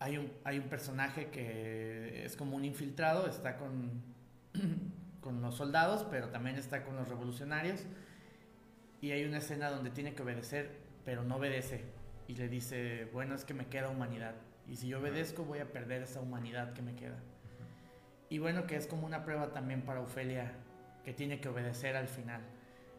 hay, 0.00 0.18
un, 0.18 0.30
hay 0.44 0.58
un 0.58 0.68
personaje 0.68 1.30
que 1.30 2.24
es 2.24 2.36
como 2.36 2.56
un 2.56 2.64
infiltrado, 2.64 3.26
está 3.26 3.56
con, 3.56 4.02
con 5.20 5.40
los 5.40 5.54
soldados, 5.54 6.06
pero 6.10 6.28
también 6.28 6.56
está 6.56 6.84
con 6.84 6.96
los 6.96 7.08
revolucionarios. 7.08 7.84
Y 9.00 9.12
hay 9.12 9.24
una 9.24 9.38
escena 9.38 9.70
donde 9.70 9.90
tiene 9.90 10.14
que 10.14 10.22
obedecer, 10.22 10.78
pero 11.04 11.22
no 11.22 11.36
obedece 11.36 11.98
y 12.28 12.34
le 12.34 12.48
dice, 12.48 13.08
bueno, 13.12 13.34
es 13.34 13.44
que 13.44 13.54
me 13.54 13.66
queda 13.66 13.88
humanidad. 13.88 14.34
Y 14.68 14.76
si 14.76 14.88
yo 14.88 15.00
obedezco 15.00 15.44
voy 15.44 15.60
a 15.60 15.72
perder 15.72 16.02
esa 16.02 16.20
humanidad 16.20 16.74
que 16.74 16.82
me 16.82 16.94
queda. 16.94 17.16
Y 18.28 18.38
bueno, 18.38 18.66
que 18.66 18.76
es 18.76 18.86
como 18.86 19.06
una 19.06 19.24
prueba 19.24 19.50
también 19.50 19.80
para 19.80 20.02
Ofelia, 20.02 20.52
que 21.04 21.12
tiene 21.12 21.40
que 21.40 21.48
obedecer 21.48 21.96
al 21.96 22.08
final. 22.08 22.42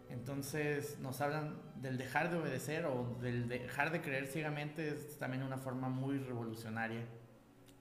Entonces 0.09 0.97
nos 0.99 1.21
hablan 1.21 1.61
del 1.75 1.97
dejar 1.97 2.31
de 2.31 2.37
obedecer 2.37 2.85
o 2.85 3.17
del 3.21 3.47
dejar 3.47 3.91
de 3.91 4.01
creer 4.01 4.25
ciegamente, 4.25 4.89
es 4.89 5.17
también 5.19 5.43
una 5.43 5.57
forma 5.57 5.89
muy 5.89 6.17
revolucionaria 6.17 7.05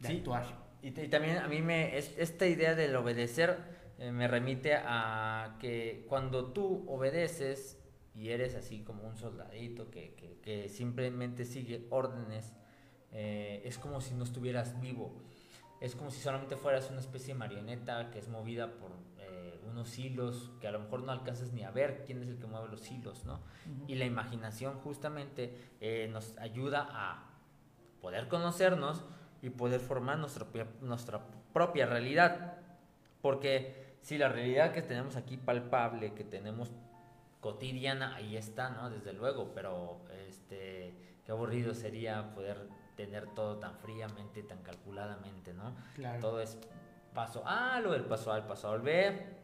de 0.00 0.08
actuar. 0.08 0.68
Y, 0.82 0.90
también 1.08 1.38
a 1.38 1.48
mí 1.48 1.60
me, 1.60 1.96
esta 1.96 2.46
idea 2.46 2.74
del 2.74 2.94
obedecer 2.94 3.58
eh, 3.98 4.12
me 4.12 4.28
remite 4.28 4.74
a 4.74 5.56
que 5.58 6.04
cuando 6.08 6.52
tú 6.52 6.84
obedeces, 6.88 7.78
y 8.14 8.28
eres 8.28 8.54
así 8.54 8.82
como 8.82 9.02
un 9.08 9.16
soldadito 9.16 9.90
que, 9.90 10.68
simplemente 10.68 11.44
sigue 11.44 11.86
órdenes, 11.90 12.54
eh, 13.12 13.62
es 13.64 13.76
como 13.78 14.00
si 14.00 14.14
no 14.14 14.24
estuvieras 14.24 14.80
vivo. 14.80 15.24
es 15.80 15.94
como 15.94 16.10
si 16.10 16.20
solamente 16.20 16.56
fueras 16.56 16.90
una 16.90 17.00
especie 17.00 17.34
de 17.34 17.38
marioneta 17.38 18.10
que 18.10 18.18
es 18.18 18.28
movida 18.28 18.72
por 18.78 18.92
eh, 19.18 19.47
unos 19.78 19.96
hilos 19.98 20.50
que 20.60 20.66
a 20.66 20.72
lo 20.72 20.80
mejor 20.80 21.02
no 21.02 21.12
alcanzas 21.12 21.52
ni 21.52 21.62
a 21.62 21.70
ver 21.70 22.02
quién 22.04 22.20
es 22.22 22.28
el 22.28 22.38
que 22.38 22.46
mueve 22.46 22.68
los 22.68 22.90
hilos, 22.90 23.24
¿no? 23.24 23.40
Y 23.86 23.94
la 23.94 24.04
imaginación 24.04 24.74
justamente 24.80 25.56
eh, 25.80 26.08
nos 26.12 26.36
ayuda 26.38 26.88
a 26.90 27.30
poder 28.00 28.26
conocernos 28.28 29.04
y 29.40 29.50
poder 29.50 29.80
formar 29.80 30.18
nuestra, 30.18 30.46
nuestra 30.80 31.20
propia 31.52 31.86
realidad. 31.86 32.56
Porque 33.22 33.96
si 34.00 34.18
la 34.18 34.28
realidad 34.28 34.72
que 34.72 34.82
tenemos 34.82 35.16
aquí 35.16 35.36
palpable, 35.36 36.12
que 36.14 36.24
tenemos 36.24 36.72
cotidiana, 37.40 38.16
ahí 38.16 38.36
está, 38.36 38.70
¿no? 38.70 38.90
Desde 38.90 39.12
luego, 39.12 39.52
pero 39.54 40.00
este, 40.26 40.92
qué 41.24 41.30
aburrido 41.30 41.72
sería 41.72 42.34
poder 42.34 42.68
tener 42.96 43.28
todo 43.28 43.58
tan 43.58 43.76
fríamente, 43.76 44.42
tan 44.42 44.58
calculadamente, 44.62 45.54
¿no? 45.54 45.76
Claro. 45.94 46.20
Todo 46.20 46.40
es 46.40 46.58
paso 47.14 47.44
A, 47.46 47.78
lo 47.80 47.92
del 47.92 48.04
paso 48.04 48.32
A, 48.32 48.34
al 48.34 48.46
paso 48.46 48.70
al 48.70 48.80
B. 48.80 49.37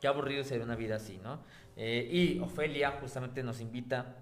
Qué 0.00 0.08
aburrido 0.08 0.44
sería 0.44 0.64
una 0.64 0.76
vida 0.76 0.96
así, 0.96 1.18
¿no? 1.22 1.40
Eh, 1.76 2.08
y 2.10 2.38
Ofelia 2.40 2.92
justamente 3.00 3.42
nos 3.42 3.60
invita 3.60 4.16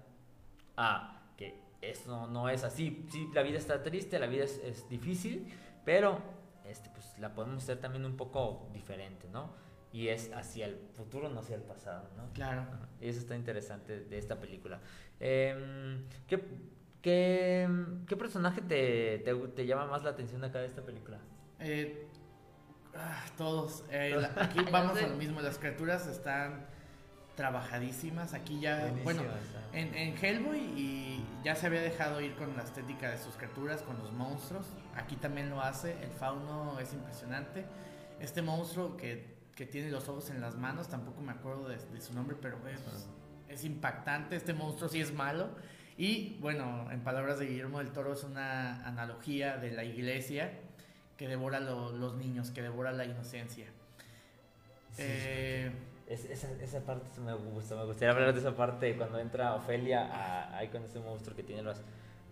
a 0.77 1.31
que 1.37 1.59
eso 1.81 2.27
no 2.27 2.49
es 2.49 2.63
así. 2.63 3.05
Sí, 3.09 3.29
la 3.33 3.43
vida 3.43 3.57
está 3.57 3.83
triste, 3.83 4.19
la 4.19 4.27
vida 4.27 4.43
es, 4.43 4.57
es 4.63 4.89
difícil, 4.89 5.47
pero 5.83 6.19
este, 6.67 6.89
pues, 6.89 7.17
la 7.19 7.33
podemos 7.33 7.63
hacer 7.63 7.77
también 7.77 8.05
un 8.05 8.17
poco 8.17 8.69
diferente, 8.73 9.27
¿no? 9.31 9.53
Y 9.93 10.09
es 10.09 10.31
hacia 10.33 10.65
el 10.65 10.77
futuro, 10.93 11.29
no 11.29 11.39
hacia 11.39 11.55
el 11.55 11.61
pasado, 11.61 12.09
¿no? 12.17 12.31
Claro. 12.33 12.65
Y 12.99 13.07
eso 13.07 13.19
está 13.19 13.35
interesante 13.35 14.01
de 14.01 14.17
esta 14.17 14.39
película. 14.39 14.81
Eh, 15.19 16.03
¿qué, 16.27 16.43
qué, 17.01 17.69
qué, 18.05 18.17
personaje 18.17 18.61
te, 18.61 19.19
te, 19.19 19.33
te, 19.33 19.65
llama 19.65 19.85
más 19.85 20.03
la 20.03 20.09
atención 20.09 20.43
acá 20.43 20.59
de 20.59 20.65
esta 20.65 20.81
película? 20.81 21.19
Eh, 21.59 22.07
ah, 22.97 23.23
todos. 23.37 23.83
Eh, 23.91 24.15
aquí 24.35 24.59
vamos 24.71 24.97
a 24.97 25.07
lo 25.07 25.15
mismo. 25.15 25.41
Las 25.41 25.57
criaturas 25.57 26.07
están 26.07 26.65
trabajadísimas. 27.35 28.33
Aquí 28.33 28.59
ya, 28.59 28.93
bueno, 29.03 29.23
en, 29.73 29.93
en, 29.95 30.17
Hellboy 30.17 30.59
y 30.59 31.25
ya 31.43 31.55
se 31.55 31.67
había 31.67 31.81
dejado 31.81 32.21
ir 32.21 32.35
con 32.35 32.55
la 32.55 32.63
estética 32.63 33.09
de 33.09 33.17
sus 33.17 33.35
criaturas, 33.35 33.81
con 33.81 33.97
los 33.97 34.11
monstruos. 34.11 34.67
Aquí 34.95 35.15
también 35.15 35.49
lo 35.49 35.61
hace. 35.61 36.01
El 36.03 36.11
fauno 36.11 36.79
es 36.79 36.93
impresionante. 36.93 37.65
Este 38.19 38.41
monstruo 38.41 38.95
que 38.95 39.35
que 39.55 39.65
tiene 39.65 39.89
los 39.89 40.07
ojos 40.09 40.29
en 40.29 40.41
las 40.41 40.55
manos, 40.55 40.89
tampoco 40.89 41.21
me 41.21 41.31
acuerdo 41.31 41.69
de, 41.69 41.77
de 41.77 42.01
su 42.01 42.13
nombre, 42.13 42.35
pero 42.39 42.57
es, 42.67 43.07
es, 43.47 43.63
impactante, 43.63 44.35
este 44.35 44.53
monstruo 44.53 44.89
sí 44.89 44.99
es 44.99 45.13
malo. 45.13 45.49
Y 45.97 46.37
bueno, 46.41 46.91
en 46.91 47.01
palabras 47.01 47.39
de 47.39 47.45
Guillermo 47.45 47.79
del 47.79 47.91
Toro 47.91 48.13
es 48.13 48.23
una 48.25 48.85
analogía 48.85 49.57
de 49.57 49.71
la 49.71 49.85
iglesia 49.85 50.51
que 51.17 51.27
devora 51.27 51.59
lo, 51.59 51.91
los 51.91 52.15
niños, 52.15 52.51
que 52.51 52.61
devora 52.61 52.91
la 52.91 53.05
inocencia. 53.05 53.65
Sí, 54.91 55.03
eh, 55.05 55.71
es, 56.07 56.25
esa, 56.25 56.49
esa, 56.61 56.81
parte 56.81 57.19
me 57.19 57.33
gusta, 57.33 57.75
me 57.75 57.85
gustaría 57.85 58.11
hablar 58.11 58.33
de 58.33 58.39
esa 58.39 58.55
parte 58.55 58.95
cuando 58.95 59.19
entra 59.19 59.55
Ofelia 59.55 60.55
ahí 60.57 60.67
con 60.69 60.83
ese 60.83 60.99
monstruo 60.99 61.35
que 61.35 61.43
tiene 61.43 61.61
los, 61.61 61.81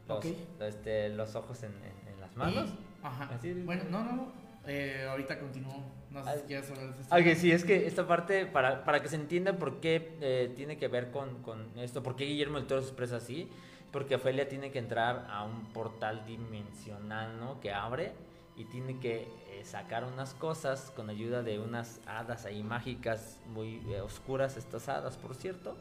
los, 0.07 0.17
okay. 0.17 0.47
este, 0.61 1.09
los 1.09 1.35
ojos 1.35 1.63
en, 1.63 1.71
en, 1.73 2.13
en 2.13 2.19
las 2.21 2.35
manos. 2.35 2.69
Y, 2.69 3.05
ajá. 3.05 3.29
Así, 3.33 3.53
bueno, 3.53 3.83
no, 3.89 4.03
no, 4.03 4.11
no. 4.13 4.43
Eh, 4.65 5.05
ahorita 5.09 5.39
continúo. 5.39 5.83
No 6.09 6.23
sé 6.23 6.39
si 6.39 6.43
quieres 6.45 6.69
hablar 6.69 6.93
de 6.93 7.01
esto. 7.01 7.15
Okay, 7.15 7.35
sí, 7.35 7.51
es 7.51 7.65
que 7.65 7.85
esta 7.85 8.07
parte, 8.07 8.45
para, 8.45 8.85
para 8.85 9.01
que 9.01 9.09
se 9.09 9.15
entienda 9.15 9.53
por 9.53 9.81
qué 9.81 10.15
eh, 10.21 10.53
tiene 10.55 10.77
que 10.77 10.87
ver 10.87 11.11
con, 11.11 11.41
con, 11.41 11.77
esto, 11.79 12.01
por 12.01 12.15
qué 12.15 12.25
Guillermo 12.25 12.57
del 12.59 12.67
Toro 12.67 12.81
se 12.81 12.87
expresa 12.87 13.17
así, 13.17 13.49
porque 13.91 14.15
Ofelia 14.15 14.47
tiene 14.47 14.71
que 14.71 14.79
entrar 14.79 15.27
a 15.29 15.43
un 15.43 15.73
portal 15.73 16.25
dimensional, 16.25 17.37
¿no? 17.39 17.59
Que 17.59 17.73
abre 17.73 18.13
y 18.55 18.65
tiene 18.65 18.99
que 18.99 19.21
eh, 19.49 19.63
sacar 19.65 20.03
unas 20.03 20.33
cosas 20.33 20.91
con 20.95 21.09
ayuda 21.09 21.41
de 21.41 21.59
unas 21.59 21.99
hadas 22.05 22.45
ahí 22.45 22.63
mágicas, 22.63 23.39
muy 23.47 23.81
eh, 23.87 24.01
oscuras 24.01 24.57
estas 24.57 24.89
hadas, 24.89 25.17
por 25.17 25.35
cierto. 25.35 25.75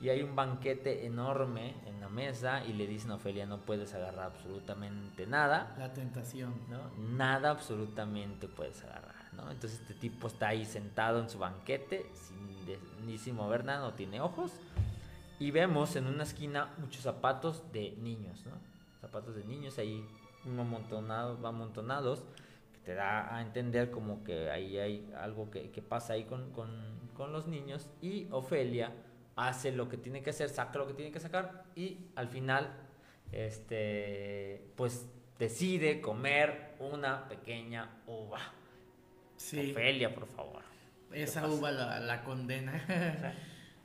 Y 0.00 0.08
hay 0.08 0.22
un 0.22 0.34
banquete 0.34 1.06
enorme 1.06 1.74
en 1.86 2.00
la 2.00 2.08
mesa 2.08 2.64
y 2.64 2.72
le 2.72 2.86
dicen 2.86 3.12
a 3.12 3.14
Ofelia, 3.14 3.46
no 3.46 3.58
puedes 3.58 3.94
agarrar 3.94 4.26
absolutamente 4.26 5.26
nada. 5.26 5.74
La 5.78 5.92
tentación. 5.92 6.52
¿no? 6.68 6.90
Nada 7.16 7.50
absolutamente 7.50 8.48
puedes 8.48 8.82
agarrar. 8.82 9.14
¿no? 9.32 9.50
Entonces 9.50 9.80
este 9.80 9.94
tipo 9.94 10.26
está 10.26 10.48
ahí 10.48 10.64
sentado 10.64 11.20
en 11.20 11.30
su 11.30 11.38
banquete, 11.38 12.06
sin, 12.12 12.66
de, 12.66 12.78
ni 13.06 13.18
sin 13.18 13.36
mover 13.36 13.64
nada, 13.64 13.80
no 13.80 13.94
tiene 13.94 14.20
ojos. 14.20 14.52
Y 15.38 15.50
vemos 15.50 15.96
en 15.96 16.06
una 16.06 16.24
esquina 16.24 16.74
muchos 16.78 17.02
zapatos 17.02 17.62
de 17.72 17.92
niños, 18.00 18.44
¿no? 18.46 18.52
Zapatos 19.00 19.34
de 19.34 19.44
niños 19.44 19.78
ahí 19.78 20.06
amontonados, 20.46 21.44
amontonados, 21.44 22.24
que 22.72 22.78
te 22.80 22.94
da 22.94 23.34
a 23.34 23.42
entender 23.42 23.90
como 23.90 24.24
que 24.24 24.50
ahí 24.50 24.78
hay 24.78 25.12
algo 25.18 25.50
que, 25.50 25.70
que 25.70 25.82
pasa 25.82 26.14
ahí 26.14 26.24
con, 26.24 26.50
con, 26.52 26.70
con 27.14 27.32
los 27.32 27.46
niños. 27.46 27.90
Y 28.00 28.28
Ofelia 28.30 28.92
hace 29.36 29.72
lo 29.72 29.88
que 29.88 29.96
tiene 29.96 30.22
que 30.22 30.30
hacer, 30.30 30.48
saca 30.48 30.78
lo 30.78 30.86
que 30.86 30.94
tiene 30.94 31.10
que 31.10 31.20
sacar 31.20 31.64
y 31.74 31.98
al 32.14 32.28
final, 32.28 32.70
este, 33.32 34.70
pues 34.76 35.06
decide 35.38 36.00
comer 36.00 36.74
una 36.78 37.28
pequeña 37.28 37.90
uva. 38.06 38.40
Sí. 39.36 39.72
Ofelia, 39.72 40.14
por 40.14 40.26
favor. 40.26 40.62
Esa 41.12 41.48
uva 41.48 41.70
la, 41.70 42.00
la 42.00 42.24
condena. 42.24 42.72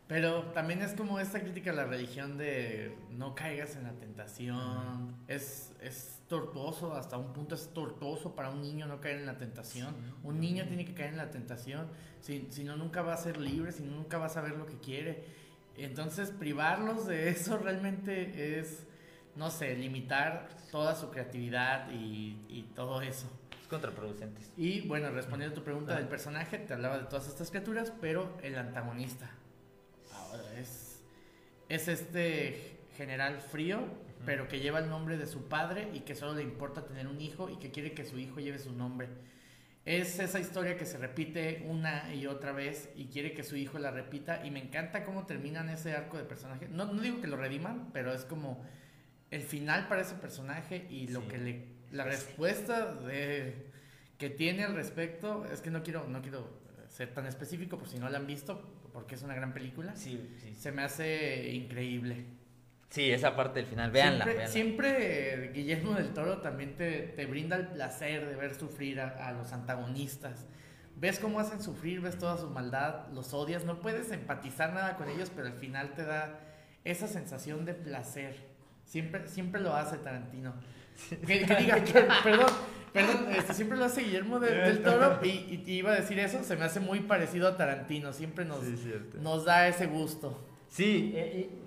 Pero 0.08 0.46
también 0.54 0.82
es 0.82 0.94
como 0.94 1.20
esta 1.20 1.40
crítica 1.40 1.70
a 1.70 1.76
la 1.76 1.86
religión 1.86 2.38
de 2.38 2.98
no 3.12 3.36
caigas 3.36 3.76
en 3.76 3.84
la 3.84 3.92
tentación. 3.94 4.58
Uh 4.58 5.12
-huh. 5.12 5.16
es, 5.28 5.72
es 5.82 6.19
tortuoso, 6.30 6.96
hasta 6.96 7.18
un 7.18 7.34
punto 7.34 7.56
es 7.56 7.74
tortuoso 7.74 8.34
para 8.36 8.50
un 8.50 8.62
niño 8.62 8.88
no 8.88 9.02
caer 9.02 9.18
en 9.18 9.26
la 9.26 9.38
tentación. 9.38 9.94
Sí. 9.94 10.14
Un 10.24 10.40
niño 10.40 10.66
tiene 10.66 10.86
que 10.86 10.94
caer 10.94 11.10
en 11.10 11.18
la 11.18 11.32
tentación, 11.32 11.88
si, 12.22 12.48
si 12.52 12.64
no 12.64 12.78
nunca 12.78 13.02
va 13.02 13.14
a 13.14 13.18
ser 13.18 13.38
libre, 13.38 13.74
si 13.74 13.84
no 13.84 13.92
nunca 13.98 14.18
va 14.18 14.28
a 14.28 14.30
saber 14.30 14.56
lo 14.56 14.66
que 14.66 14.78
quiere. 14.78 15.26
Entonces 15.76 16.32
privarlos 16.32 17.06
de 17.08 17.30
eso 17.32 17.58
realmente 17.58 18.58
es, 18.60 18.86
no 19.36 19.50
sé, 19.50 19.76
limitar 19.76 20.48
toda 20.72 20.96
su 20.96 21.10
creatividad 21.10 21.92
y, 21.92 22.46
y 22.48 22.64
todo 22.74 23.02
eso 23.02 23.28
contraproducentes. 23.70 24.52
Y 24.58 24.82
bueno, 24.82 25.12
respondiendo 25.12 25.54
a 25.54 25.56
tu 25.56 25.64
pregunta 25.64 25.96
del 25.96 26.08
personaje, 26.08 26.58
te 26.58 26.74
hablaba 26.74 26.98
de 26.98 27.06
todas 27.06 27.28
estas 27.28 27.50
criaturas, 27.50 27.94
pero 28.02 28.38
el 28.42 28.58
antagonista. 28.58 29.30
Ahora 30.12 30.60
es, 30.60 31.02
es 31.70 31.88
este 31.88 32.80
general 32.98 33.40
frío. 33.40 33.80
Pero 34.26 34.48
que 34.48 34.60
lleva 34.60 34.80
el 34.80 34.90
nombre 34.90 35.18
de 35.18 35.26
su 35.26 35.48
padre 35.48 35.90
y 35.94 36.02
que 36.02 36.16
solo 36.16 36.36
le 36.36 36.44
importa 36.44 36.86
tener 36.86 37.08
un 37.08 37.22
hijo 37.22 37.50
y 37.50 37.58
que 37.58 37.72
quiere 37.72 37.94
que 37.94 38.06
su 38.06 38.20
hijo 38.20 38.40
lleve 38.40 38.60
su 38.60 38.74
nombre. 38.74 39.08
Es 39.86 40.20
esa 40.20 40.40
historia 40.40 40.78
que 40.78 40.86
se 40.86 40.98
repite 40.98 41.66
una 41.68 42.14
y 42.14 42.28
otra 42.28 42.52
vez 42.52 42.90
y 42.96 43.06
quiere 43.06 43.34
que 43.34 43.44
su 43.44 43.56
hijo 43.56 43.80
la 43.80 43.92
repita 43.92 44.46
y 44.46 44.52
me 44.52 44.62
encanta 44.62 45.04
cómo 45.04 45.26
terminan 45.26 45.70
ese 45.70 45.94
arco 45.94 46.18
de 46.18 46.26
personaje. 46.26 46.68
No, 46.70 46.86
no 46.86 47.02
digo 47.02 47.22
que 47.22 47.28
lo 47.28 47.38
rediman, 47.38 47.90
pero 47.92 48.14
es 48.14 48.26
como 48.26 48.64
el 49.32 49.42
final 49.42 49.88
para 49.88 50.02
ese 50.02 50.16
personaje 50.16 50.86
y 50.90 51.08
lo 51.08 51.22
sí. 51.22 51.28
que 51.28 51.38
le 51.38 51.80
la 51.92 52.04
respuesta 52.04 52.94
de, 52.96 53.66
que 54.18 54.30
tiene 54.30 54.64
al 54.64 54.76
respecto 54.76 55.46
es 55.46 55.62
que 55.62 55.72
no 55.72 55.84
quiero, 55.84 56.08
no 56.08 56.22
quiero 56.22 56.48
ser 56.88 57.14
tan 57.14 57.26
específico 57.26 57.78
por 57.78 57.88
si 57.88 57.98
no 57.98 58.10
la 58.10 58.18
han 58.18 58.28
visto, 58.28 58.62
porque 58.94 59.16
es 59.16 59.24
una 59.24 59.36
gran 59.36 59.54
película. 59.54 59.96
Sí, 59.96 60.36
sí. 60.42 60.56
Se 60.56 60.72
me 60.72 60.84
hace 60.84 61.50
increíble. 61.52 62.26
Sí, 62.90 63.12
esa 63.12 63.36
parte 63.36 63.60
del 63.60 63.68
final, 63.68 63.92
véanla. 63.92 64.26
Siempre, 64.26 64.34
véanla. 64.34 64.52
siempre 64.52 65.52
Guillermo 65.54 65.94
del 65.94 66.12
Toro 66.12 66.40
también 66.40 66.76
te, 66.76 67.02
te 67.02 67.26
brinda 67.28 67.56
el 67.56 67.68
placer 67.68 68.28
de 68.28 68.36
ver 68.36 68.56
sufrir 68.56 69.00
a, 69.00 69.28
a, 69.28 69.32
los 69.32 69.54
antagonistas. 69.54 70.48
Ves 70.96 71.20
cómo 71.20 71.40
hacen 71.40 71.62
sufrir, 71.62 72.02
ves 72.02 72.18
toda 72.18 72.38
su 72.38 72.50
maldad, 72.50 73.08
los 73.14 73.34
odias, 73.34 73.64
no 73.64 73.80
puedes 73.80 74.12
empatizar 74.12 74.74
nada 74.74 74.98
con 74.98 75.08
ellos, 75.08 75.32
pero 75.34 75.48
al 75.48 75.54
final 75.54 75.94
te 75.94 76.04
da 76.04 76.40
esa 76.84 77.08
sensación 77.08 77.64
de 77.64 77.76
placer. 77.76 78.36
Siempre, 78.86 79.28
siempre 79.28 79.62
lo 79.62 79.76
hace 79.76 79.98
Tarantino. 79.98 80.54
Que, 81.10 81.46
que 81.46 81.56
diga, 81.56 81.82
que, 81.82 81.94
perdón, 82.24 82.52
perdón, 82.92 83.28
este, 83.34 83.54
siempre 83.54 83.78
lo 83.78 83.86
hace 83.86 84.02
Guillermo 84.02 84.40
de, 84.40 84.54
del 84.54 84.82
Toro 84.84 85.20
y, 85.24 85.64
y, 85.66 85.72
iba 85.72 85.92
a 85.92 85.96
decir 85.96 86.20
eso, 86.20 86.44
se 86.44 86.58
me 86.58 86.66
hace 86.66 86.82
muy 86.82 87.00
parecido 87.02 87.48
a 87.48 87.56
Tarantino, 87.56 88.12
siempre 88.12 88.44
nos, 88.44 88.66
sí, 88.66 88.94
nos 89.22 89.46
da 89.46 89.70
ese 89.70 89.86
gusto. 89.86 90.49
Sí, 90.70 91.16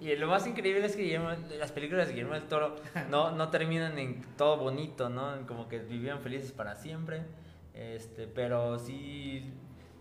y, 0.00 0.08
y, 0.08 0.16
lo 0.16 0.28
más 0.28 0.46
increíble 0.46 0.86
es 0.86 0.94
que 0.94 1.02
Guillermo, 1.02 1.30
las 1.58 1.72
películas 1.72 2.06
de 2.06 2.12
Guillermo 2.12 2.34
del 2.34 2.44
Toro 2.44 2.76
no, 3.10 3.32
no 3.32 3.50
terminan 3.50 3.98
en 3.98 4.22
todo 4.36 4.56
bonito, 4.56 5.08
¿no? 5.08 5.44
Como 5.46 5.68
que 5.68 5.80
vivían 5.80 6.20
felices 6.20 6.52
para 6.52 6.76
siempre, 6.76 7.24
este, 7.74 8.28
pero 8.28 8.78
sí, 8.78 9.52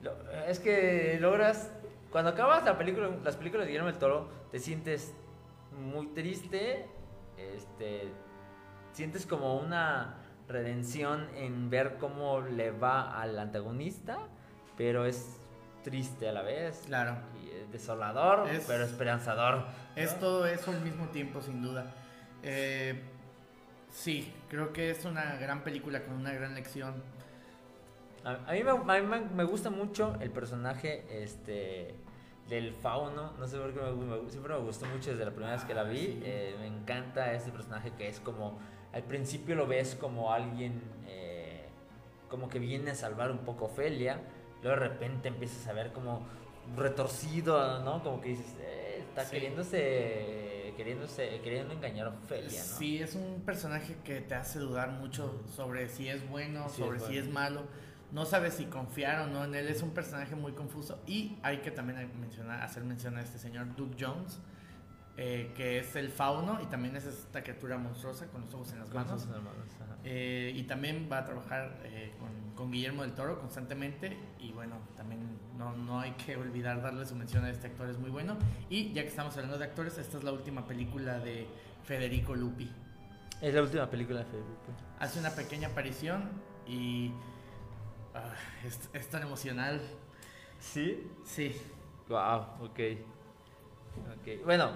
lo, 0.04 0.14
es 0.48 0.60
que 0.60 1.18
logras, 1.20 1.74
cuando 2.12 2.30
acabas 2.30 2.64
la 2.64 2.78
película, 2.78 3.10
las 3.24 3.36
películas 3.38 3.66
de 3.66 3.72
Guillermo 3.72 3.90
del 3.90 3.98
Toro, 3.98 4.30
te 4.52 4.60
sientes 4.60 5.16
muy 5.72 6.08
triste, 6.08 6.86
este 7.38 8.12
sientes 8.94 9.26
como 9.26 9.58
una 9.58 10.18
redención 10.48 11.30
en 11.36 11.70
ver 11.70 11.98
cómo 11.98 12.42
le 12.42 12.72
va 12.72 13.20
al 13.20 13.40
antagonista, 13.40 14.20
pero 14.78 15.06
es 15.06 15.41
triste 15.84 16.28
a 16.30 16.32
la 16.32 16.42
vez. 16.42 16.84
Claro. 16.86 17.18
Y 17.44 17.50
es 17.50 17.72
desolador, 17.72 18.48
es, 18.50 18.64
pero 18.68 18.84
esperanzador. 18.86 19.66
Es 19.96 20.20
todo 20.20 20.46
eso 20.48 20.72
al 20.72 20.82
mismo 20.82 21.08
tiempo, 21.10 21.42
sin 21.42 21.62
duda. 21.62 21.86
Eh, 22.44 23.02
Sí, 23.94 24.34
creo 24.48 24.72
que 24.72 24.90
es 24.90 25.04
una 25.04 25.36
gran 25.36 25.66
película 25.66 26.06
con 26.06 26.14
una 26.16 26.32
gran 26.32 26.56
lección. 26.56 27.04
A, 28.24 28.38
a 28.50 28.54
mí, 28.54 28.64
me, 28.64 28.72
a 28.72 29.02
mí 29.02 29.06
me- 29.08 29.20
me 29.36 29.44
gusta 29.44 29.70
mucho 29.70 30.16
el 30.22 30.32
personaje 30.32 31.06
este 31.24 31.96
del 32.48 32.74
fauno. 32.74 33.34
No 33.38 33.48
sé 33.48 33.58
por 33.58 33.74
qué 33.74 33.82
me, 33.82 33.92
me- 33.92 34.30
siempre 34.30 34.54
me 34.54 34.60
gustó 34.62 34.86
mucho 34.86 35.12
desde 35.12 35.26
la 35.26 35.32
primera 35.32 35.56
vez 35.56 35.66
que 35.66 35.74
la 35.74 35.84
vi. 35.84 35.98
Ah, 36.00 36.04
sí. 36.14 36.22
Eh, 36.24 36.56
me 36.62 36.68
encanta 36.68 37.34
este 37.34 37.52
personaje 37.52 37.92
que 37.98 38.08
es 38.08 38.22
como. 38.22 38.60
Al 38.94 39.04
principio 39.04 39.56
lo 39.56 39.68
ves 39.68 39.96
como 40.00 40.32
alguien. 40.32 40.82
eh, 41.08 41.68
como 42.30 42.48
que 42.48 42.60
viene 42.60 42.92
a 42.92 42.96
salvar 42.96 43.30
un 43.30 43.40
poco 43.40 43.66
a 43.66 43.68
Ofelia. 43.68 44.22
Luego 44.64 44.80
de 44.80 44.88
repente 44.90 45.28
empiezas 45.30 45.68
a 45.68 45.74
ver 45.74 45.92
como 45.92 46.26
retorcido, 46.76 47.84
¿no? 47.84 48.04
Como 48.04 48.22
que 48.22 48.30
dices, 48.30 48.56
eh, 48.60 49.04
está 49.10 49.26
Sí. 49.26 49.32
queriéndose, 49.32 50.74
queriéndose, 50.78 51.40
queriendo 51.44 51.74
engañar 51.74 52.08
a 52.08 52.10
Ofelia, 52.12 52.60
¿no? 52.64 52.78
Sí, 52.78 53.02
es 53.02 53.16
un 53.16 53.42
personaje 53.46 53.96
que 54.04 54.22
te 54.22 54.36
hace 54.36 54.60
dudar 54.60 54.92
mucho 54.92 55.42
sobre 55.56 55.90
si 55.90 56.08
es 56.10 56.28
bueno, 56.30 56.68
Sí, 56.70 56.82
es 56.82 56.88
sobre 56.88 57.00
si 57.00 57.18
es 57.18 57.28
malo. 57.30 57.64
No 58.12 58.26
sabes 58.26 58.56
si 58.56 58.66
confiar 58.66 59.22
o 59.22 59.28
no 59.28 59.46
en 59.46 59.56
él. 59.56 59.68
Es 59.70 59.82
un 59.82 59.92
personaje 59.92 60.36
muy 60.36 60.52
confuso. 60.52 61.00
Y 61.08 61.38
hay 61.44 61.60
que 61.60 61.72
también 61.72 62.12
mencionar, 62.20 62.62
hacer 62.62 62.84
mención 62.84 63.18
a 63.18 63.22
este 63.22 63.38
señor 63.40 63.74
Duke 63.76 63.96
Jones, 63.98 64.40
eh, 65.24 65.52
que 65.56 65.78
es 65.78 65.96
el 65.96 66.10
fauno 66.10 66.60
y 66.64 66.66
también 66.66 66.96
es 66.96 67.06
esta 67.06 67.44
criatura 67.44 67.78
monstruosa 67.78 68.26
con 68.30 68.42
los 68.42 68.54
ojos 68.56 68.74
en 68.74 68.80
las 68.80 68.92
manos. 68.92 69.22
sus 69.22 69.30
hermanos, 69.30 69.68
ajá. 69.80 69.98
Eh, 70.04 70.52
y 70.56 70.64
también 70.64 71.08
va 71.12 71.20
a 71.20 71.26
trabajar 71.26 71.80
eh, 71.84 72.12
con, 72.20 72.56
con 72.56 72.72
Guillermo 72.72 73.04
del 73.04 73.14
Toro 73.14 73.40
constantemente. 73.40 74.18
Y 74.40 74.52
bueno, 74.52 74.78
también 74.98 75.38
no, 75.60 75.78
no 75.78 76.00
hay 76.00 76.14
que 76.14 76.36
olvidar 76.36 76.82
darle 76.82 77.06
su 77.06 77.16
mención 77.16 77.46
a 77.46 77.52
este 77.52 77.68
actor, 77.68 77.88
es 77.88 78.00
muy 78.00 78.10
bueno. 78.10 78.36
Y 78.68 78.94
ya 78.94 79.04
que 79.04 79.10
estamos 79.10 79.36
hablando 79.36 79.60
de 79.60 79.66
actores, 79.66 80.00
esta 80.00 80.18
es 80.18 80.24
la 80.24 80.32
última 80.32 80.66
película 80.66 81.20
de 81.20 81.48
Federico 81.84 82.34
Lupi. 82.36 82.72
Es 83.42 83.54
la 83.54 83.62
última 83.62 83.88
película 83.92 84.22
de 84.22 84.26
Federico. 84.26 84.72
Hace 84.98 85.20
una 85.20 85.30
pequeña 85.30 85.68
aparición 85.68 86.32
y 86.66 87.12
ah, 88.16 88.34
es, 88.66 88.90
es 88.92 89.08
tan 89.08 89.22
emocional. 89.22 89.82
¿Sí? 90.60 91.08
Sí, 91.26 91.56
Wow, 92.10 92.66
ok. 92.66 92.80
Ok. 94.18 94.44
Bueno, 94.44 94.72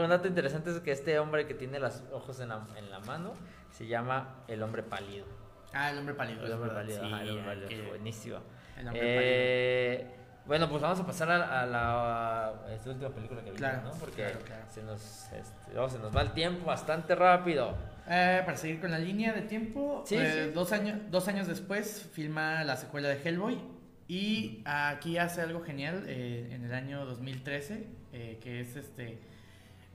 un 0.00 0.08
dato 0.08 0.28
interesante 0.28 0.70
es 0.70 0.80
que 0.80 0.92
este 0.92 1.18
hombre 1.18 1.46
que 1.46 1.54
tiene 1.54 1.78
los 1.78 2.02
ojos 2.12 2.40
en 2.40 2.48
la, 2.50 2.66
en 2.76 2.90
la 2.90 3.00
mano 3.00 3.34
se 3.70 3.86
llama 3.86 4.42
el 4.48 4.62
hombre 4.62 4.82
pálido. 4.82 5.26
ah, 5.72 5.90
el 5.90 5.98
hombre 5.98 6.14
pálido. 6.14 6.44
El 6.46 6.52
hombre 6.52 6.70
pálido, 6.70 7.00
sí, 7.00 7.06
ajá, 7.12 7.22
el 7.22 7.30
hombre 7.30 7.44
pálido, 7.46 7.68
que- 7.68 7.82
buenísimo. 7.82 8.38
el 8.78 8.86
hombre 8.88 9.00
Eh, 9.04 10.06
bueno, 10.46 10.68
pues 10.68 10.80
vamos 10.80 11.00
a 11.00 11.04
pasar 11.06 11.28
a, 11.30 11.62
a 11.62 11.66
la 11.66 12.46
a 12.48 12.72
esta 12.72 12.90
última 12.90 13.10
película 13.10 13.40
que 13.40 13.46
vimos, 13.50 13.58
Claro, 13.58 13.82
¿no? 13.82 13.90
Porque 13.98 14.22
claro, 14.22 14.38
claro. 14.46 14.62
Se, 14.68 14.82
nos, 14.84 15.02
este, 15.32 15.72
luego 15.72 15.88
se 15.88 15.98
nos 15.98 16.14
va 16.16 16.22
el 16.22 16.32
tiempo 16.32 16.64
bastante 16.66 17.14
rápido. 17.16 17.74
Eh, 18.08 18.42
para 18.44 18.56
seguir 18.56 18.80
con 18.80 18.92
la 18.92 18.98
línea 19.00 19.32
de 19.32 19.42
tiempo, 19.42 20.04
Sí, 20.06 20.14
eh, 20.16 20.44
sí. 20.46 20.50
Dos, 20.52 20.70
años, 20.70 20.98
dos 21.10 21.26
años 21.26 21.48
después 21.48 22.08
filma 22.12 22.62
la 22.62 22.76
secuela 22.76 23.08
de 23.08 23.20
Hellboy 23.28 23.58
y 24.06 24.62
aquí 24.64 25.18
hace 25.18 25.40
algo 25.40 25.62
genial 25.64 26.04
eh, 26.06 26.48
en 26.52 26.64
el 26.64 26.72
año 26.72 27.04
2013, 27.06 27.84
eh, 28.12 28.38
que 28.40 28.60
es 28.60 28.76
este 28.76 29.18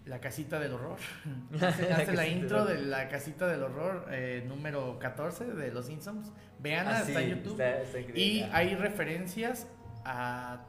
la 0.06 0.20
casita 0.20 0.60
del 0.60 0.74
horror. 0.74 0.98
hace 1.62 1.90
La 1.90 1.96
hace 1.98 2.14
la 2.14 2.28
intro 2.28 2.66
de 2.66 2.82
la 2.82 3.08
casita 3.08 3.48
del 3.48 3.64
horror 3.64 4.08
eh, 4.12 4.44
número 4.48 4.98
14 5.00 5.46
de 5.54 5.72
Los 5.72 5.86
Simpsons. 5.88 6.32
Veanla, 6.60 6.98
Ah, 7.00 7.04
sí, 7.04 7.12
está 7.12 7.22
en 7.22 7.30
YouTube. 7.30 7.52
está- 7.54 7.82
está 7.82 8.00
increíble. 8.00 8.22
Y 8.22 8.42
hay 8.52 8.76
referencias 8.76 9.68
a 10.06 10.66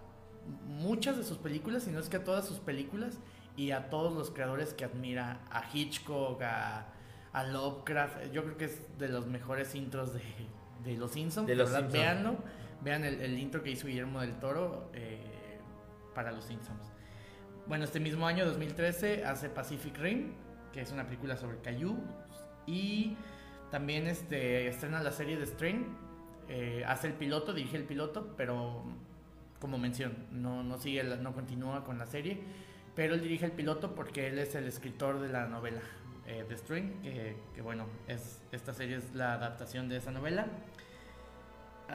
muchas 0.66 1.16
de 1.16 1.24
sus 1.24 1.38
películas, 1.38 1.84
si 1.84 1.90
no 1.90 1.98
es 2.00 2.08
que 2.08 2.16
a 2.18 2.24
todas 2.24 2.46
sus 2.46 2.58
películas, 2.58 3.18
y 3.56 3.70
a 3.72 3.90
todos 3.90 4.12
los 4.14 4.30
creadores 4.30 4.72
que 4.74 4.84
admira, 4.84 5.40
a 5.50 5.62
Hitchcock, 5.72 6.40
a, 6.42 6.86
a 7.32 7.44
Lovecraft. 7.44 8.32
Yo 8.32 8.42
creo 8.44 8.56
que 8.56 8.64
es 8.66 8.98
de 8.98 9.08
los 9.08 9.26
mejores 9.26 9.74
intros 9.74 10.14
de, 10.14 10.22
de 10.84 10.96
Los 10.96 11.12
Simpsons. 11.12 11.46
De 11.46 11.54
Los. 11.54 11.70
Véanlo, 11.92 12.36
vean 12.82 13.04
el, 13.04 13.20
el 13.20 13.38
intro 13.38 13.62
que 13.62 13.70
hizo 13.70 13.86
Guillermo 13.86 14.20
del 14.22 14.38
Toro 14.38 14.90
eh, 14.94 15.20
para 16.14 16.32
Los 16.32 16.44
Simpsons. 16.46 16.91
Bueno, 17.66 17.84
este 17.84 18.00
mismo 18.00 18.26
año, 18.26 18.44
2013, 18.44 19.24
hace 19.24 19.48
Pacific 19.48 19.96
Rim, 19.96 20.32
que 20.72 20.80
es 20.80 20.90
una 20.90 21.04
película 21.04 21.36
sobre 21.36 21.58
Caillou. 21.58 21.96
Y 22.66 23.16
también 23.70 24.08
este, 24.08 24.66
estrena 24.66 25.00
la 25.00 25.12
serie 25.12 25.36
de 25.36 25.46
Strain. 25.46 25.86
Eh, 26.48 26.82
hace 26.86 27.06
el 27.06 27.12
piloto, 27.12 27.52
dirige 27.52 27.76
el 27.76 27.84
piloto, 27.84 28.34
pero 28.36 28.82
como 29.60 29.78
mención, 29.78 30.26
no, 30.32 30.64
no 30.64 30.76
sigue, 30.76 31.04
no 31.04 31.32
continúa 31.32 31.84
con 31.84 31.98
la 31.98 32.06
serie. 32.06 32.40
Pero 32.96 33.14
él 33.14 33.22
dirige 33.22 33.46
el 33.46 33.52
piloto 33.52 33.94
porque 33.94 34.26
él 34.26 34.40
es 34.40 34.56
el 34.56 34.66
escritor 34.66 35.20
de 35.20 35.28
la 35.28 35.46
novela 35.46 35.80
eh, 36.26 36.44
The 36.48 36.58
String, 36.58 37.00
que, 37.00 37.36
que 37.54 37.62
bueno, 37.62 37.86
es, 38.08 38.42
esta 38.50 38.74
serie 38.74 38.96
es 38.96 39.14
la 39.14 39.34
adaptación 39.34 39.88
de 39.88 39.98
esa 39.98 40.10
novela. 40.10 40.46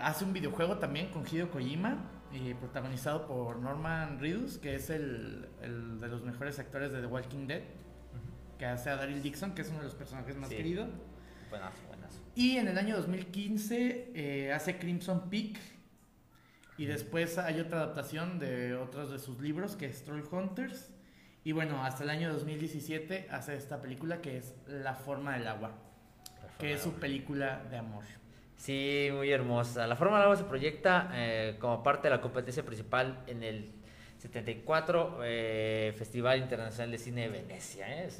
Hace 0.02 0.26
un 0.26 0.34
videojuego 0.34 0.78
también 0.78 1.10
con 1.10 1.24
Hideo 1.26 1.50
Kojima, 1.50 1.98
eh, 2.34 2.56
protagonizado 2.60 3.28
por 3.28 3.58
Norman 3.60 4.20
Reedus, 4.20 4.58
que 4.58 4.76
es 4.76 4.90
el, 4.90 5.48
el 5.62 6.00
de 6.00 6.08
los 6.08 6.24
mejores 6.24 6.60
actores 6.60 6.92
de 6.92 7.02
The 7.02 7.08
Walking 7.08 7.48
Dead, 7.48 7.62
que 8.58 8.66
hace 8.66 8.90
a 8.90 8.96
Daryl 8.96 9.22
Dixon, 9.22 9.54
que 9.54 9.62
es 9.62 9.70
uno 9.70 9.80
de 9.80 9.86
los 9.86 9.96
personajes 9.96 10.36
más 10.36 10.50
Sí. 10.50 10.56
queridos. 10.56 10.90
Buenazo, 11.50 11.78
buenazo. 11.88 12.20
Y 12.36 12.58
en 12.58 12.68
el 12.68 12.78
año 12.78 12.98
2015 12.98 14.12
eh, 14.14 14.54
hace 14.54 14.78
Crimson 14.78 15.30
Peak. 15.30 15.58
Y 16.78 16.86
después 16.86 17.38
hay 17.40 17.60
otra 17.60 17.80
adaptación 17.80 18.38
de 18.38 18.76
otros 18.76 19.10
de 19.12 19.18
sus 19.18 19.40
libros, 19.42 19.76
que 19.76 19.88
es 19.88 20.04
Troll 20.04 20.24
Hunters. 20.32 20.92
Y 21.44 21.54
bueno, 21.54 21.84
hasta 21.84 22.04
el 22.04 22.10
año 22.12 22.32
2017 22.34 23.30
hace 23.32 23.56
esta 23.56 23.82
película 23.82 24.22
que 24.22 24.38
es 24.38 24.54
La 24.68 24.94
forma 24.94 25.34
del 25.38 25.48
agua, 25.48 25.72
que 26.60 26.74
es 26.74 26.82
su 26.82 26.94
película 26.94 27.64
de 27.72 27.78
amor. 27.78 28.04
Sí, 28.58 29.10
muy 29.14 29.32
hermosa. 29.32 29.88
La 29.88 29.96
Forma 29.96 30.22
Agua 30.22 30.36
se 30.36 30.44
proyecta 30.44 31.12
eh, 31.14 31.56
como 31.60 31.84
parte 31.84 32.10
de 32.10 32.16
la 32.16 32.22
competencia 32.22 32.64
principal 32.64 33.24
en 33.28 33.44
el 33.44 33.72
74 34.18 35.20
eh, 35.24 35.94
Festival 35.98 36.40
Internacional 36.40 36.92
de 36.92 36.98
Cine 36.98 37.22
de 37.22 37.30
Venecia. 37.30 38.04
¿eh? 38.04 38.08
Es, 38.08 38.20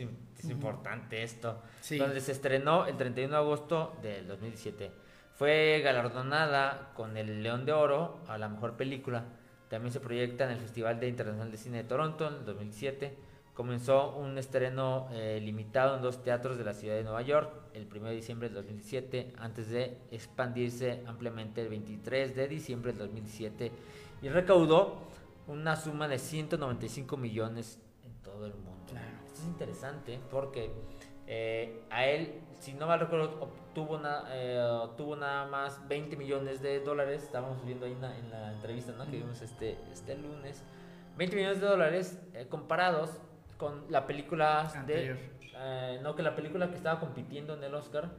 importante 0.50 1.24
esto. 1.24 1.62
Sí. 1.82 1.98
Donde 1.98 2.22
se 2.22 2.32
estrenó 2.32 2.86
el 2.86 2.96
31 2.96 3.32
de 3.32 3.38
agosto 3.38 3.98
del 4.02 4.28
2017. 4.28 4.92
Fue 5.34 5.82
galardonada 5.84 6.92
con 6.94 7.18
el 7.18 7.42
León 7.44 7.66
de 7.66 7.74
Oro 7.74 8.20
a 8.28 8.38
la 8.38 8.48
mejor 8.48 8.78
película. 8.78 9.26
También 9.70 9.92
se 9.92 10.00
proyecta 10.00 10.46
en 10.46 10.52
el 10.52 10.60
Festival 10.60 11.00
de 11.00 11.10
Internacional 11.10 11.52
de 11.52 11.58
Cine 11.58 11.78
de 11.78 11.84
Toronto 11.84 12.28
en 12.28 12.36
el 12.36 12.46
2007. 12.46 13.18
Comenzó 13.58 14.16
un 14.16 14.38
estreno 14.38 15.08
eh, 15.12 15.40
limitado 15.44 15.96
en 15.96 16.04
dos 16.04 16.22
teatros 16.22 16.60
de 16.60 16.64
la 16.64 16.76
ciudad 16.76 16.94
de 16.94 17.02
Nueva 17.02 17.24
York 17.24 17.52
el 17.74 17.88
1 17.92 18.10
de 18.10 18.14
diciembre 18.14 18.50
del 18.50 18.56
2017, 18.58 19.34
antes 19.40 19.72
de 19.72 19.98
expandirse 20.12 21.02
ampliamente 21.08 21.62
el 21.64 21.70
23 21.70 22.36
de 22.36 22.48
diciembre 22.48 22.92
del 22.92 23.00
2017 23.00 23.72
y 24.22 24.30
recaudó 24.30 25.00
una 25.48 25.76
suma 25.76 26.08
de 26.08 26.20
195 26.20 27.18
millones 27.18 27.80
en 28.06 28.14
todo 28.22 28.46
el 28.46 28.54
mundo. 28.54 28.78
Claro. 28.92 29.08
Esto 29.26 29.42
es 29.42 29.48
interesante 29.48 30.20
porque 30.30 30.72
eh, 31.26 31.82
a 31.90 32.06
él, 32.06 32.36
si 32.60 32.76
no 32.76 32.86
mal 32.86 33.00
recuerdo, 33.00 33.40
obtuvo, 33.42 33.98
na- 33.98 34.26
eh, 34.34 34.62
obtuvo 34.84 35.16
nada 35.16 35.48
más 35.48 35.82
20 35.88 36.16
millones 36.16 36.62
de 36.62 36.80
dólares. 36.82 37.24
Estábamos 37.24 37.66
viendo 37.66 37.88
ahí 37.88 37.94
en 37.94 38.02
la, 38.02 38.16
en 38.20 38.30
la 38.30 38.54
entrevista 38.54 38.92
¿no? 38.92 39.06
que 39.06 39.18
vimos 39.18 39.42
este, 39.42 39.80
este 39.92 40.16
lunes. 40.16 40.62
20 41.18 41.36
millones 41.36 41.60
de 41.60 41.66
dólares 41.66 42.22
eh, 42.36 42.46
comparados 42.48 43.10
con 43.58 43.86
la 43.90 44.06
película 44.08 44.62
Anterior. 44.62 45.18
de... 45.18 45.52
eh, 45.56 46.00
no, 46.04 46.16
que 46.16 46.24
la 46.24 46.36
película 46.36 46.70
que 46.70 46.76
estaba 46.76 47.00
compitiendo 47.00 47.56
en 47.56 47.64
el 47.64 47.74
Oscar, 47.74 48.10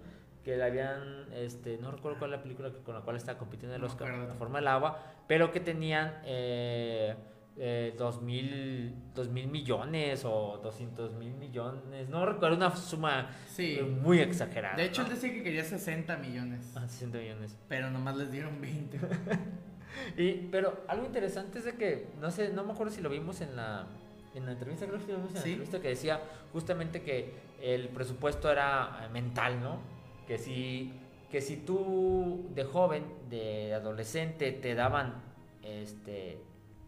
que 0.45 0.57
la 0.57 0.67
habían, 0.67 1.27
este, 1.33 1.77
no 1.79 1.91
recuerdo 1.91 2.19
cuál 2.19 2.33
es 2.33 2.39
la 2.39 2.43
película 2.43 2.71
que- 2.73 2.79
con 2.83 2.95
la 2.95 3.01
cual 3.03 3.17
estaba 3.17 3.39
compitiendo 3.39 3.75
en 3.75 3.81
el 3.81 3.81
No 3.83 3.87
Oscar, 3.93 4.09
acuerdo. 4.09 4.29
La 4.29 4.35
forma 4.35 4.59
del 4.59 4.69
agua, 4.69 4.99
pero 5.27 5.51
que 5.53 5.61
tenían 5.61 6.21
eh, 6.25 7.15
eh, 7.61 7.95
dos, 7.99 8.23
mil, 8.23 8.95
dos 9.15 9.29
mil 9.29 9.49
millones 9.49 10.25
o 10.25 10.59
200 10.63 11.13
mil 11.15 11.35
millones, 11.35 12.09
no 12.09 12.25
recuerdo 12.25 12.57
una 12.57 12.75
suma 12.77 13.31
Sí. 13.47 13.79
muy 13.83 14.21
exagerada. 14.21 14.77
De 14.77 14.85
hecho, 14.85 15.03
él 15.03 15.09
¿no? 15.09 15.15
decía 15.15 15.33
que 15.33 15.43
quería 15.43 15.65
60 15.65 16.17
millones, 16.19 16.73
Ah, 16.77 16.87
60 16.89 17.19
millones. 17.19 17.59
pero 17.69 17.91
nomás 17.91 18.17
les 18.17 18.31
dieron 18.31 18.61
20. 18.61 18.99
Y, 20.17 20.33
pero 20.53 20.85
algo 20.87 21.07
interesante 21.07 21.59
es 21.59 21.65
de 21.65 21.73
que, 21.75 22.09
no 22.21 22.31
sé, 22.31 22.51
no 22.53 22.63
me 22.63 22.73
acuerdo 22.73 22.93
si 22.93 23.01
lo 23.01 23.09
vimos 23.09 23.41
en 23.41 23.57
la, 23.57 23.87
en 24.39 24.47
la 24.47 24.53
entrevista, 24.53 24.87
creo 24.87 25.05
que 25.05 25.13
en 25.13 25.23
la 25.23 25.29
Sí. 25.41 25.51
entrevista 25.51 25.81
que 25.81 25.89
decía 25.89 26.21
justamente 26.53 27.03
que 27.03 27.35
el 27.61 27.89
presupuesto 27.91 28.51
era 28.51 29.05
eh, 29.05 29.09
mental, 29.11 29.61
¿no? 29.61 29.81
Que 30.27 30.39
si, 30.39 30.93
que 31.31 31.41
si 31.41 31.57
tú 31.59 32.49
de 32.55 32.65
joven, 32.65 33.05
de 33.29 33.75
adolescente, 33.75 34.53
te 34.53 34.75
daban 34.75 35.23
este 35.63 36.41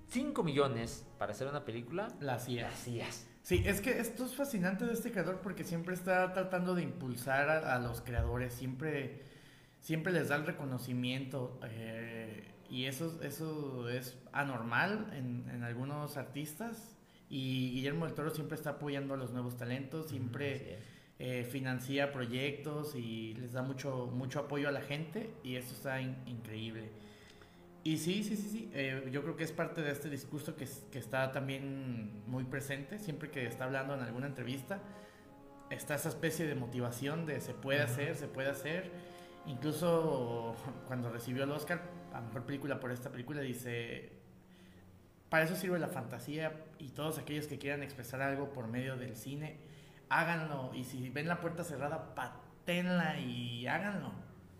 5 0.08 0.42
millones 0.42 1.06
para 1.18 1.32
hacer 1.32 1.46
una 1.48 1.64
película, 1.64 2.08
La 2.20 2.26
la 2.26 2.34
hacía. 2.34 2.68
hacías. 2.68 3.26
Sí, 3.42 3.62
es 3.66 3.80
que 3.80 3.98
esto 4.00 4.24
es 4.26 4.34
fascinante 4.34 4.84
de 4.84 4.92
este 4.92 5.10
creador 5.12 5.40
porque 5.40 5.64
siempre 5.64 5.94
está 5.94 6.32
tratando 6.32 6.74
de 6.74 6.82
impulsar 6.82 7.48
a, 7.48 7.74
a 7.74 7.78
los 7.78 8.00
creadores, 8.00 8.52
siempre, 8.52 9.22
siempre 9.80 10.12
les 10.12 10.28
da 10.28 10.36
el 10.36 10.46
reconocimiento 10.46 11.58
eh, 11.64 12.52
y 12.68 12.84
eso, 12.86 13.20
eso 13.22 13.88
es 13.88 14.16
anormal 14.32 15.10
en, 15.14 15.48
en 15.50 15.64
algunos 15.64 16.16
artistas 16.16 16.96
y 17.30 17.70
Guillermo 17.72 18.04
del 18.04 18.14
Toro 18.14 18.30
siempre 18.30 18.56
está 18.56 18.70
apoyando 18.70 19.14
a 19.14 19.16
los 19.16 19.30
nuevos 19.30 19.56
talentos, 19.56 20.08
siempre 20.10 20.74
es. 20.74 20.78
eh, 21.22 21.44
financia 21.44 22.12
proyectos 22.12 22.94
y 22.94 23.34
les 23.34 23.52
da 23.52 23.62
mucho, 23.62 24.06
mucho 24.06 24.40
apoyo 24.40 24.68
a 24.68 24.72
la 24.72 24.80
gente 24.80 25.30
y 25.44 25.56
eso 25.56 25.74
está 25.74 26.00
increíble. 26.00 26.88
Y 27.84 27.98
sí, 27.98 28.24
sí, 28.24 28.36
sí, 28.36 28.48
sí, 28.48 28.70
eh, 28.72 29.08
yo 29.12 29.22
creo 29.22 29.36
que 29.36 29.44
es 29.44 29.52
parte 29.52 29.82
de 29.82 29.90
este 29.90 30.08
discurso 30.08 30.56
que, 30.56 30.66
que 30.90 30.98
está 30.98 31.30
también 31.30 32.22
muy 32.26 32.44
presente, 32.44 32.98
siempre 32.98 33.30
que 33.30 33.46
está 33.46 33.64
hablando 33.64 33.94
en 33.94 34.00
alguna 34.00 34.28
entrevista, 34.28 34.82
está 35.68 35.94
esa 35.94 36.08
especie 36.08 36.46
de 36.46 36.54
motivación 36.54 37.26
de 37.26 37.40
se 37.40 37.52
puede 37.52 37.80
hacer, 37.80 38.16
se 38.16 38.26
puede 38.26 38.48
hacer. 38.48 38.90
Incluso 39.46 40.56
cuando 40.86 41.10
recibió 41.10 41.44
el 41.44 41.50
Oscar 41.50 41.82
a 42.14 42.20
mejor 42.22 42.44
película 42.44 42.80
por 42.80 42.92
esta 42.92 43.10
película, 43.10 43.42
dice: 43.42 44.19
Para 45.30 45.44
eso 45.44 45.54
sirve 45.54 45.78
la 45.78 45.88
fantasía 45.88 46.52
y 46.78 46.88
todos 46.88 47.18
aquellos 47.18 47.46
que 47.46 47.56
quieran 47.56 47.82
expresar 47.84 48.20
algo 48.20 48.52
por 48.52 48.66
medio 48.66 48.96
del 48.96 49.16
cine, 49.16 49.58
háganlo. 50.08 50.72
Y 50.74 50.84
si 50.84 51.08
ven 51.08 51.28
la 51.28 51.40
puerta 51.40 51.62
cerrada, 51.62 52.16
patenla 52.16 53.18
y 53.20 53.66
háganlo. 53.68 54.12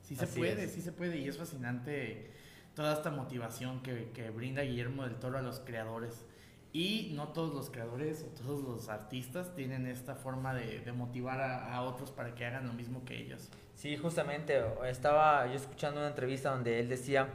Sí 0.02 0.14
se 0.14 0.28
puede, 0.28 0.68
sí 0.68 0.80
se 0.80 0.92
puede. 0.92 1.18
Y 1.18 1.26
es 1.28 1.36
fascinante 1.36 2.30
toda 2.74 2.94
esta 2.94 3.10
motivación 3.10 3.82
que, 3.82 4.10
que 4.12 4.30
brinda 4.30 4.62
Guillermo 4.62 5.02
del 5.02 5.16
Toro 5.16 5.38
a 5.38 5.42
los 5.42 5.58
creadores. 5.58 6.24
Y 6.72 7.10
no 7.16 7.28
todos 7.28 7.52
los 7.52 7.68
creadores 7.68 8.22
o 8.22 8.40
todos 8.40 8.62
los 8.62 8.88
artistas 8.88 9.52
tienen 9.56 9.88
esta 9.88 10.14
forma 10.14 10.54
de, 10.54 10.78
de 10.78 10.92
motivar 10.92 11.40
a, 11.40 11.74
a, 11.74 11.82
otros 11.82 12.12
para 12.12 12.36
que 12.36 12.46
hagan 12.46 12.68
lo 12.68 12.72
mismo 12.72 13.04
que 13.04 13.20
ellos. 13.20 13.50
Sí, 13.74 13.96
justamente, 13.96 14.62
estaba 14.86 15.48
yo 15.48 15.54
escuchando 15.54 15.98
una 15.98 16.10
entrevista 16.10 16.52
donde 16.52 16.78
él 16.78 16.88
decía, 16.88 17.28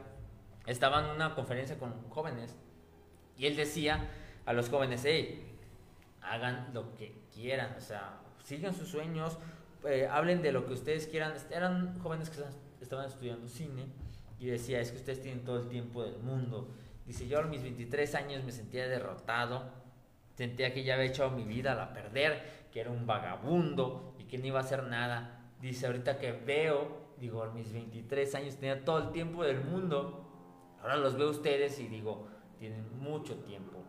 estaba 0.67 1.03
en 1.03 1.13
una 1.13 1.35
conferencia 1.35 1.77
con 1.77 2.09
jóvenes, 2.09 2.55
y 3.37 3.45
él 3.45 3.55
decía 3.55 4.09
a 4.45 4.53
los 4.53 4.69
jóvenes, 4.69 5.03
hey, 5.05 5.45
hagan 6.21 6.69
lo 6.73 6.95
que 6.95 7.13
quieran, 7.33 7.75
o 7.77 7.81
sea, 7.81 8.19
sigan 8.43 8.73
sus 8.73 8.89
sueños, 8.89 9.37
eh, 9.85 10.07
hablen 10.09 10.41
de 10.41 10.51
lo 10.51 10.65
que 10.65 10.73
ustedes 10.73 11.07
quieran. 11.07 11.33
Eran 11.51 11.99
jóvenes 11.99 12.29
que 12.29 12.41
estaban 12.81 13.05
estudiando 13.05 13.47
cine, 13.47 13.85
y 14.39 14.47
decía, 14.47 14.79
es 14.81 14.91
que 14.91 14.97
ustedes 14.97 15.21
tienen 15.21 15.43
todo 15.43 15.59
el 15.59 15.69
tiempo 15.69 16.03
del 16.03 16.17
mundo 16.17 16.69
Dice, 17.05 17.27
yo 17.27 17.39
a 17.39 17.43
mis 17.43 17.61
23 17.61 18.15
años 18.15 18.43
me 18.43 18.51
sentía 18.51 18.87
derrotado, 18.87 19.63
sentía 20.33 20.73
que 20.73 20.83
ya 20.83 20.95
había 20.95 21.05
echado 21.05 21.29
mi 21.31 21.43
vida 21.43 21.73
a 21.73 21.75
la 21.75 21.93
perder, 21.93 22.65
que 22.71 22.81
era 22.81 22.89
un 22.89 23.05
vagabundo 23.05 24.15
y 24.17 24.23
que 24.23 24.39
no 24.39 24.47
iba 24.47 24.59
a 24.59 24.63
hacer 24.63 24.83
nada. 24.83 25.39
Dice, 25.61 25.85
ahorita 25.85 26.17
que 26.17 26.31
veo, 26.31 27.13
digo, 27.19 27.43
a 27.43 27.51
mis 27.51 27.71
23 27.71 28.35
años 28.35 28.55
tenía 28.55 28.83
todo 28.83 28.97
el 28.97 29.11
tiempo 29.11 29.43
del 29.43 29.63
mundo, 29.63 30.25
ahora 30.81 30.97
los 30.97 31.15
veo 31.15 31.29
ustedes 31.29 31.79
y 31.79 31.87
digo, 31.87 32.27
tienen 32.57 32.97
mucho 32.99 33.35
tiempo, 33.39 33.83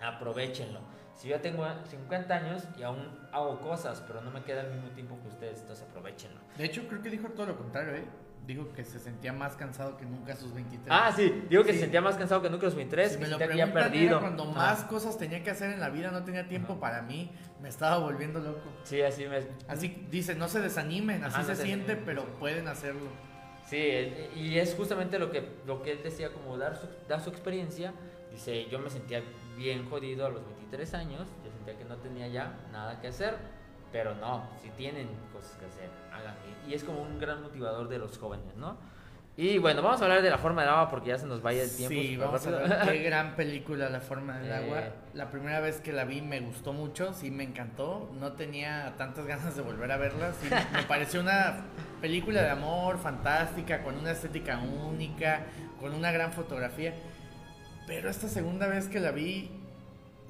aprovechenlo. 0.00 0.80
Si 1.14 1.28
yo 1.28 1.40
tengo 1.40 1.66
50 1.84 2.34
años 2.34 2.64
y 2.78 2.82
aún 2.82 3.18
hago 3.32 3.60
cosas, 3.60 4.02
pero 4.06 4.22
no 4.22 4.30
me 4.30 4.42
queda 4.42 4.62
el 4.62 4.72
mismo 4.72 4.90
tiempo 4.90 5.18
que 5.20 5.28
ustedes, 5.28 5.60
entonces 5.60 5.86
aprovechenlo. 5.88 6.40
De 6.56 6.64
hecho, 6.64 6.86
creo 6.88 7.02
que 7.02 7.10
dijo 7.10 7.28
todo 7.28 7.46
lo 7.46 7.56
contrario, 7.58 7.94
¿eh? 7.94 8.04
digo 8.46 8.72
que 8.72 8.84
se 8.84 8.98
sentía 8.98 9.32
más 9.32 9.54
cansado 9.54 9.96
que 9.96 10.04
nunca 10.04 10.32
a 10.32 10.36
sus 10.36 10.52
23. 10.52 10.88
Ah, 10.90 11.12
sí, 11.14 11.44
digo 11.48 11.62
que 11.62 11.72
se 11.72 11.80
sentía 11.80 12.00
más 12.00 12.16
cansado 12.16 12.42
que 12.42 12.50
nunca 12.50 12.66
a 12.66 12.70
sus 12.70 12.76
23, 12.76 13.20
me 13.20 13.28
lo 13.28 13.36
había 13.36 13.72
perdido. 13.72 14.20
cuando 14.20 14.44
más 14.46 14.84
cosas 14.84 15.18
tenía 15.18 15.42
que 15.42 15.50
hacer 15.50 15.72
en 15.72 15.80
la 15.80 15.90
vida, 15.90 16.10
no 16.10 16.24
tenía 16.24 16.48
tiempo 16.48 16.80
para 16.80 17.02
mí, 17.02 17.30
me 17.60 17.68
estaba 17.68 17.98
volviendo 17.98 18.40
loco. 18.40 18.68
Sí, 18.84 19.02
así 19.02 19.26
me... 19.26 19.46
Así 19.68 20.06
dice, 20.10 20.34
no 20.34 20.48
se 20.48 20.60
desanimen, 20.60 21.22
así 21.24 21.42
se 21.44 21.56
siente, 21.56 21.96
pero 21.96 22.24
pueden 22.38 22.68
hacerlo. 22.68 23.08
Sí, 23.70 23.76
y 24.34 24.58
es 24.58 24.74
justamente 24.74 25.16
lo 25.20 25.30
que, 25.30 25.48
lo 25.64 25.80
que 25.80 25.92
él 25.92 26.00
decía, 26.02 26.32
como 26.32 26.58
dar 26.58 26.76
su, 26.76 26.88
dar 27.08 27.20
su 27.22 27.30
experiencia. 27.30 27.94
Dice, 28.32 28.68
yo 28.68 28.80
me 28.80 28.90
sentía 28.90 29.22
bien 29.56 29.88
jodido 29.88 30.26
a 30.26 30.28
los 30.28 30.44
23 30.44 30.94
años, 30.94 31.28
yo 31.44 31.52
sentía 31.52 31.78
que 31.78 31.84
no 31.84 31.96
tenía 31.98 32.26
ya 32.26 32.58
nada 32.72 33.00
que 33.00 33.06
hacer, 33.06 33.36
pero 33.92 34.16
no, 34.16 34.42
si 34.60 34.70
tienen 34.70 35.06
cosas 35.32 35.56
que 35.56 35.66
hacer, 35.66 35.88
y 36.66 36.74
es 36.74 36.82
como 36.82 37.00
un 37.00 37.20
gran 37.20 37.42
motivador 37.42 37.88
de 37.88 37.98
los 37.98 38.18
jóvenes, 38.18 38.56
¿no? 38.56 38.76
Y 39.36 39.58
bueno, 39.58 39.80
vamos 39.80 40.00
a 40.00 40.04
hablar 40.04 40.22
de 40.22 40.28
La 40.28 40.38
Forma 40.38 40.62
del 40.62 40.70
Agua 40.70 40.90
porque 40.90 41.08
ya 41.08 41.18
se 41.18 41.26
nos 41.26 41.40
vaya 41.40 41.62
el 41.62 41.74
tiempo. 41.74 41.94
Sí, 41.94 42.16
vamos 42.16 42.46
a 42.46 42.50
ver 42.50 42.92
qué 42.92 43.02
gran 43.02 43.36
película 43.36 43.88
La 43.88 44.00
Forma 44.00 44.38
del 44.38 44.52
Agua. 44.52 44.80
Eh. 44.80 44.92
La 45.14 45.30
primera 45.30 45.60
vez 45.60 45.80
que 45.80 45.92
la 45.92 46.04
vi 46.04 46.20
me 46.20 46.40
gustó 46.40 46.72
mucho, 46.72 47.14
sí 47.14 47.30
me 47.30 47.44
encantó. 47.44 48.10
No 48.18 48.32
tenía 48.32 48.94
tantas 48.98 49.26
ganas 49.26 49.56
de 49.56 49.62
volver 49.62 49.92
a 49.92 49.96
verla. 49.96 50.32
me 50.72 50.82
pareció 50.82 51.20
una 51.20 51.64
película 52.00 52.42
de 52.42 52.50
amor 52.50 52.98
fantástica, 52.98 53.82
con 53.82 53.96
una 53.96 54.10
estética 54.10 54.58
única, 54.58 55.46
con 55.80 55.94
una 55.94 56.10
gran 56.10 56.32
fotografía. 56.32 56.92
Pero 57.86 58.10
esta 58.10 58.28
segunda 58.28 58.66
vez 58.66 58.88
que 58.88 59.00
la 59.00 59.12
vi, 59.12 59.50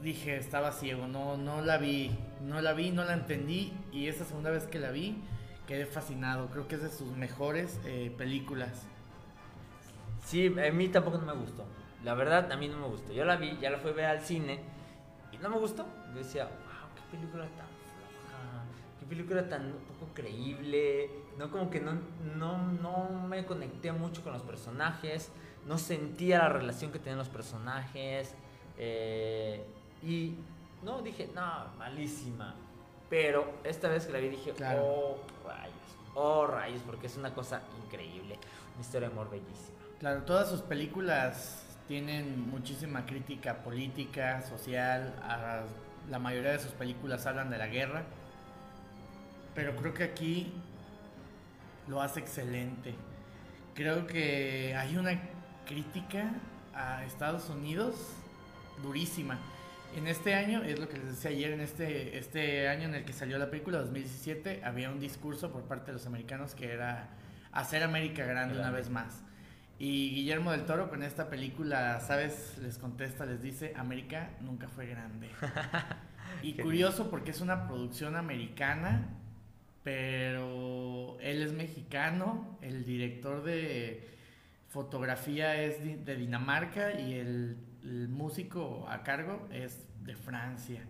dije, 0.03 0.37
estaba 0.37 0.73
ciego, 0.73 1.09
no, 1.09 1.37
no 1.37 1.63
la 1.63 1.79
vi, 1.79 2.17
no 2.43 2.61
la 2.61 2.75
vi, 2.75 2.91
no 2.91 3.05
la 3.05 3.15
entendí. 3.15 3.73
Y 3.93 4.07
esa 4.07 4.25
segunda 4.25 4.51
vez 4.51 4.67
que 4.67 4.79
la 4.79 4.91
vi 4.91 5.17
quedé 5.71 5.87
fascinado. 5.87 6.49
Creo 6.49 6.67
que 6.67 6.75
es 6.75 6.83
de 6.83 6.91
sus 6.91 7.13
mejores 7.13 7.81
eh, 7.85 8.13
películas. 8.19 8.89
Sí, 10.25 10.49
a 10.49 10.73
mí 10.73 10.89
tampoco 10.89 11.19
no 11.19 11.27
me 11.27 11.41
gustó. 11.41 11.65
La 12.03 12.15
verdad, 12.15 12.51
a 12.51 12.57
mí 12.57 12.67
no 12.67 12.77
me 12.77 12.89
gustó. 12.89 13.13
Yo 13.13 13.25
la 13.25 13.37
vi, 13.37 13.57
ya 13.61 13.71
la 13.71 13.79
fui 13.79 13.93
a 13.93 13.95
ver 13.95 14.05
al 14.07 14.21
cine 14.21 14.59
y 15.31 15.39
no 15.39 15.49
me 15.49 15.59
gustó. 15.59 15.87
Yo 16.13 16.19
decía, 16.19 16.47
wow, 16.47 16.91
qué 16.97 17.17
película 17.17 17.45
tan 17.45 17.69
floja, 17.69 18.65
qué 18.99 19.07
película 19.07 19.49
tan 19.49 19.73
poco 20.01 20.13
creíble. 20.13 21.09
No, 21.39 21.53
como 21.53 21.71
que 21.71 21.79
no, 21.79 21.93
no, 22.37 22.59
no 22.73 23.29
me 23.29 23.47
conecté 23.47 23.93
mucho 23.93 24.25
con 24.25 24.33
los 24.33 24.43
personajes, 24.43 25.31
no 25.69 25.79
sentía 25.79 26.39
la 26.39 26.49
relación 26.49 26.91
que 26.91 26.99
tenían 26.99 27.19
los 27.19 27.29
personajes. 27.29 28.35
Eh, 28.77 29.65
y 30.03 30.35
no, 30.83 31.01
dije, 31.01 31.31
no, 31.33 31.67
malísima. 31.79 32.57
Pero 33.11 33.53
esta 33.65 33.89
vez 33.89 34.07
que 34.07 34.13
la 34.13 34.21
vi 34.21 34.29
dije, 34.29 34.53
oh 34.81 35.19
rayos, 35.45 35.75
oh 36.15 36.47
rayos, 36.47 36.81
porque 36.87 37.09
es 37.09 37.17
una 37.17 37.35
cosa 37.35 37.61
increíble, 37.85 38.39
una 38.75 38.81
historia 38.81 39.09
de 39.09 39.13
amor 39.13 39.29
bellísima. 39.29 39.79
Claro, 39.99 40.23
todas 40.23 40.49
sus 40.49 40.63
películas 40.63 41.65
tienen 41.89 42.49
muchísima 42.49 43.05
crítica 43.05 43.65
política, 43.65 44.43
social, 44.43 45.13
la 46.09 46.19
mayoría 46.21 46.53
de 46.53 46.61
sus 46.61 46.71
películas 46.71 47.27
hablan 47.27 47.51
de 47.51 47.59
la 47.59 47.67
guerra, 47.67 48.05
pero 49.57 49.75
creo 49.75 49.93
que 49.93 50.05
aquí 50.05 50.53
lo 51.89 52.01
hace 52.01 52.21
excelente. 52.21 52.95
Creo 53.75 54.07
que 54.07 54.77
hay 54.77 54.97
una 54.97 55.21
crítica 55.67 56.31
a 56.73 57.05
Estados 57.05 57.51
Unidos 57.51 57.97
durísima 58.83 59.39
en 59.97 60.07
este 60.07 60.35
año, 60.35 60.63
es 60.63 60.79
lo 60.79 60.89
que 60.89 60.99
les 60.99 61.07
decía 61.07 61.31
ayer, 61.31 61.53
en 61.53 61.61
este, 61.61 62.19
este 62.19 62.69
año 62.69 62.89
en 62.89 62.95
el 62.95 63.05
que 63.05 63.13
salió 63.13 63.39
la 63.39 63.51
película, 63.51 63.79
2017, 63.79 64.63
había 64.65 64.91
un 64.91 65.01
discurso 65.01 65.51
por 65.51 65.63
parte 65.65 65.87
de 65.87 65.95
los 65.95 66.07
americanos 66.07 66.55
que 66.55 66.73
era 66.73 67.09
hacer 67.53 67.83
América 67.83 68.25
grande 68.25 68.59
una 68.59 68.71
vez 68.71 68.91
más. 68.91 69.23
Y 69.79 70.11
Guillermo 70.11 70.53
del 70.53 70.67
Toro 70.67 70.91
con 70.91 71.03
esta 71.03 71.31
película, 71.31 72.01
¿sabes? 72.01 72.59
Les 72.59 72.79
contesta, 72.79 73.25
les 73.25 73.43
dice, 73.43 73.73
América 73.77 74.31
nunca 74.41 74.69
fue 74.69 74.87
grande. 74.87 75.31
y 76.43 76.53
curioso 76.55 77.11
porque 77.11 77.31
es 77.31 77.41
una 77.41 77.67
producción 77.67 78.15
americana, 78.15 79.09
pero 79.83 81.17
él 81.21 81.43
es 81.43 81.53
mexicano, 81.53 82.59
el 82.61 82.85
director 82.85 83.43
de 83.43 84.11
fotografía 84.69 85.61
es 85.63 86.05
de 86.05 86.17
Dinamarca 86.17 87.01
y 87.01 87.15
el 87.15 87.70
el 87.85 88.09
músico 88.09 88.87
a 88.89 89.03
cargo 89.03 89.49
es 89.53 89.87
de 90.03 90.17
Francia. 90.17 90.83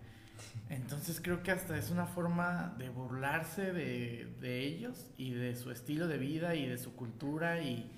Entonces 0.69 1.21
creo 1.21 1.43
que 1.43 1.51
hasta 1.51 1.77
es 1.77 1.91
una 1.91 2.05
forma 2.05 2.73
de 2.77 2.89
burlarse 2.89 3.73
de, 3.73 4.59
ellos 4.59 5.11
y 5.17 5.33
de 5.33 5.55
su 5.55 5.71
estilo 5.71 6.07
de 6.07 6.17
vida 6.17 6.55
y 6.55 6.65
de 6.65 6.77
su 6.77 6.95
cultura 6.95 7.61
y, 7.61 7.91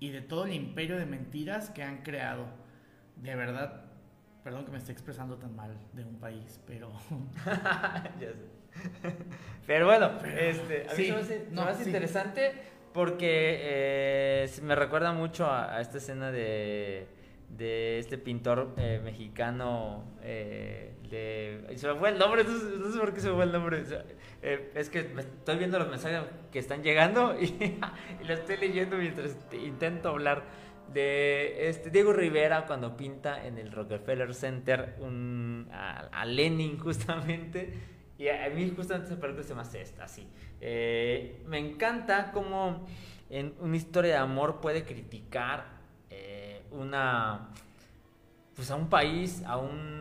de 0.00 0.20
todo 0.20 0.44
el 0.46 0.52
imperio 0.52 0.96
de 0.96 1.06
mentiras 1.06 1.70
que 1.70 1.82
han 1.82 2.02
creado. 2.02 2.46
De 3.16 3.34
verdad, 3.34 3.86
perdón 4.44 4.64
que 4.64 4.70
me 4.70 4.78
esté 4.78 4.92
expresando 4.92 5.36
tan 5.36 5.56
mal 5.56 5.76
de 5.92 6.04
un 6.04 6.18
país, 6.18 6.60
pero... 6.66 6.92
Pero 9.66 9.86
bueno, 9.86 10.12
este, 10.24 10.86
a 10.88 10.94
mí 10.94 11.10
me 11.50 11.84
interesante 11.84 12.52
porque 12.92 13.58
eh, 13.60 14.50
me 14.62 14.76
recuerda 14.76 15.12
mucho 15.12 15.50
a 15.50 15.80
esta 15.80 15.98
escena 15.98 16.30
de 16.30 17.08
de 17.48 17.98
este 17.98 18.18
pintor 18.18 18.74
eh, 18.76 19.00
mexicano. 19.02 20.04
Eh, 20.22 20.94
de, 21.10 21.76
se 21.76 21.88
me 21.88 21.94
fue 21.94 22.10
el 22.10 22.18
nombre, 22.18 22.44
no, 22.44 22.92
sé 22.92 22.98
por 22.98 23.14
qué 23.14 23.20
se 23.20 23.28
me 23.28 23.34
fue 23.34 23.44
el 23.44 23.52
nombre. 23.52 23.82
Eh, 24.42 24.70
es 24.74 24.90
que 24.90 25.00
estoy 25.00 25.56
viendo 25.56 25.78
los 25.78 25.88
mensajes 25.88 26.22
que 26.52 26.58
están 26.58 26.82
llegando 26.82 27.34
y, 27.40 27.78
lo 28.24 28.34
estoy 28.34 28.58
leyendo 28.58 28.96
mientras 28.96 29.36
intento 29.52 30.10
hablar 30.10 30.44
de 30.92 31.68
este 31.68 31.90
Diego 31.90 32.12
Rivera 32.12 32.66
cuando 32.66 32.96
pinta 32.96 33.44
en 33.44 33.58
el 33.58 33.72
Rockefeller 33.72 34.34
Center 34.34 34.96
un, 35.00 35.68
a, 35.72 36.24
Lenin 36.26 36.78
justamente. 36.78 37.72
Y 38.18 38.28
a, 38.28 38.50
mí 38.50 38.72
justamente 38.74 39.12
esa 39.12 39.20
película 39.20 39.44
se 39.44 39.54
me 39.54 39.60
hace 39.62 39.80
esta, 39.80 40.04
así. 40.04 40.26
me 40.60 41.58
encanta 41.58 42.32
cómo 42.32 42.86
en 43.30 43.54
una 43.60 43.76
historia 43.76 44.12
de 44.12 44.18
amor 44.18 44.60
puede 44.60 44.84
criticar 44.84 45.77
una 46.72 47.50
pues 48.58 48.72
a 48.72 48.74
un 48.74 48.88
país, 48.88 49.44
a 49.46 49.56
un, 49.56 49.98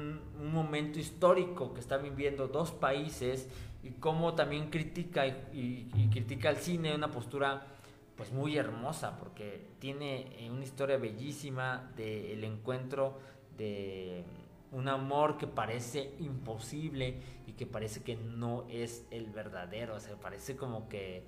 momento 0.51 0.99
histórico 0.99 1.73
que 1.73 1.79
están 1.79 2.01
viviendo 2.01 2.47
dos 2.47 2.71
países 2.71 3.47
y 3.83 3.91
cómo 3.91 4.33
también 4.33 4.69
critica 4.69 5.27
y, 5.27 5.89
critica 6.11 6.49
el 6.49 6.57
cine, 6.57 6.95
una 6.95 7.11
postura 7.11 7.67
pues 8.15 8.31
muy 8.31 8.57
hermosa 8.57 9.17
porque 9.19 9.67
tiene 9.79 10.43
eh, 10.43 10.49
una 10.49 10.63
historia 10.63 10.97
bellísima 10.97 11.91
del 11.95 12.43
encuentro 12.43 13.19
de 13.57 14.23
un 14.71 14.87
amor 14.87 15.37
que 15.37 15.47
parece 15.47 16.15
imposible 16.19 17.21
y 17.45 17.53
que 17.53 17.65
parece 17.65 18.01
que 18.01 18.15
no 18.15 18.65
es 18.69 19.05
el 19.11 19.29
verdadero, 19.29 19.95
o 19.95 19.99
sea, 19.99 20.15
parece 20.15 20.55
como 20.55 20.89
que 20.89 21.23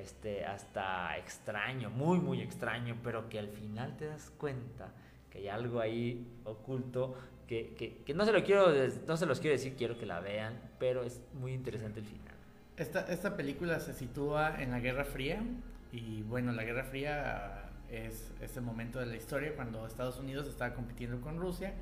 este 0.00 0.44
hasta 0.44 1.16
extraño, 1.16 1.90
muy 1.90 2.18
muy 2.18 2.40
extraño, 2.40 2.96
pero 3.02 3.28
que 3.28 3.38
al 3.38 3.48
final 3.48 3.96
te 3.96 4.06
das 4.06 4.30
cuenta 4.38 4.92
que 5.30 5.38
hay 5.38 5.48
algo 5.48 5.80
ahí 5.80 6.26
oculto 6.44 7.16
que, 7.46 7.74
que, 7.74 7.98
que 8.04 8.14
no 8.14 8.24
se 8.24 8.32
lo 8.32 8.42
quiero 8.44 8.68
no 9.06 9.16
se 9.16 9.26
los 9.26 9.40
quiero 9.40 9.56
decir, 9.56 9.74
quiero 9.76 9.98
que 9.98 10.06
la 10.06 10.20
vean, 10.20 10.60
pero 10.78 11.02
es 11.02 11.22
muy 11.34 11.52
interesante 11.52 12.00
el 12.00 12.06
final. 12.06 12.34
Esta, 12.76 13.00
esta 13.12 13.36
película 13.36 13.80
se 13.80 13.92
sitúa 13.92 14.62
en 14.62 14.70
la 14.70 14.80
Guerra 14.80 15.04
Fría 15.04 15.42
y 15.92 16.22
bueno, 16.22 16.52
la 16.52 16.64
Guerra 16.64 16.84
Fría 16.84 17.70
es 17.90 18.32
ese 18.40 18.60
momento 18.60 18.98
de 18.98 19.06
la 19.06 19.16
historia 19.16 19.54
cuando 19.54 19.86
Estados 19.86 20.18
Unidos 20.18 20.48
estaba 20.48 20.74
compitiendo 20.74 21.20
con 21.20 21.38
Rusia 21.38 21.74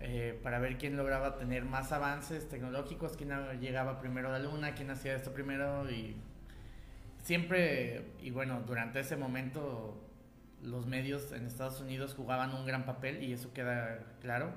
eh, 0.00 0.38
para 0.42 0.58
ver 0.58 0.76
quién 0.76 0.96
lograba 0.96 1.36
tener 1.36 1.64
más 1.64 1.92
avances 1.92 2.48
tecnológicos, 2.48 3.16
quién 3.16 3.30
llegaba 3.60 4.00
primero 4.00 4.28
a 4.28 4.32
la 4.32 4.38
luna, 4.40 4.74
quién 4.74 4.90
hacía 4.90 5.14
esto 5.14 5.32
primero 5.32 5.88
y 5.90 6.16
siempre, 7.26 8.04
y 8.22 8.30
bueno, 8.30 8.62
durante 8.64 9.00
ese 9.00 9.16
momento 9.16 10.00
los 10.62 10.86
medios 10.86 11.32
en 11.32 11.44
Estados 11.44 11.80
Unidos 11.80 12.14
jugaban 12.14 12.54
un 12.54 12.64
gran 12.64 12.86
papel 12.86 13.20
y 13.24 13.32
eso 13.32 13.52
queda 13.52 13.98
claro, 14.20 14.52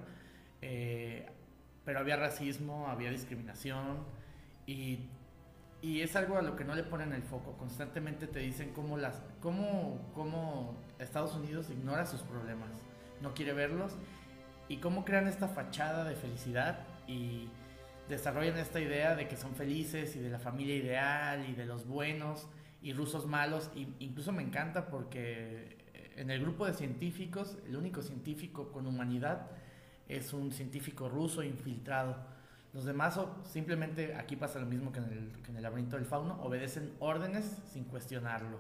eh, 0.62 1.28
pero 1.84 1.98
había 1.98 2.16
racismo, 2.16 2.88
había 2.88 3.10
discriminación 3.10 4.06
y, 4.68 5.00
y, 5.82 6.02
es 6.02 6.16
algo 6.16 6.38
a 6.38 6.44
lo 6.44 6.56
que 6.56 6.64
no 6.64 6.76
le 6.76 6.84
ponen 6.84 7.12
el 7.12 7.24
foco, 7.24 7.58
constantemente 7.58 8.28
te 8.28 8.38
dicen 8.38 8.72
cómo, 8.72 9.00
las, 9.00 9.20
cómo, 9.42 10.12
cómo 10.14 10.78
Estados 11.00 11.34
Unidos 11.36 11.72
ignora 11.72 12.06
sus 12.06 12.22
problemas, 12.22 12.70
no 13.20 13.34
quiere 13.34 13.54
verlos 13.54 13.98
y 14.68 14.78
cómo 14.78 15.06
crean 15.06 15.28
esta 15.28 15.48
fachada 15.48 16.04
de 16.04 16.16
felicidad 16.16 16.86
y 17.08 17.50
desarrollan 18.10 18.58
esta 18.60 18.80
idea 18.80 19.16
de 19.16 19.28
que 19.28 19.38
son 19.38 19.56
felices 19.56 20.16
y 20.16 20.20
de 20.20 20.30
la 20.30 20.38
familia 20.38 20.76
ideal 20.76 21.50
y 21.50 21.54
de 21.54 21.66
los 21.66 21.88
buenos 21.88 22.48
y 22.82 22.94
rusos 22.94 23.26
malos. 23.26 23.72
Y 23.76 23.88
incluso 24.00 24.32
me 24.32 24.44
encanta 24.44 24.88
porque 24.88 25.78
en 26.16 26.30
el 26.30 26.42
grupo 26.42 26.66
de 26.66 26.74
científicos, 26.74 27.58
el 27.66 27.76
único 27.76 28.02
científico 28.02 28.72
con 28.72 28.88
humanidad 28.88 29.48
es 30.08 30.34
un 30.34 30.52
científico 30.52 31.08
ruso 31.08 31.44
infiltrado. 31.44 32.18
Los 32.74 32.86
demás 32.86 33.20
simplemente, 33.46 34.16
aquí 34.16 34.36
pasa 34.36 34.60
lo 34.60 34.66
mismo 34.66 34.92
que 34.92 35.00
en 35.00 35.06
el, 35.06 35.42
que 35.42 35.52
en 35.52 35.58
el 35.58 35.64
laberinto 35.64 35.96
del 35.96 36.06
fauno, 36.06 36.42
obedecen 36.44 36.94
órdenes 37.00 37.46
sin 37.72 37.86
cuestionarlo. 37.86 38.60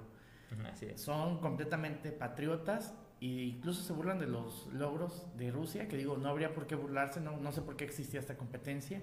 Son 0.95 1.39
completamente 1.39 2.11
patriotas 2.11 2.93
e 3.22 3.26
incluso 3.26 3.84
se 3.84 3.93
burlan 3.93 4.17
de 4.17 4.28
los 4.28 4.67
logros 4.74 5.28
de 5.38 5.51
Rusia, 5.51 5.88
que 5.88 5.97
digo, 5.97 6.17
no 6.17 6.30
habría 6.30 6.53
por 6.53 6.65
qué 6.65 6.76
burlarse, 6.76 7.20
no, 7.20 7.38
no 7.38 7.51
sé 7.51 7.61
por 7.61 7.76
qué 7.76 7.84
existía 7.84 8.20
esta 8.20 8.36
competencia. 8.36 9.01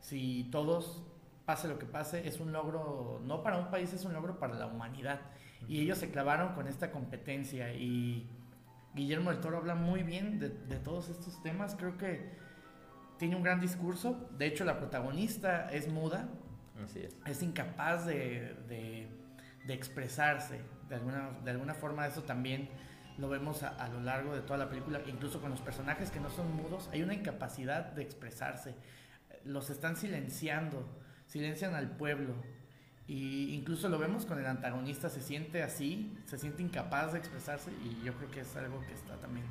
Si 0.00 0.48
todos, 0.52 1.02
pase 1.44 1.68
lo 1.68 1.78
que 1.78 1.86
pase, 1.86 2.26
es 2.26 2.40
un 2.40 2.52
logro, 2.52 3.20
no 3.24 3.42
para 3.42 3.58
un 3.58 3.70
país, 3.70 3.92
es 3.92 4.04
un 4.04 4.12
logro 4.12 4.38
para 4.38 4.54
la 4.54 4.66
humanidad. 4.66 5.20
Y 5.68 5.80
ellos 5.80 5.98
se 5.98 6.10
clavaron 6.10 6.54
con 6.54 6.68
esta 6.68 6.90
competencia 6.90 7.72
y 7.72 8.28
Guillermo 8.94 9.30
del 9.30 9.40
Toro 9.40 9.58
habla 9.58 9.74
muy 9.74 10.02
bien 10.02 10.38
de, 10.38 10.50
de 10.50 10.76
todos 10.76 11.08
estos 11.08 11.42
temas, 11.42 11.74
creo 11.74 11.96
que 11.96 12.38
tiene 13.18 13.36
un 13.36 13.42
gran 13.42 13.60
discurso, 13.60 14.28
de 14.38 14.46
hecho 14.46 14.64
la 14.64 14.78
protagonista 14.78 15.70
es 15.70 15.88
muda, 15.88 16.28
es. 16.82 17.16
es. 17.26 17.42
incapaz 17.42 18.06
de, 18.06 18.56
de, 18.68 19.08
de 19.66 19.74
expresarse, 19.74 20.60
de 20.88 20.94
alguna, 20.94 21.30
de 21.44 21.50
alguna 21.50 21.74
forma 21.74 22.06
eso 22.06 22.22
también 22.22 22.68
lo 23.18 23.28
vemos 23.28 23.62
a, 23.62 23.88
lo 23.88 24.00
largo 24.00 24.34
de 24.34 24.40
toda 24.40 24.58
la 24.58 24.68
película, 24.68 25.00
incluso 25.06 25.40
con 25.40 25.50
los 25.50 25.60
personajes 25.60 26.10
que 26.10 26.18
no 26.18 26.30
son 26.30 26.54
mudos, 26.56 26.88
hay 26.92 27.02
una 27.02 27.14
incapacidad 27.14 27.92
de 27.92 28.02
expresarse, 28.02 28.74
los 29.44 29.70
están 29.70 29.96
silenciando, 29.96 30.88
silencian 31.34 31.74
al 31.74 31.90
pueblo. 31.90 32.32
Y 33.08 33.52
incluso 33.56 33.88
lo 33.88 33.98
vemos 33.98 34.24
con 34.24 34.38
el 34.38 34.46
antagonista, 34.46 35.10
se 35.10 35.20
siente 35.20 35.64
así, 35.64 36.16
se 36.26 36.38
siente 36.38 36.62
incapaz 36.62 37.12
de 37.12 37.18
expresarse 37.18 37.72
y 37.84 38.04
yo 38.04 38.14
creo 38.14 38.30
que 38.30 38.40
es 38.40 38.56
algo 38.56 38.80
que 38.86 38.94
está 38.94 39.16
también 39.16 39.44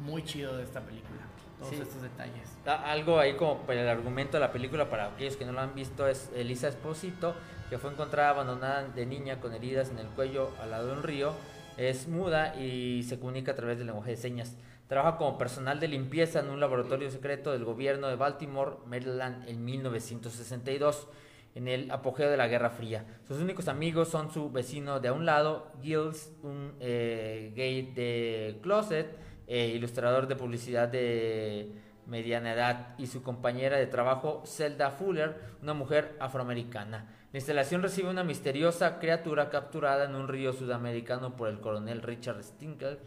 muy 0.00 0.24
chido 0.24 0.56
de 0.56 0.64
esta 0.64 0.80
película, 0.80 1.20
todos 1.60 1.74
estos 1.74 2.02
detalles. 2.02 2.58
Algo 2.66 3.20
ahí 3.20 3.36
como 3.36 3.64
el 3.70 3.88
argumento 3.88 4.36
de 4.36 4.40
la 4.40 4.50
película 4.50 4.90
para 4.90 5.06
aquellos 5.06 5.36
que 5.36 5.46
no 5.46 5.52
lo 5.52 5.60
han 5.60 5.76
visto 5.76 6.08
es 6.08 6.28
Elisa 6.34 6.66
Esposito, 6.66 7.36
que 7.70 7.78
fue 7.78 7.92
encontrada 7.92 8.30
abandonada 8.30 8.88
de 8.88 9.06
niña 9.06 9.40
con 9.40 9.54
heridas 9.54 9.90
en 9.90 9.98
el 9.98 10.08
cuello 10.08 10.50
al 10.60 10.72
lado 10.72 10.88
de 10.88 10.92
un 10.92 11.02
río 11.04 11.34
es 11.76 12.08
muda 12.08 12.54
y 12.56 13.02
se 13.04 13.18
comunica 13.18 13.52
a 13.52 13.54
través 13.54 13.78
del 13.78 13.86
lenguaje 13.86 14.10
de 14.10 14.16
señas. 14.16 14.56
Trabaja 14.92 15.16
como 15.16 15.38
personal 15.38 15.80
de 15.80 15.88
limpieza 15.88 16.40
en 16.40 16.50
un 16.50 16.60
laboratorio 16.60 17.10
secreto 17.10 17.52
del 17.52 17.64
gobierno 17.64 18.08
de 18.08 18.16
Baltimore, 18.16 18.72
Maryland, 18.84 19.48
en 19.48 19.64
1962, 19.64 21.08
en 21.54 21.66
el 21.66 21.90
apogeo 21.90 22.28
de 22.28 22.36
la 22.36 22.46
Guerra 22.46 22.68
Fría. 22.68 23.06
Sus 23.26 23.38
únicos 23.38 23.68
amigos 23.68 24.08
son 24.08 24.30
su 24.30 24.50
vecino 24.50 25.00
de 25.00 25.08
a 25.08 25.14
un 25.14 25.24
lado, 25.24 25.72
Gilles, 25.80 26.30
un 26.42 26.74
eh, 26.78 27.54
gay 27.56 27.90
de 27.94 28.58
closet, 28.62 29.16
eh, 29.46 29.68
ilustrador 29.68 30.28
de 30.28 30.36
publicidad 30.36 30.88
de 30.88 31.72
mediana 32.06 32.52
edad, 32.52 32.94
y 32.98 33.06
su 33.06 33.22
compañera 33.22 33.78
de 33.78 33.86
trabajo, 33.86 34.42
Zelda 34.44 34.90
Fuller, 34.90 35.36
una 35.62 35.72
mujer 35.72 36.16
afroamericana. 36.20 37.06
La 37.32 37.38
instalación 37.38 37.80
recibe 37.80 38.10
una 38.10 38.24
misteriosa 38.24 38.98
criatura 38.98 39.48
capturada 39.48 40.04
en 40.04 40.16
un 40.16 40.28
río 40.28 40.52
sudamericano 40.52 41.34
por 41.34 41.48
el 41.48 41.60
coronel 41.60 42.02
Richard 42.02 42.42
Stinkel, 42.42 42.98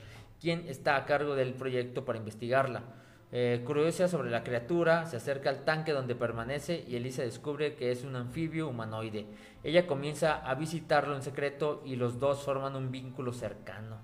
quien 0.45 0.67
está 0.67 0.95
a 0.95 1.05
cargo 1.05 1.33
del 1.33 1.55
proyecto 1.55 2.05
para 2.05 2.19
investigarla. 2.19 2.83
Eh, 3.31 3.63
curiosa 3.65 4.07
sobre 4.07 4.29
la 4.29 4.43
criatura, 4.43 5.07
se 5.07 5.17
acerca 5.17 5.49
al 5.49 5.65
tanque 5.65 5.91
donde 5.91 6.13
permanece 6.13 6.85
y 6.87 6.95
Elisa 6.95 7.23
descubre 7.23 7.73
que 7.73 7.89
es 7.89 8.03
un 8.03 8.15
anfibio 8.15 8.69
humanoide. 8.69 9.25
Ella 9.63 9.87
comienza 9.87 10.35
a 10.35 10.53
visitarlo 10.53 11.15
en 11.15 11.23
secreto 11.23 11.81
y 11.83 11.95
los 11.95 12.19
dos 12.19 12.43
forman 12.43 12.75
un 12.75 12.91
vínculo 12.91 13.33
cercano. 13.33 13.97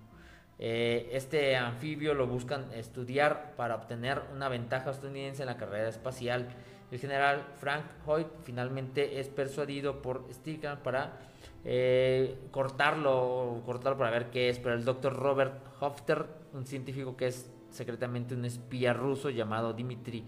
Eh, 0.58 1.12
este 1.14 1.56
anfibio 1.56 2.16
lo 2.16 2.26
buscan 2.26 2.74
estudiar 2.74 3.54
para 3.56 3.76
obtener 3.76 4.24
una 4.34 4.50
ventaja 4.50 4.89
estadounidense 4.89 5.44
en 5.44 5.48
la 5.48 5.58
carrera 5.58 5.89
espacial. 5.89 6.48
El 6.92 7.00
general 7.00 7.48
Frank 7.58 7.86
Hoyt 8.06 8.28
finalmente 8.44 9.20
es 9.20 9.30
persuadido 9.30 10.02
por 10.02 10.28
Stigman 10.32 10.80
para 10.84 11.20
eh, 11.64 12.38
cortarlo, 12.52 13.62
cortarlo 13.66 13.98
para 13.98 14.12
ver 14.12 14.30
qué 14.30 14.50
es, 14.50 14.60
pero 14.60 14.76
el 14.76 14.84
doctor 14.84 15.16
Robert 15.16 15.54
Hofter, 15.80 16.26
un 16.54 16.66
científico 16.66 17.16
que 17.16 17.28
es 17.28 17.50
secretamente 17.70 18.36
un 18.36 18.44
espía 18.44 18.92
ruso 18.94 19.30
llamado 19.30 19.72
Dmitry 19.72 20.26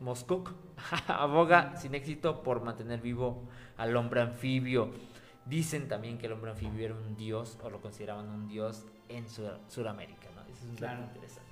Moskuk, 0.00 0.52
aboga 1.06 1.76
sin 1.76 1.94
éxito 1.94 2.42
por 2.42 2.62
mantener 2.62 3.00
vivo 3.02 3.42
al 3.76 3.94
hombre 3.94 4.22
anfibio. 4.22 4.90
Dicen 5.44 5.88
también 5.88 6.18
que 6.18 6.26
el 6.26 6.32
hombre 6.32 6.50
anfibio 6.50 6.86
era 6.86 6.94
un 6.94 7.16
dios 7.16 7.58
o 7.62 7.70
lo 7.70 7.80
consideraban 7.80 8.28
un 8.28 8.48
dios 8.48 8.86
en 9.08 9.26
Sudamérica, 9.28 10.28
¿no? 10.34 10.42
Eso 10.42 10.66
es 10.70 10.76
claro. 10.76 11.02
interesante. 11.02 11.47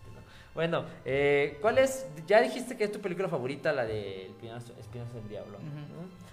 Bueno, 0.57 0.87
eh, 1.05 1.59
¿cuál 1.61 1.77
es? 1.77 2.09
Ya 2.27 2.41
dijiste 2.41 2.79
que 2.79 2.85
es 2.85 2.91
tu 2.91 2.99
película 2.99 3.29
favorita, 3.29 3.75
la 3.75 3.85
de 3.85 4.29
Espinazo, 4.29 4.73
del 4.73 5.29
Diablo. 5.29 5.59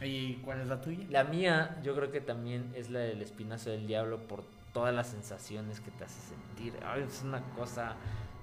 ¿Y 0.02 0.36
cuál 0.36 0.62
es 0.62 0.68
la 0.68 0.80
tuya? 0.80 1.06
La 1.10 1.26
mía, 1.26 1.78
yo 1.84 1.94
creo 1.94 2.10
que 2.10 2.22
también 2.22 2.72
es 2.74 2.90
la 2.90 3.00
del 3.00 3.22
Espinazo 3.22 3.70
del 3.70 3.86
Diablo 3.86 4.20
por 4.20 4.46
todas 4.74 4.96
las 4.96 5.08
sensaciones 5.08 5.82
que 5.82 5.92
te 5.92 6.06
hace 6.06 6.22
sentir. 6.22 6.74
es 6.98 7.22
una 7.22 7.42
cosa 7.58 7.98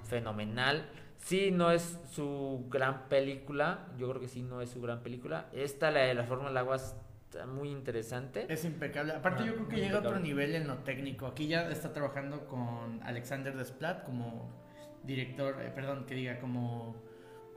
fenomenal. 0.07 0.87
Sí, 1.17 1.49
no 1.49 1.71
es 1.71 1.97
su 2.11 2.63
gran 2.69 3.09
película. 3.09 3.87
Yo 3.97 4.07
creo 4.09 4.21
que 4.21 4.27
sí, 4.27 4.43
no 4.43 4.61
es 4.61 4.69
su 4.69 4.81
gran 4.81 5.01
película. 5.01 5.47
Esta, 5.51 5.89
la 5.89 6.01
de 6.01 6.13
la 6.13 6.25
forma 6.25 6.49
del 6.49 6.57
agua, 6.57 6.75
está 6.75 7.47
muy 7.47 7.69
interesante. 7.69 8.45
Es 8.49 8.65
impecable. 8.65 9.13
Aparte, 9.13 9.45
yo 9.45 9.55
creo 9.55 9.67
que 9.67 9.77
llega 9.77 9.97
a 9.97 10.01
otro 10.01 10.19
nivel 10.19 10.53
en 10.53 10.67
lo 10.67 10.77
técnico. 10.79 11.25
Aquí 11.25 11.47
ya 11.47 11.69
está 11.71 11.91
trabajando 11.91 12.45
con 12.45 13.01
Alexander 13.01 13.57
Desplat 13.57 14.03
como 14.03 14.61
director, 15.03 15.61
eh, 15.61 15.71
perdón, 15.73 16.05
que 16.05 16.15
diga 16.15 16.39
como 16.39 16.95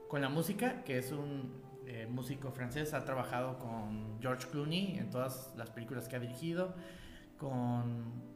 con 0.07 0.21
la 0.21 0.29
música, 0.29 0.83
que 0.83 0.97
es 0.97 1.11
un 1.11 1.61
eh, 1.85 2.07
músico 2.09 2.51
francés, 2.51 2.93
ha 2.93 3.03
trabajado 3.05 3.57
con 3.59 4.19
George 4.21 4.47
Clooney 4.49 4.97
en 4.97 5.09
todas 5.09 5.53
las 5.57 5.69
películas 5.69 6.07
que 6.07 6.15
ha 6.15 6.19
dirigido, 6.19 6.73
con... 7.37 8.35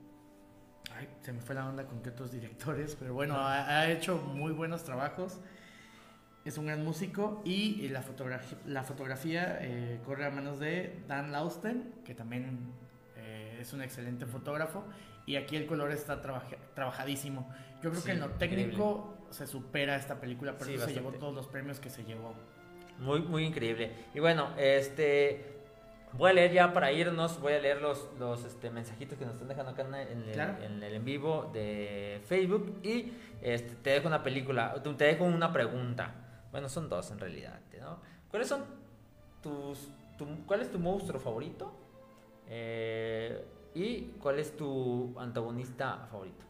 Se 1.21 1.31
me 1.31 1.39
fue 1.39 1.55
la 1.55 1.69
onda 1.69 1.85
con 1.85 2.01
qué 2.01 2.09
otros 2.09 2.31
directores, 2.31 2.97
pero 2.99 3.13
bueno, 3.13 3.35
ha, 3.37 3.89
hecho 3.89 4.17
muy 4.17 4.51
buenos 4.51 4.83
trabajos. 4.83 5.39
Es 6.43 6.57
un 6.57 6.65
gran 6.65 6.83
músico 6.83 7.41
y 7.45 7.87
la 7.89 8.01
fotografía, 8.01 8.57
la 8.65 8.83
fotografía 8.83 9.59
eh, 9.61 10.01
corre 10.03 10.25
a 10.25 10.29
manos 10.31 10.59
de 10.59 11.03
Dan 11.07 11.31
Lausten, 11.31 11.93
que 12.03 12.15
también 12.15 12.73
es 13.59 13.73
un 13.73 13.81
excelente 13.81 14.25
fotógrafo 14.25 14.85
y 15.25 15.35
aquí 15.35 15.55
el 15.55 15.67
color 15.67 15.91
está 15.91 16.21
trabajadísimo. 16.73 17.47
Yo 17.81 17.91
creo 17.91 18.03
que 18.03 18.11
en 18.11 18.19
lo 18.19 18.29
técnico 18.31 19.13
se 19.29 19.47
supera 19.47 19.95
esta 19.95 20.19
película, 20.19 20.55
pero 20.57 20.85
se 20.85 20.93
llevó 20.93 21.11
todos 21.11 21.33
los 21.33 21.47
premios 21.47 21.79
que 21.79 21.89
se 21.89 22.03
llevó. 22.03 22.33
Muy, 22.99 23.21
muy 23.21 23.45
increíble. 23.45 23.91
Y 24.13 24.19
bueno, 24.19 24.49
este 24.57 25.55
Voy 26.13 26.31
a 26.31 26.33
leer 26.33 26.51
ya 26.51 26.73
para 26.73 26.91
irnos, 26.91 27.39
voy 27.39 27.53
a 27.53 27.59
leer 27.59 27.83
los, 27.83 28.09
los 28.17 28.43
este, 28.43 28.71
mensajitos 28.71 29.15
que 29.19 29.25
nos 29.25 29.35
están 29.35 29.47
dejando 29.47 29.73
acá 29.73 29.83
en 29.83 29.93
el, 30.23 30.31
Claro. 30.33 30.55
en 30.63 30.81
el 30.81 30.95
en 30.95 31.05
vivo 31.05 31.51
de 31.53 32.19
Facebook 32.25 32.79
y 32.81 33.13
este, 33.43 33.75
te 33.75 33.91
dejo 33.91 34.07
una 34.07 34.23
película, 34.23 34.73
te 34.81 34.91
te 34.95 35.03
dejo 35.05 35.25
una 35.25 35.53
pregunta. 35.53 36.15
Bueno, 36.49 36.67
son 36.67 36.89
dos 36.89 37.11
en 37.11 37.19
realidad, 37.19 37.59
¿no? 37.79 37.99
¿Cuáles 38.31 38.47
son 38.47 38.63
tus, 39.43 39.87
tu- 40.17 40.45
cuál 40.47 40.61
es 40.63 40.71
tu 40.71 40.79
monstruo 40.79 41.19
favorito? 41.19 41.71
Eh, 42.47 43.45
y 43.75 44.01
cuál 44.19 44.39
es 44.39 44.57
tu 44.57 45.13
antagonista 45.19 46.07
favorito. 46.09 46.43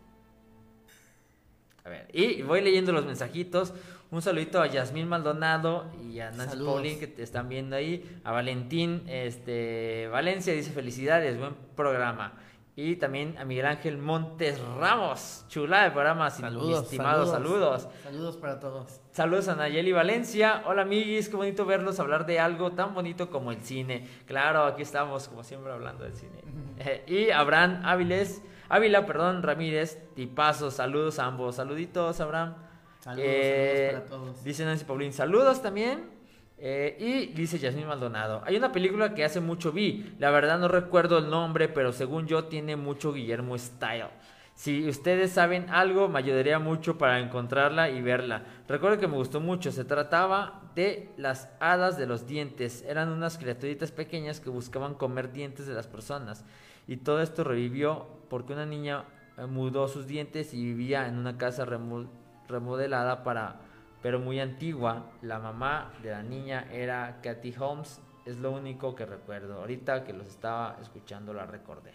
A 1.90 1.92
ver, 1.92 2.08
y 2.14 2.44
voy 2.44 2.62
leyendo 2.62 2.92
los 2.92 3.04
mensajitos. 3.04 3.74
Un 4.12 4.22
saludito 4.22 4.62
a 4.62 4.68
Yasmín 4.68 5.08
Maldonado 5.08 5.86
y 6.04 6.20
a 6.20 6.30
Nancy 6.30 6.58
Saludos. 6.58 6.84
Que 7.00 7.08
te 7.08 7.24
están 7.24 7.50
viendo 7.50 7.76
ahí. 7.76 8.22
A 8.24 8.32
Valentín 8.32 9.02
este, 9.08 10.08
Valencia 10.12 10.54
dice 10.54 10.70
felicidades, 10.70 11.40
buen 11.40 11.56
programa. 11.76 12.34
Y 12.76 12.96
también 12.98 13.36
a 13.40 13.44
Miguel 13.46 13.66
Ángel 13.66 13.98
Montes 13.98 14.60
Ramos, 14.78 15.46
chula 15.50 15.84
de 15.84 15.92
programa, 15.92 16.30
sin- 16.30 16.46
mi 16.56 16.74
estimado, 16.74 17.26
saludos. 17.26 17.88
Saludos 18.04 18.38
para 18.38 18.60
todos. 18.60 19.02
Saludos 19.12 19.48
a 19.48 19.56
Nayeli 19.56 19.92
Valencia. 19.92 20.62
Hola 20.68 20.84
amiguis, 20.84 21.28
qué 21.28 21.36
bonito 21.36 21.66
verlos 21.66 22.00
hablar 22.00 22.28
de 22.28 22.40
algo 22.40 22.72
tan 22.74 22.94
bonito 22.94 23.32
como 23.32 23.52
el 23.52 23.62
cine. 23.64 24.08
Claro, 24.28 24.64
aquí 24.64 24.84
estamos 24.84 25.28
como 25.28 25.44
siempre 25.44 25.72
hablando 25.74 26.04
del 26.04 26.14
cine. 26.14 26.40
Eh, 26.82 27.04
y 27.08 27.30
Abraham 27.32 27.82
Áviles, 27.84 28.42
Ávila, 28.70 29.05
perdón, 29.05 29.43
Ramírez, 29.43 29.99
tipazos, 30.15 30.76
saludos 30.76 31.20
a 31.20 31.26
ambos. 31.26 31.55
Saluditos, 31.55 32.20
Abraham. 32.22 32.55
Saludos, 32.99 33.26
Eh, 33.28 33.89
saludos 33.91 34.09
para 34.09 34.17
todos. 34.17 34.43
Dice 34.43 34.65
Nancy 34.65 34.86
Paulín, 34.86 35.11
saludos 35.13 35.61
también. 35.61 36.20
Eh, 36.61 36.97
y 36.99 37.34
dice 37.34 37.57
Yasmín 37.57 37.88
Maldonado, 37.88 38.41
hay 38.45 38.57
una 38.57 38.74
película 38.74 39.13
que 39.13 39.24
hace 39.24 39.39
mucho 39.39 39.72
vi, 39.72 40.13
la 40.20 40.30
verdad 40.30 40.59
no 40.59 40.67
recuerdo 40.67 41.17
el 41.17 41.30
nombre, 41.30 41.70
pero 41.70 41.93
según 41.93 42.28
yo 42.28 42.45
tiene 42.45 42.76
mucho 42.76 43.13
Guillermo 43.13 43.57
Style. 43.57 44.09
Si 44.55 44.86
ustedes 44.89 45.32
saben 45.32 45.70
algo, 45.70 46.09
me 46.09 46.20
ayudaría 46.20 46.59
mucho 46.59 46.97
para 46.97 47.20
encontrarla 47.20 47.89
y 47.89 48.01
verla. 48.01 48.43
Recuerdo 48.67 48.97
que 48.99 49.07
me 49.07 49.15
gustó 49.15 49.39
mucho, 49.39 49.72
se 49.72 49.86
trataba 49.86 50.70
de 50.76 51.13
las 51.15 51.47
hadas 51.61 51.97
de 51.97 52.05
los 52.07 52.28
dientes. 52.28 52.84
Eran 52.86 53.07
unas 53.07 53.38
criaturitas 53.38 53.93
pequeñas 53.93 54.41
que 54.41 54.49
buscaban 54.49 54.95
comer 54.95 55.32
dientes 55.32 55.65
de 55.65 55.74
las 55.74 55.88
personas. 55.88 56.43
Y 56.90 56.98
todo 56.98 57.22
esto 57.22 57.44
revivió 57.44 58.08
porque 58.30 58.54
una 58.54 58.66
niña 58.66 59.06
eh, 59.38 59.46
mudó 59.46 59.88
sus 59.88 60.08
dientes 60.08 60.54
y 60.54 60.64
vivía 60.66 61.08
en 61.08 61.18
una 61.18 61.38
casa 61.38 61.66
remo- 61.66 62.10
remodelada 62.48 63.24
para 63.24 63.58
pero 64.02 64.20
muy 64.20 64.40
antigua. 64.40 65.12
La 65.22 65.40
mamá 65.40 65.92
de 66.02 66.12
la 66.12 66.24
niña 66.24 66.66
era 66.72 67.20
Kathy 67.22 67.54
Holmes. 67.60 68.02
Es 68.26 68.38
lo 68.40 68.52
único 68.52 68.96
que 68.96 69.06
recuerdo. 69.06 69.60
Ahorita 69.60 70.04
que 70.04 70.14
los 70.14 70.28
estaba 70.28 70.78
escuchando 70.82 71.34
la 71.34 71.46
recordé. 71.46 71.92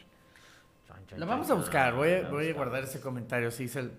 Chan, 1.09 1.19
La 1.19 1.27
vamos 1.27 1.51
a 1.51 1.55
buscar, 1.55 1.95
voy 1.95 2.11
a, 2.13 2.29
voy 2.29 2.51
a 2.51 2.55
guardar 2.55 2.85
ese 2.85 3.01
comentario, 3.01 3.51
sí, 3.51 3.67
se- 3.69 3.91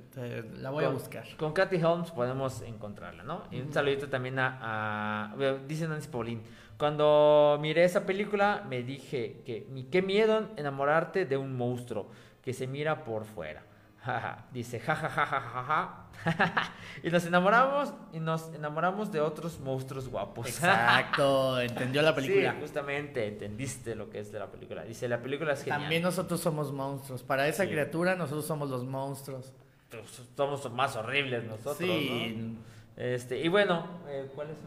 la 0.59 0.69
voy 0.69 0.83
a 0.85 0.87
Con- 0.87 0.95
buscar. 0.97 1.25
Con 1.37 1.51
Kathy 1.51 1.83
Holmes 1.83 2.11
podemos 2.11 2.61
encontrarla, 2.61 3.23
¿no? 3.23 3.43
Y 3.51 3.59
un 3.59 3.73
saludito 3.73 4.07
también 4.07 4.37
a, 4.39 5.31
a- 5.33 5.35
dice 5.67 5.87
Nancy 5.87 6.07
Paulín. 6.09 6.41
Cuando 6.77 7.57
miré 7.61 7.85
esa 7.85 8.05
película 8.05 8.63
me 8.67 8.83
dije 8.83 9.41
que 9.45 9.67
qué 9.91 10.01
miedo 10.01 10.49
enamorarte 10.57 11.25
de 11.25 11.37
un 11.37 11.55
monstruo 11.55 12.09
que 12.43 12.53
se 12.53 12.67
mira 12.67 13.03
por 13.03 13.25
fuera. 13.25 13.63
Dice 14.51 14.79
jajajajaja. 14.79 16.01
y 17.03 17.09
nos 17.09 17.25
enamoramos 17.25 17.93
y 18.13 18.19
nos 18.19 18.53
enamoramos 18.53 19.11
de 19.11 19.19
otros 19.19 19.59
monstruos 19.59 20.07
guapos. 20.07 20.47
Exacto, 20.47 21.59
entendió 21.61 22.01
la 22.01 22.13
película. 22.15 22.53
Sí, 22.53 22.57
justamente 22.61 23.27
entendiste 23.27 23.95
lo 23.95 24.09
que 24.09 24.19
es 24.19 24.31
de 24.31 24.39
la 24.39 24.47
película. 24.47 24.83
Dice, 24.83 25.07
la 25.07 25.21
película 25.21 25.53
es 25.53 25.63
genial. 25.63 25.81
También 25.81 26.03
nosotros 26.03 26.39
somos 26.39 26.71
monstruos. 26.71 27.23
Para 27.23 27.47
esa 27.47 27.63
Sí. 27.63 27.69
criatura 27.69 28.15
nosotros 28.15 28.45
somos 28.45 28.69
los 28.69 28.85
monstruos. 28.85 29.53
Pues, 29.89 30.23
Somos 30.35 30.71
más 30.71 30.95
horribles 30.95 31.43
nosotros, 31.45 31.77
sí. 31.77 32.35
¿no? 32.37 32.59
Este, 33.01 33.39
y 33.39 33.47
bueno, 33.49 33.87
eh, 34.07 34.29
¿cuál 34.35 34.49
es? 34.49 34.57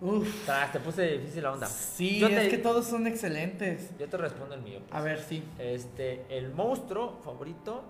Uf. 0.00 0.44
Tras, 0.46 0.72
te 0.72 0.80
puse 0.80 1.18
difícil 1.18 1.42
la 1.42 1.52
onda. 1.52 1.66
Sí, 1.66 2.18
Yo 2.20 2.28
es 2.28 2.34
te- 2.36 2.48
que 2.48 2.58
todos 2.58 2.86
son 2.86 3.06
excelentes. 3.06 3.96
Yo 3.98 4.08
te 4.08 4.16
respondo 4.16 4.54
el 4.54 4.62
mío. 4.62 4.80
pues. 4.80 4.94
A 4.94 5.02
ver, 5.04 5.20
sí. 5.20 5.44
Este, 5.58 6.24
el 6.30 6.52
monstruo 6.54 7.18
favorito, 7.22 7.82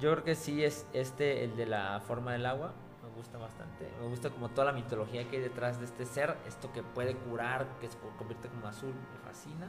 yo 0.00 0.12
creo 0.12 0.24
que 0.24 0.34
sí 0.34 0.62
es 0.62 0.86
este, 0.92 1.44
el 1.44 1.56
de 1.56 1.66
la 1.66 2.00
forma 2.06 2.32
del 2.32 2.46
agua. 2.46 2.72
Me 3.02 3.10
gusta 3.16 3.36
bastante. 3.38 3.88
Me 4.00 4.06
gusta 4.08 4.30
como 4.30 4.48
toda 4.50 4.66
la 4.66 4.72
mitología 4.72 5.28
que 5.28 5.36
hay 5.36 5.42
detrás 5.42 5.78
de 5.80 5.86
este 5.86 6.06
ser. 6.06 6.36
Esto 6.46 6.72
que 6.72 6.82
puede 6.82 7.14
curar, 7.16 7.66
que 7.80 7.88
se 7.88 7.98
convierte 8.16 8.48
como 8.48 8.68
azul, 8.68 8.92
me 8.94 9.28
fascina. 9.28 9.68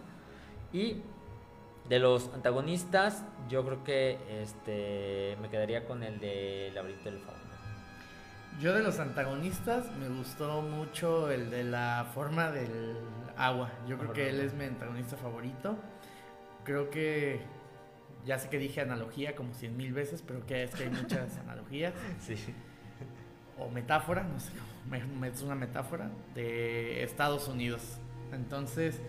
Y 0.71 1.01
de 1.89 1.97
los 1.99 2.29
antagonistas, 2.33 3.23
yo 3.49 3.65
creo 3.65 3.83
que 3.83 4.19
este, 4.41 5.35
me 5.41 5.49
quedaría 5.49 5.85
con 5.85 6.03
el 6.03 6.19
de 6.19 6.71
laberinto 6.75 7.09
del 7.09 7.19
fauno. 7.19 7.40
Yo 8.59 8.73
de 8.73 8.83
los 8.83 8.99
antagonistas 8.99 9.91
me 9.97 10.07
gustó 10.09 10.61
mucho 10.61 11.31
el 11.31 11.49
de 11.49 11.63
la 11.63 12.07
forma 12.13 12.51
del 12.51 12.95
agua. 13.37 13.71
Yo 13.87 13.97
creo 13.97 14.13
que 14.13 14.29
él 14.29 14.39
es 14.41 14.53
mi 14.53 14.65
antagonista 14.65 15.17
favorito. 15.17 15.77
Creo 16.63 16.89
que 16.91 17.41
ya 18.23 18.37
sé 18.37 18.49
que 18.49 18.59
dije 18.59 18.81
analogía 18.81 19.35
como 19.35 19.53
cien 19.53 19.75
mil 19.77 19.93
veces, 19.93 20.23
pero 20.25 20.45
que 20.45 20.63
es 20.63 20.71
que 20.75 20.83
hay 20.83 20.89
muchas 20.89 21.37
analogías 21.39 21.93
Sí. 22.19 22.35
o 23.57 23.67
metáfora, 23.69 24.23
no 24.23 24.39
sé 24.39 24.51
cómo, 24.51 25.25
es 25.25 25.41
una 25.41 25.55
metáfora 25.55 26.11
de 26.35 27.03
Estados 27.03 27.47
Unidos. 27.47 27.97
Entonces 28.31 29.01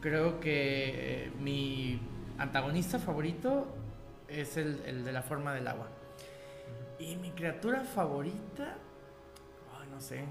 creo 0.00 0.40
que 0.40 1.26
eh, 1.26 1.32
mi 1.40 2.00
antagonista 2.38 2.98
favorito 2.98 3.66
es 4.28 4.56
el, 4.56 4.80
el 4.86 5.04
de 5.04 5.12
la 5.12 5.20
forma 5.22 5.52
del 5.52 5.68
agua. 5.68 5.88
Y 6.98 7.16
mi 7.16 7.32
criatura 7.32 7.80
favorita, 7.84 8.78
no 9.94 10.00
sé, 10.00 10.24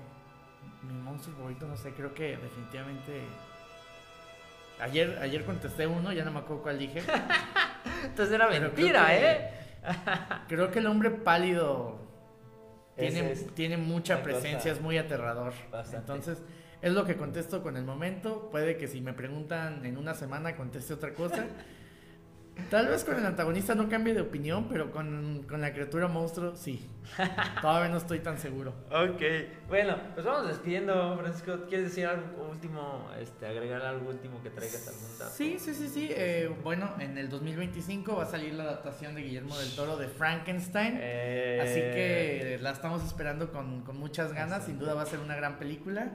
mi 0.83 0.93
monstruo 0.93 1.35
favorito, 1.37 1.67
no 1.67 1.77
sé, 1.77 1.91
creo 1.93 2.13
que 2.13 2.37
definitivamente... 2.37 3.21
Ayer, 4.79 5.17
ayer 5.21 5.45
contesté 5.45 5.87
uno, 5.87 6.11
ya 6.11 6.25
no 6.25 6.31
me 6.31 6.39
acuerdo 6.39 6.63
cuál 6.63 6.79
dije. 6.79 7.01
Entonces 8.03 8.33
era 8.33 8.49
Pero 8.49 8.73
creo 8.73 8.85
mentira, 8.87 9.07
que- 9.07 9.31
¿eh? 9.31 9.49
Creo 10.47 10.71
que 10.71 10.79
el 10.79 10.87
hombre 10.87 11.09
pálido 11.11 11.99
tiene, 12.97 13.31
es 13.31 13.53
tiene 13.53 13.75
mucha 13.77 14.23
presencia, 14.23 14.71
es 14.71 14.81
muy 14.81 14.97
aterrador. 14.97 15.53
bastante. 15.71 15.97
Entonces, 15.97 16.41
es 16.81 16.93
lo 16.93 17.05
que 17.05 17.15
contesto 17.17 17.61
con 17.61 17.75
el 17.77 17.83
momento. 17.83 18.49
Puede 18.49 18.77
que 18.77 18.87
si 18.87 19.01
me 19.01 19.13
preguntan 19.13 19.85
en 19.85 19.97
una 19.97 20.13
semana 20.15 20.55
conteste 20.55 20.93
otra 20.93 21.13
cosa. 21.13 21.45
Tal 22.69 22.87
vez 22.87 23.03
con 23.03 23.15
el 23.17 23.25
antagonista 23.25 23.75
no 23.75 23.89
cambie 23.89 24.13
de 24.13 24.21
opinión, 24.21 24.67
pero 24.69 24.91
con, 24.91 25.43
con 25.47 25.61
la 25.61 25.73
criatura 25.73 26.07
monstruo 26.07 26.55
sí. 26.55 26.87
Todavía 27.61 27.89
no 27.89 27.97
estoy 27.97 28.19
tan 28.19 28.37
seguro. 28.37 28.73
Ok, 28.91 29.21
bueno, 29.67 29.97
pues 30.13 30.25
vamos 30.25 30.47
despidiendo, 30.47 31.17
Francisco. 31.19 31.65
¿Quieres 31.67 31.89
decir 31.89 32.05
algo 32.05 32.47
último, 32.49 33.09
este, 33.19 33.45
agregar 33.47 33.81
algo 33.83 34.09
último 34.09 34.41
que 34.41 34.49
traigas 34.49 34.87
algún 34.87 35.19
dato? 35.19 35.31
Sí, 35.35 35.57
sí, 35.59 35.73
sí, 35.73 35.87
sí. 35.87 36.07
eh, 36.11 36.49
bueno, 36.63 36.93
en 36.99 37.17
el 37.17 37.29
2025 37.29 38.15
va 38.15 38.23
a 38.23 38.27
salir 38.27 38.53
la 38.53 38.63
adaptación 38.63 39.15
de 39.15 39.23
Guillermo 39.23 39.57
del 39.57 39.75
Toro 39.75 39.97
de 39.97 40.07
Frankenstein. 40.07 40.97
Eh, 40.99 41.59
Así 41.61 41.79
que 41.79 42.59
la 42.61 42.71
estamos 42.71 43.03
esperando 43.03 43.51
con, 43.51 43.81
con 43.81 43.97
muchas 43.97 44.31
ganas. 44.33 44.65
Sin 44.65 44.79
duda 44.79 44.93
va 44.93 45.01
a 45.03 45.05
ser 45.07 45.19
una 45.19 45.35
gran 45.35 45.57
película. 45.57 46.11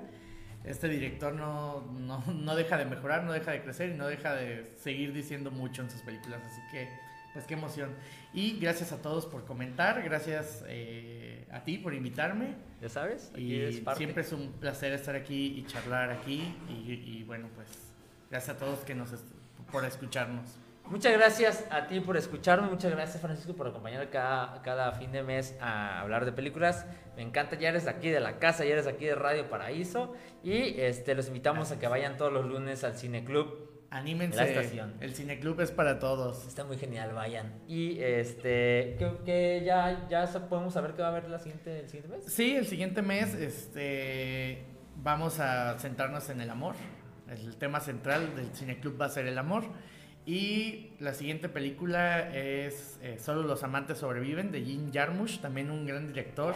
Este 0.68 0.88
director 0.88 1.32
no, 1.34 1.80
no, 1.98 2.22
no 2.26 2.56
deja 2.56 2.76
de 2.76 2.84
mejorar, 2.84 3.24
no 3.24 3.32
deja 3.32 3.52
de 3.52 3.62
crecer 3.62 3.90
y 3.90 3.94
no 3.94 4.06
deja 4.06 4.34
de 4.34 4.70
seguir 4.76 5.12
diciendo 5.12 5.50
mucho 5.50 5.82
en 5.82 5.90
sus 5.90 6.02
películas. 6.02 6.42
Así 6.44 6.60
que, 6.70 6.88
pues 7.32 7.46
qué 7.46 7.54
emoción. 7.54 7.90
Y 8.34 8.58
gracias 8.60 8.92
a 8.92 9.00
todos 9.00 9.24
por 9.26 9.44
comentar. 9.46 10.02
Gracias 10.02 10.64
eh, 10.68 11.46
a 11.50 11.64
ti 11.64 11.78
por 11.78 11.94
invitarme. 11.94 12.54
¿Ya 12.82 12.88
sabes? 12.88 13.30
Aquí 13.32 13.54
Y 13.54 13.80
parte. 13.80 13.98
siempre 13.98 14.22
es 14.22 14.32
un 14.32 14.52
placer 14.52 14.92
estar 14.92 15.16
aquí 15.16 15.58
y 15.58 15.64
charlar 15.66 16.10
aquí. 16.10 16.54
Y, 16.68 16.92
y 16.92 17.24
bueno, 17.24 17.48
pues 17.54 17.68
gracias 18.30 18.56
a 18.56 18.58
todos 18.58 18.80
que 18.80 18.94
nos 18.94 19.10
por 19.72 19.84
escucharnos. 19.84 20.58
Muchas 20.91 21.12
gracias 21.12 21.66
a 21.70 21.86
ti 21.86 22.01
por 22.01 22.16
escucharme, 22.16 22.68
muchas 22.68 22.91
gracias 22.93 23.20
Francisco 23.20 23.55
por 23.55 23.68
acompañarme 23.68 24.09
cada, 24.09 24.62
cada 24.62 24.93
fin 24.93 25.12
de 25.12 25.22
mes 25.22 25.55
a 25.61 26.01
hablar 26.01 26.24
de 26.24 26.32
películas. 26.32 26.86
Me 27.14 27.22
encanta, 27.22 27.59
ya 27.59 27.68
eres 27.68 27.86
aquí 27.86 28.09
de 28.09 28.20
la 28.20 28.39
casa, 28.39 28.64
ya 28.64 28.72
eres 28.72 28.86
aquí 28.86 29.05
de 29.05 29.14
Radio 29.14 29.51
Paraíso 29.51 30.14
y 30.43 30.80
este 30.80 31.14
los 31.14 31.28
invitamos 31.28 31.72
a 31.72 31.78
que 31.78 31.89
vayan 31.89 32.16
todos 32.16 32.32
los 32.32 32.47
lunes 32.47 32.84
al 32.84 32.97
Cine 32.97 33.22
Club. 33.24 33.68
Anímense. 33.91 34.36
La 34.36 34.45
estación. 34.45 34.95
El 35.01 35.14
cineclub 35.14 35.61
es 35.61 35.70
para 35.70 35.99
todos. 35.99 36.47
Está 36.47 36.64
muy 36.64 36.76
genial, 36.76 37.14
vayan. 37.14 37.55
Y 37.66 37.99
este 38.01 38.97
que, 38.99 39.12
que 39.24 39.62
ya 39.64 40.07
ya 40.09 40.26
podemos 40.49 40.74
saber 40.74 40.93
qué 40.93 41.03
va 41.03 41.09
a 41.09 41.11
haber 41.11 41.28
la 41.30 41.39
siguiente 41.39 41.80
el 41.80 41.89
siguiente 41.89 42.16
mes. 42.16 42.32
Sí, 42.32 42.57
el 42.57 42.66
siguiente 42.66 43.01
mes 43.01 43.34
este, 43.34 44.64
vamos 44.97 45.41
a 45.41 45.78
centrarnos 45.78 46.28
en 46.28 46.41
el 46.41 46.51
amor. 46.51 46.74
El 47.28 47.57
tema 47.57 47.80
central 47.80 48.34
del 48.36 48.55
cineclub 48.55 49.01
va 49.01 49.07
a 49.07 49.11
ser 49.11 49.26
el 49.26 49.39
amor. 49.39 49.64
Y 50.29 50.91
la 51.01 51.14
siguiente 51.14 51.49
película 51.49 52.29
es 52.37 52.99
eh, 53.01 53.16
Solo 53.18 53.45
los 53.45 53.62
amantes 53.62 53.97
sobreviven 53.97 54.53
de 54.53 54.61
Jim 54.61 54.93
Jarmusch, 54.93 55.41
también 55.41 55.70
un 55.70 55.87
gran 55.87 56.07
director. 56.07 56.55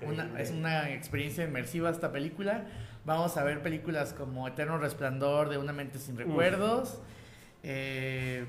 Una, 0.00 0.40
es 0.40 0.50
una 0.50 0.88
experiencia 0.94 1.44
inmersiva 1.44 1.90
esta 1.90 2.10
película. 2.10 2.64
Vamos 3.04 3.36
a 3.36 3.44
ver 3.44 3.60
películas 3.60 4.14
como 4.14 4.48
Eterno 4.48 4.78
Resplandor 4.78 5.50
de 5.50 5.58
Una 5.58 5.74
Mente 5.74 5.98
Sin 5.98 6.16
Recuerdos, 6.16 7.02
eh, 7.62 8.46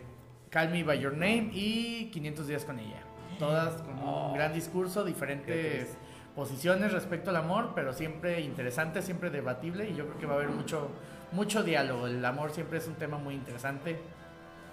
Call 0.49 0.69
Me 0.69 0.85
By 0.85 0.97
Your 0.97 1.11
Name 1.11 1.49
y 1.51 2.09
500 2.13 2.47
Días 2.47 2.63
con 2.63 2.79
ella. 2.79 3.03
Todas 3.39 3.81
con 3.81 3.99
Oh. 3.99 4.29
un 4.29 4.35
gran 4.35 4.53
discurso, 4.53 5.03
diferentes 5.03 5.97
posiciones 6.37 6.93
respecto 6.93 7.31
al 7.31 7.35
amor, 7.35 7.73
pero 7.75 7.91
siempre 7.91 8.39
interesante, 8.39 9.01
siempre 9.01 9.29
debatible 9.29 9.89
y 9.89 9.95
yo 9.95 10.05
creo 10.05 10.19
que 10.19 10.25
va 10.25 10.35
a 10.35 10.37
haber 10.37 10.51
mucho, 10.51 10.89
mucho 11.33 11.63
diálogo. 11.63 12.07
El 12.07 12.23
amor 12.23 12.51
siempre 12.51 12.77
es 12.77 12.87
un 12.87 12.95
tema 12.95 13.17
muy 13.17 13.33
interesante. 13.33 13.99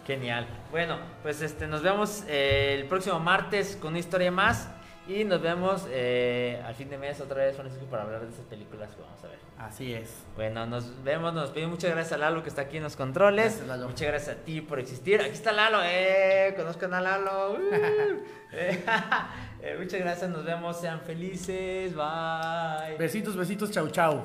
Genial. 0.07 0.47
Bueno, 0.71 0.99
pues 1.23 1.43
este, 1.43 1.67
nos 1.67 1.83
vemos 1.83 2.25
eh, 2.29 2.77
el 2.81 2.87
próximo 2.87 3.21
martes 3.21 3.77
con 3.77 3.91
una 3.91 3.99
historia 3.99 4.31
más. 4.31 4.69
Y 5.09 5.25
nos 5.25 5.43
vemos 5.43 5.87
eh, 5.91 6.63
al 6.65 6.75
fin 6.77 6.89
de 6.89 6.97
mes 6.97 7.21
otra 7.21 7.45
vez, 7.45 7.57
Francisco, 7.57 7.85
para 7.87 8.05
hablar 8.05 8.21
de 8.21 8.29
esas 8.29 8.45
películas 8.45 8.95
que 8.95 9.03
vamos 9.03 9.19
a 9.25 9.27
ver. 9.27 9.39
Así 9.59 9.93
es. 9.93 10.09
Bueno, 10.37 10.67
nos 10.67 11.03
vemos, 11.03 11.35
nos 11.35 11.51
pedimos 11.51 11.73
muchas 11.73 11.91
gracias 11.91 12.13
a 12.13 12.19
Lalo 12.19 12.45
que 12.45 12.49
está 12.49 12.63
aquí 12.63 12.77
en 12.77 12.85
los 12.85 12.95
controles. 12.95 13.47
Gracias, 13.47 13.67
Lalo. 13.67 13.89
Muchas 13.89 14.07
gracias 14.07 14.37
a 14.37 14.41
ti 14.45 14.61
por 14.61 14.79
existir. 14.79 15.21
Aquí 15.21 15.33
está 15.33 15.51
Lalo, 15.51 15.81
eh, 15.85 16.55
conozcan 16.57 16.95
a 16.95 17.01
Lalo. 17.01 17.59
Uh. 18.51 18.57
Eh, 19.63 19.77
muchas 19.79 20.01
gracias, 20.01 20.29
nos 20.29 20.45
vemos, 20.45 20.81
sean 20.81 21.01
felices, 21.03 21.95
bye. 21.95 22.97
Besitos, 22.99 23.37
besitos, 23.37 23.71
chau, 23.71 23.89
chau. 23.91 24.25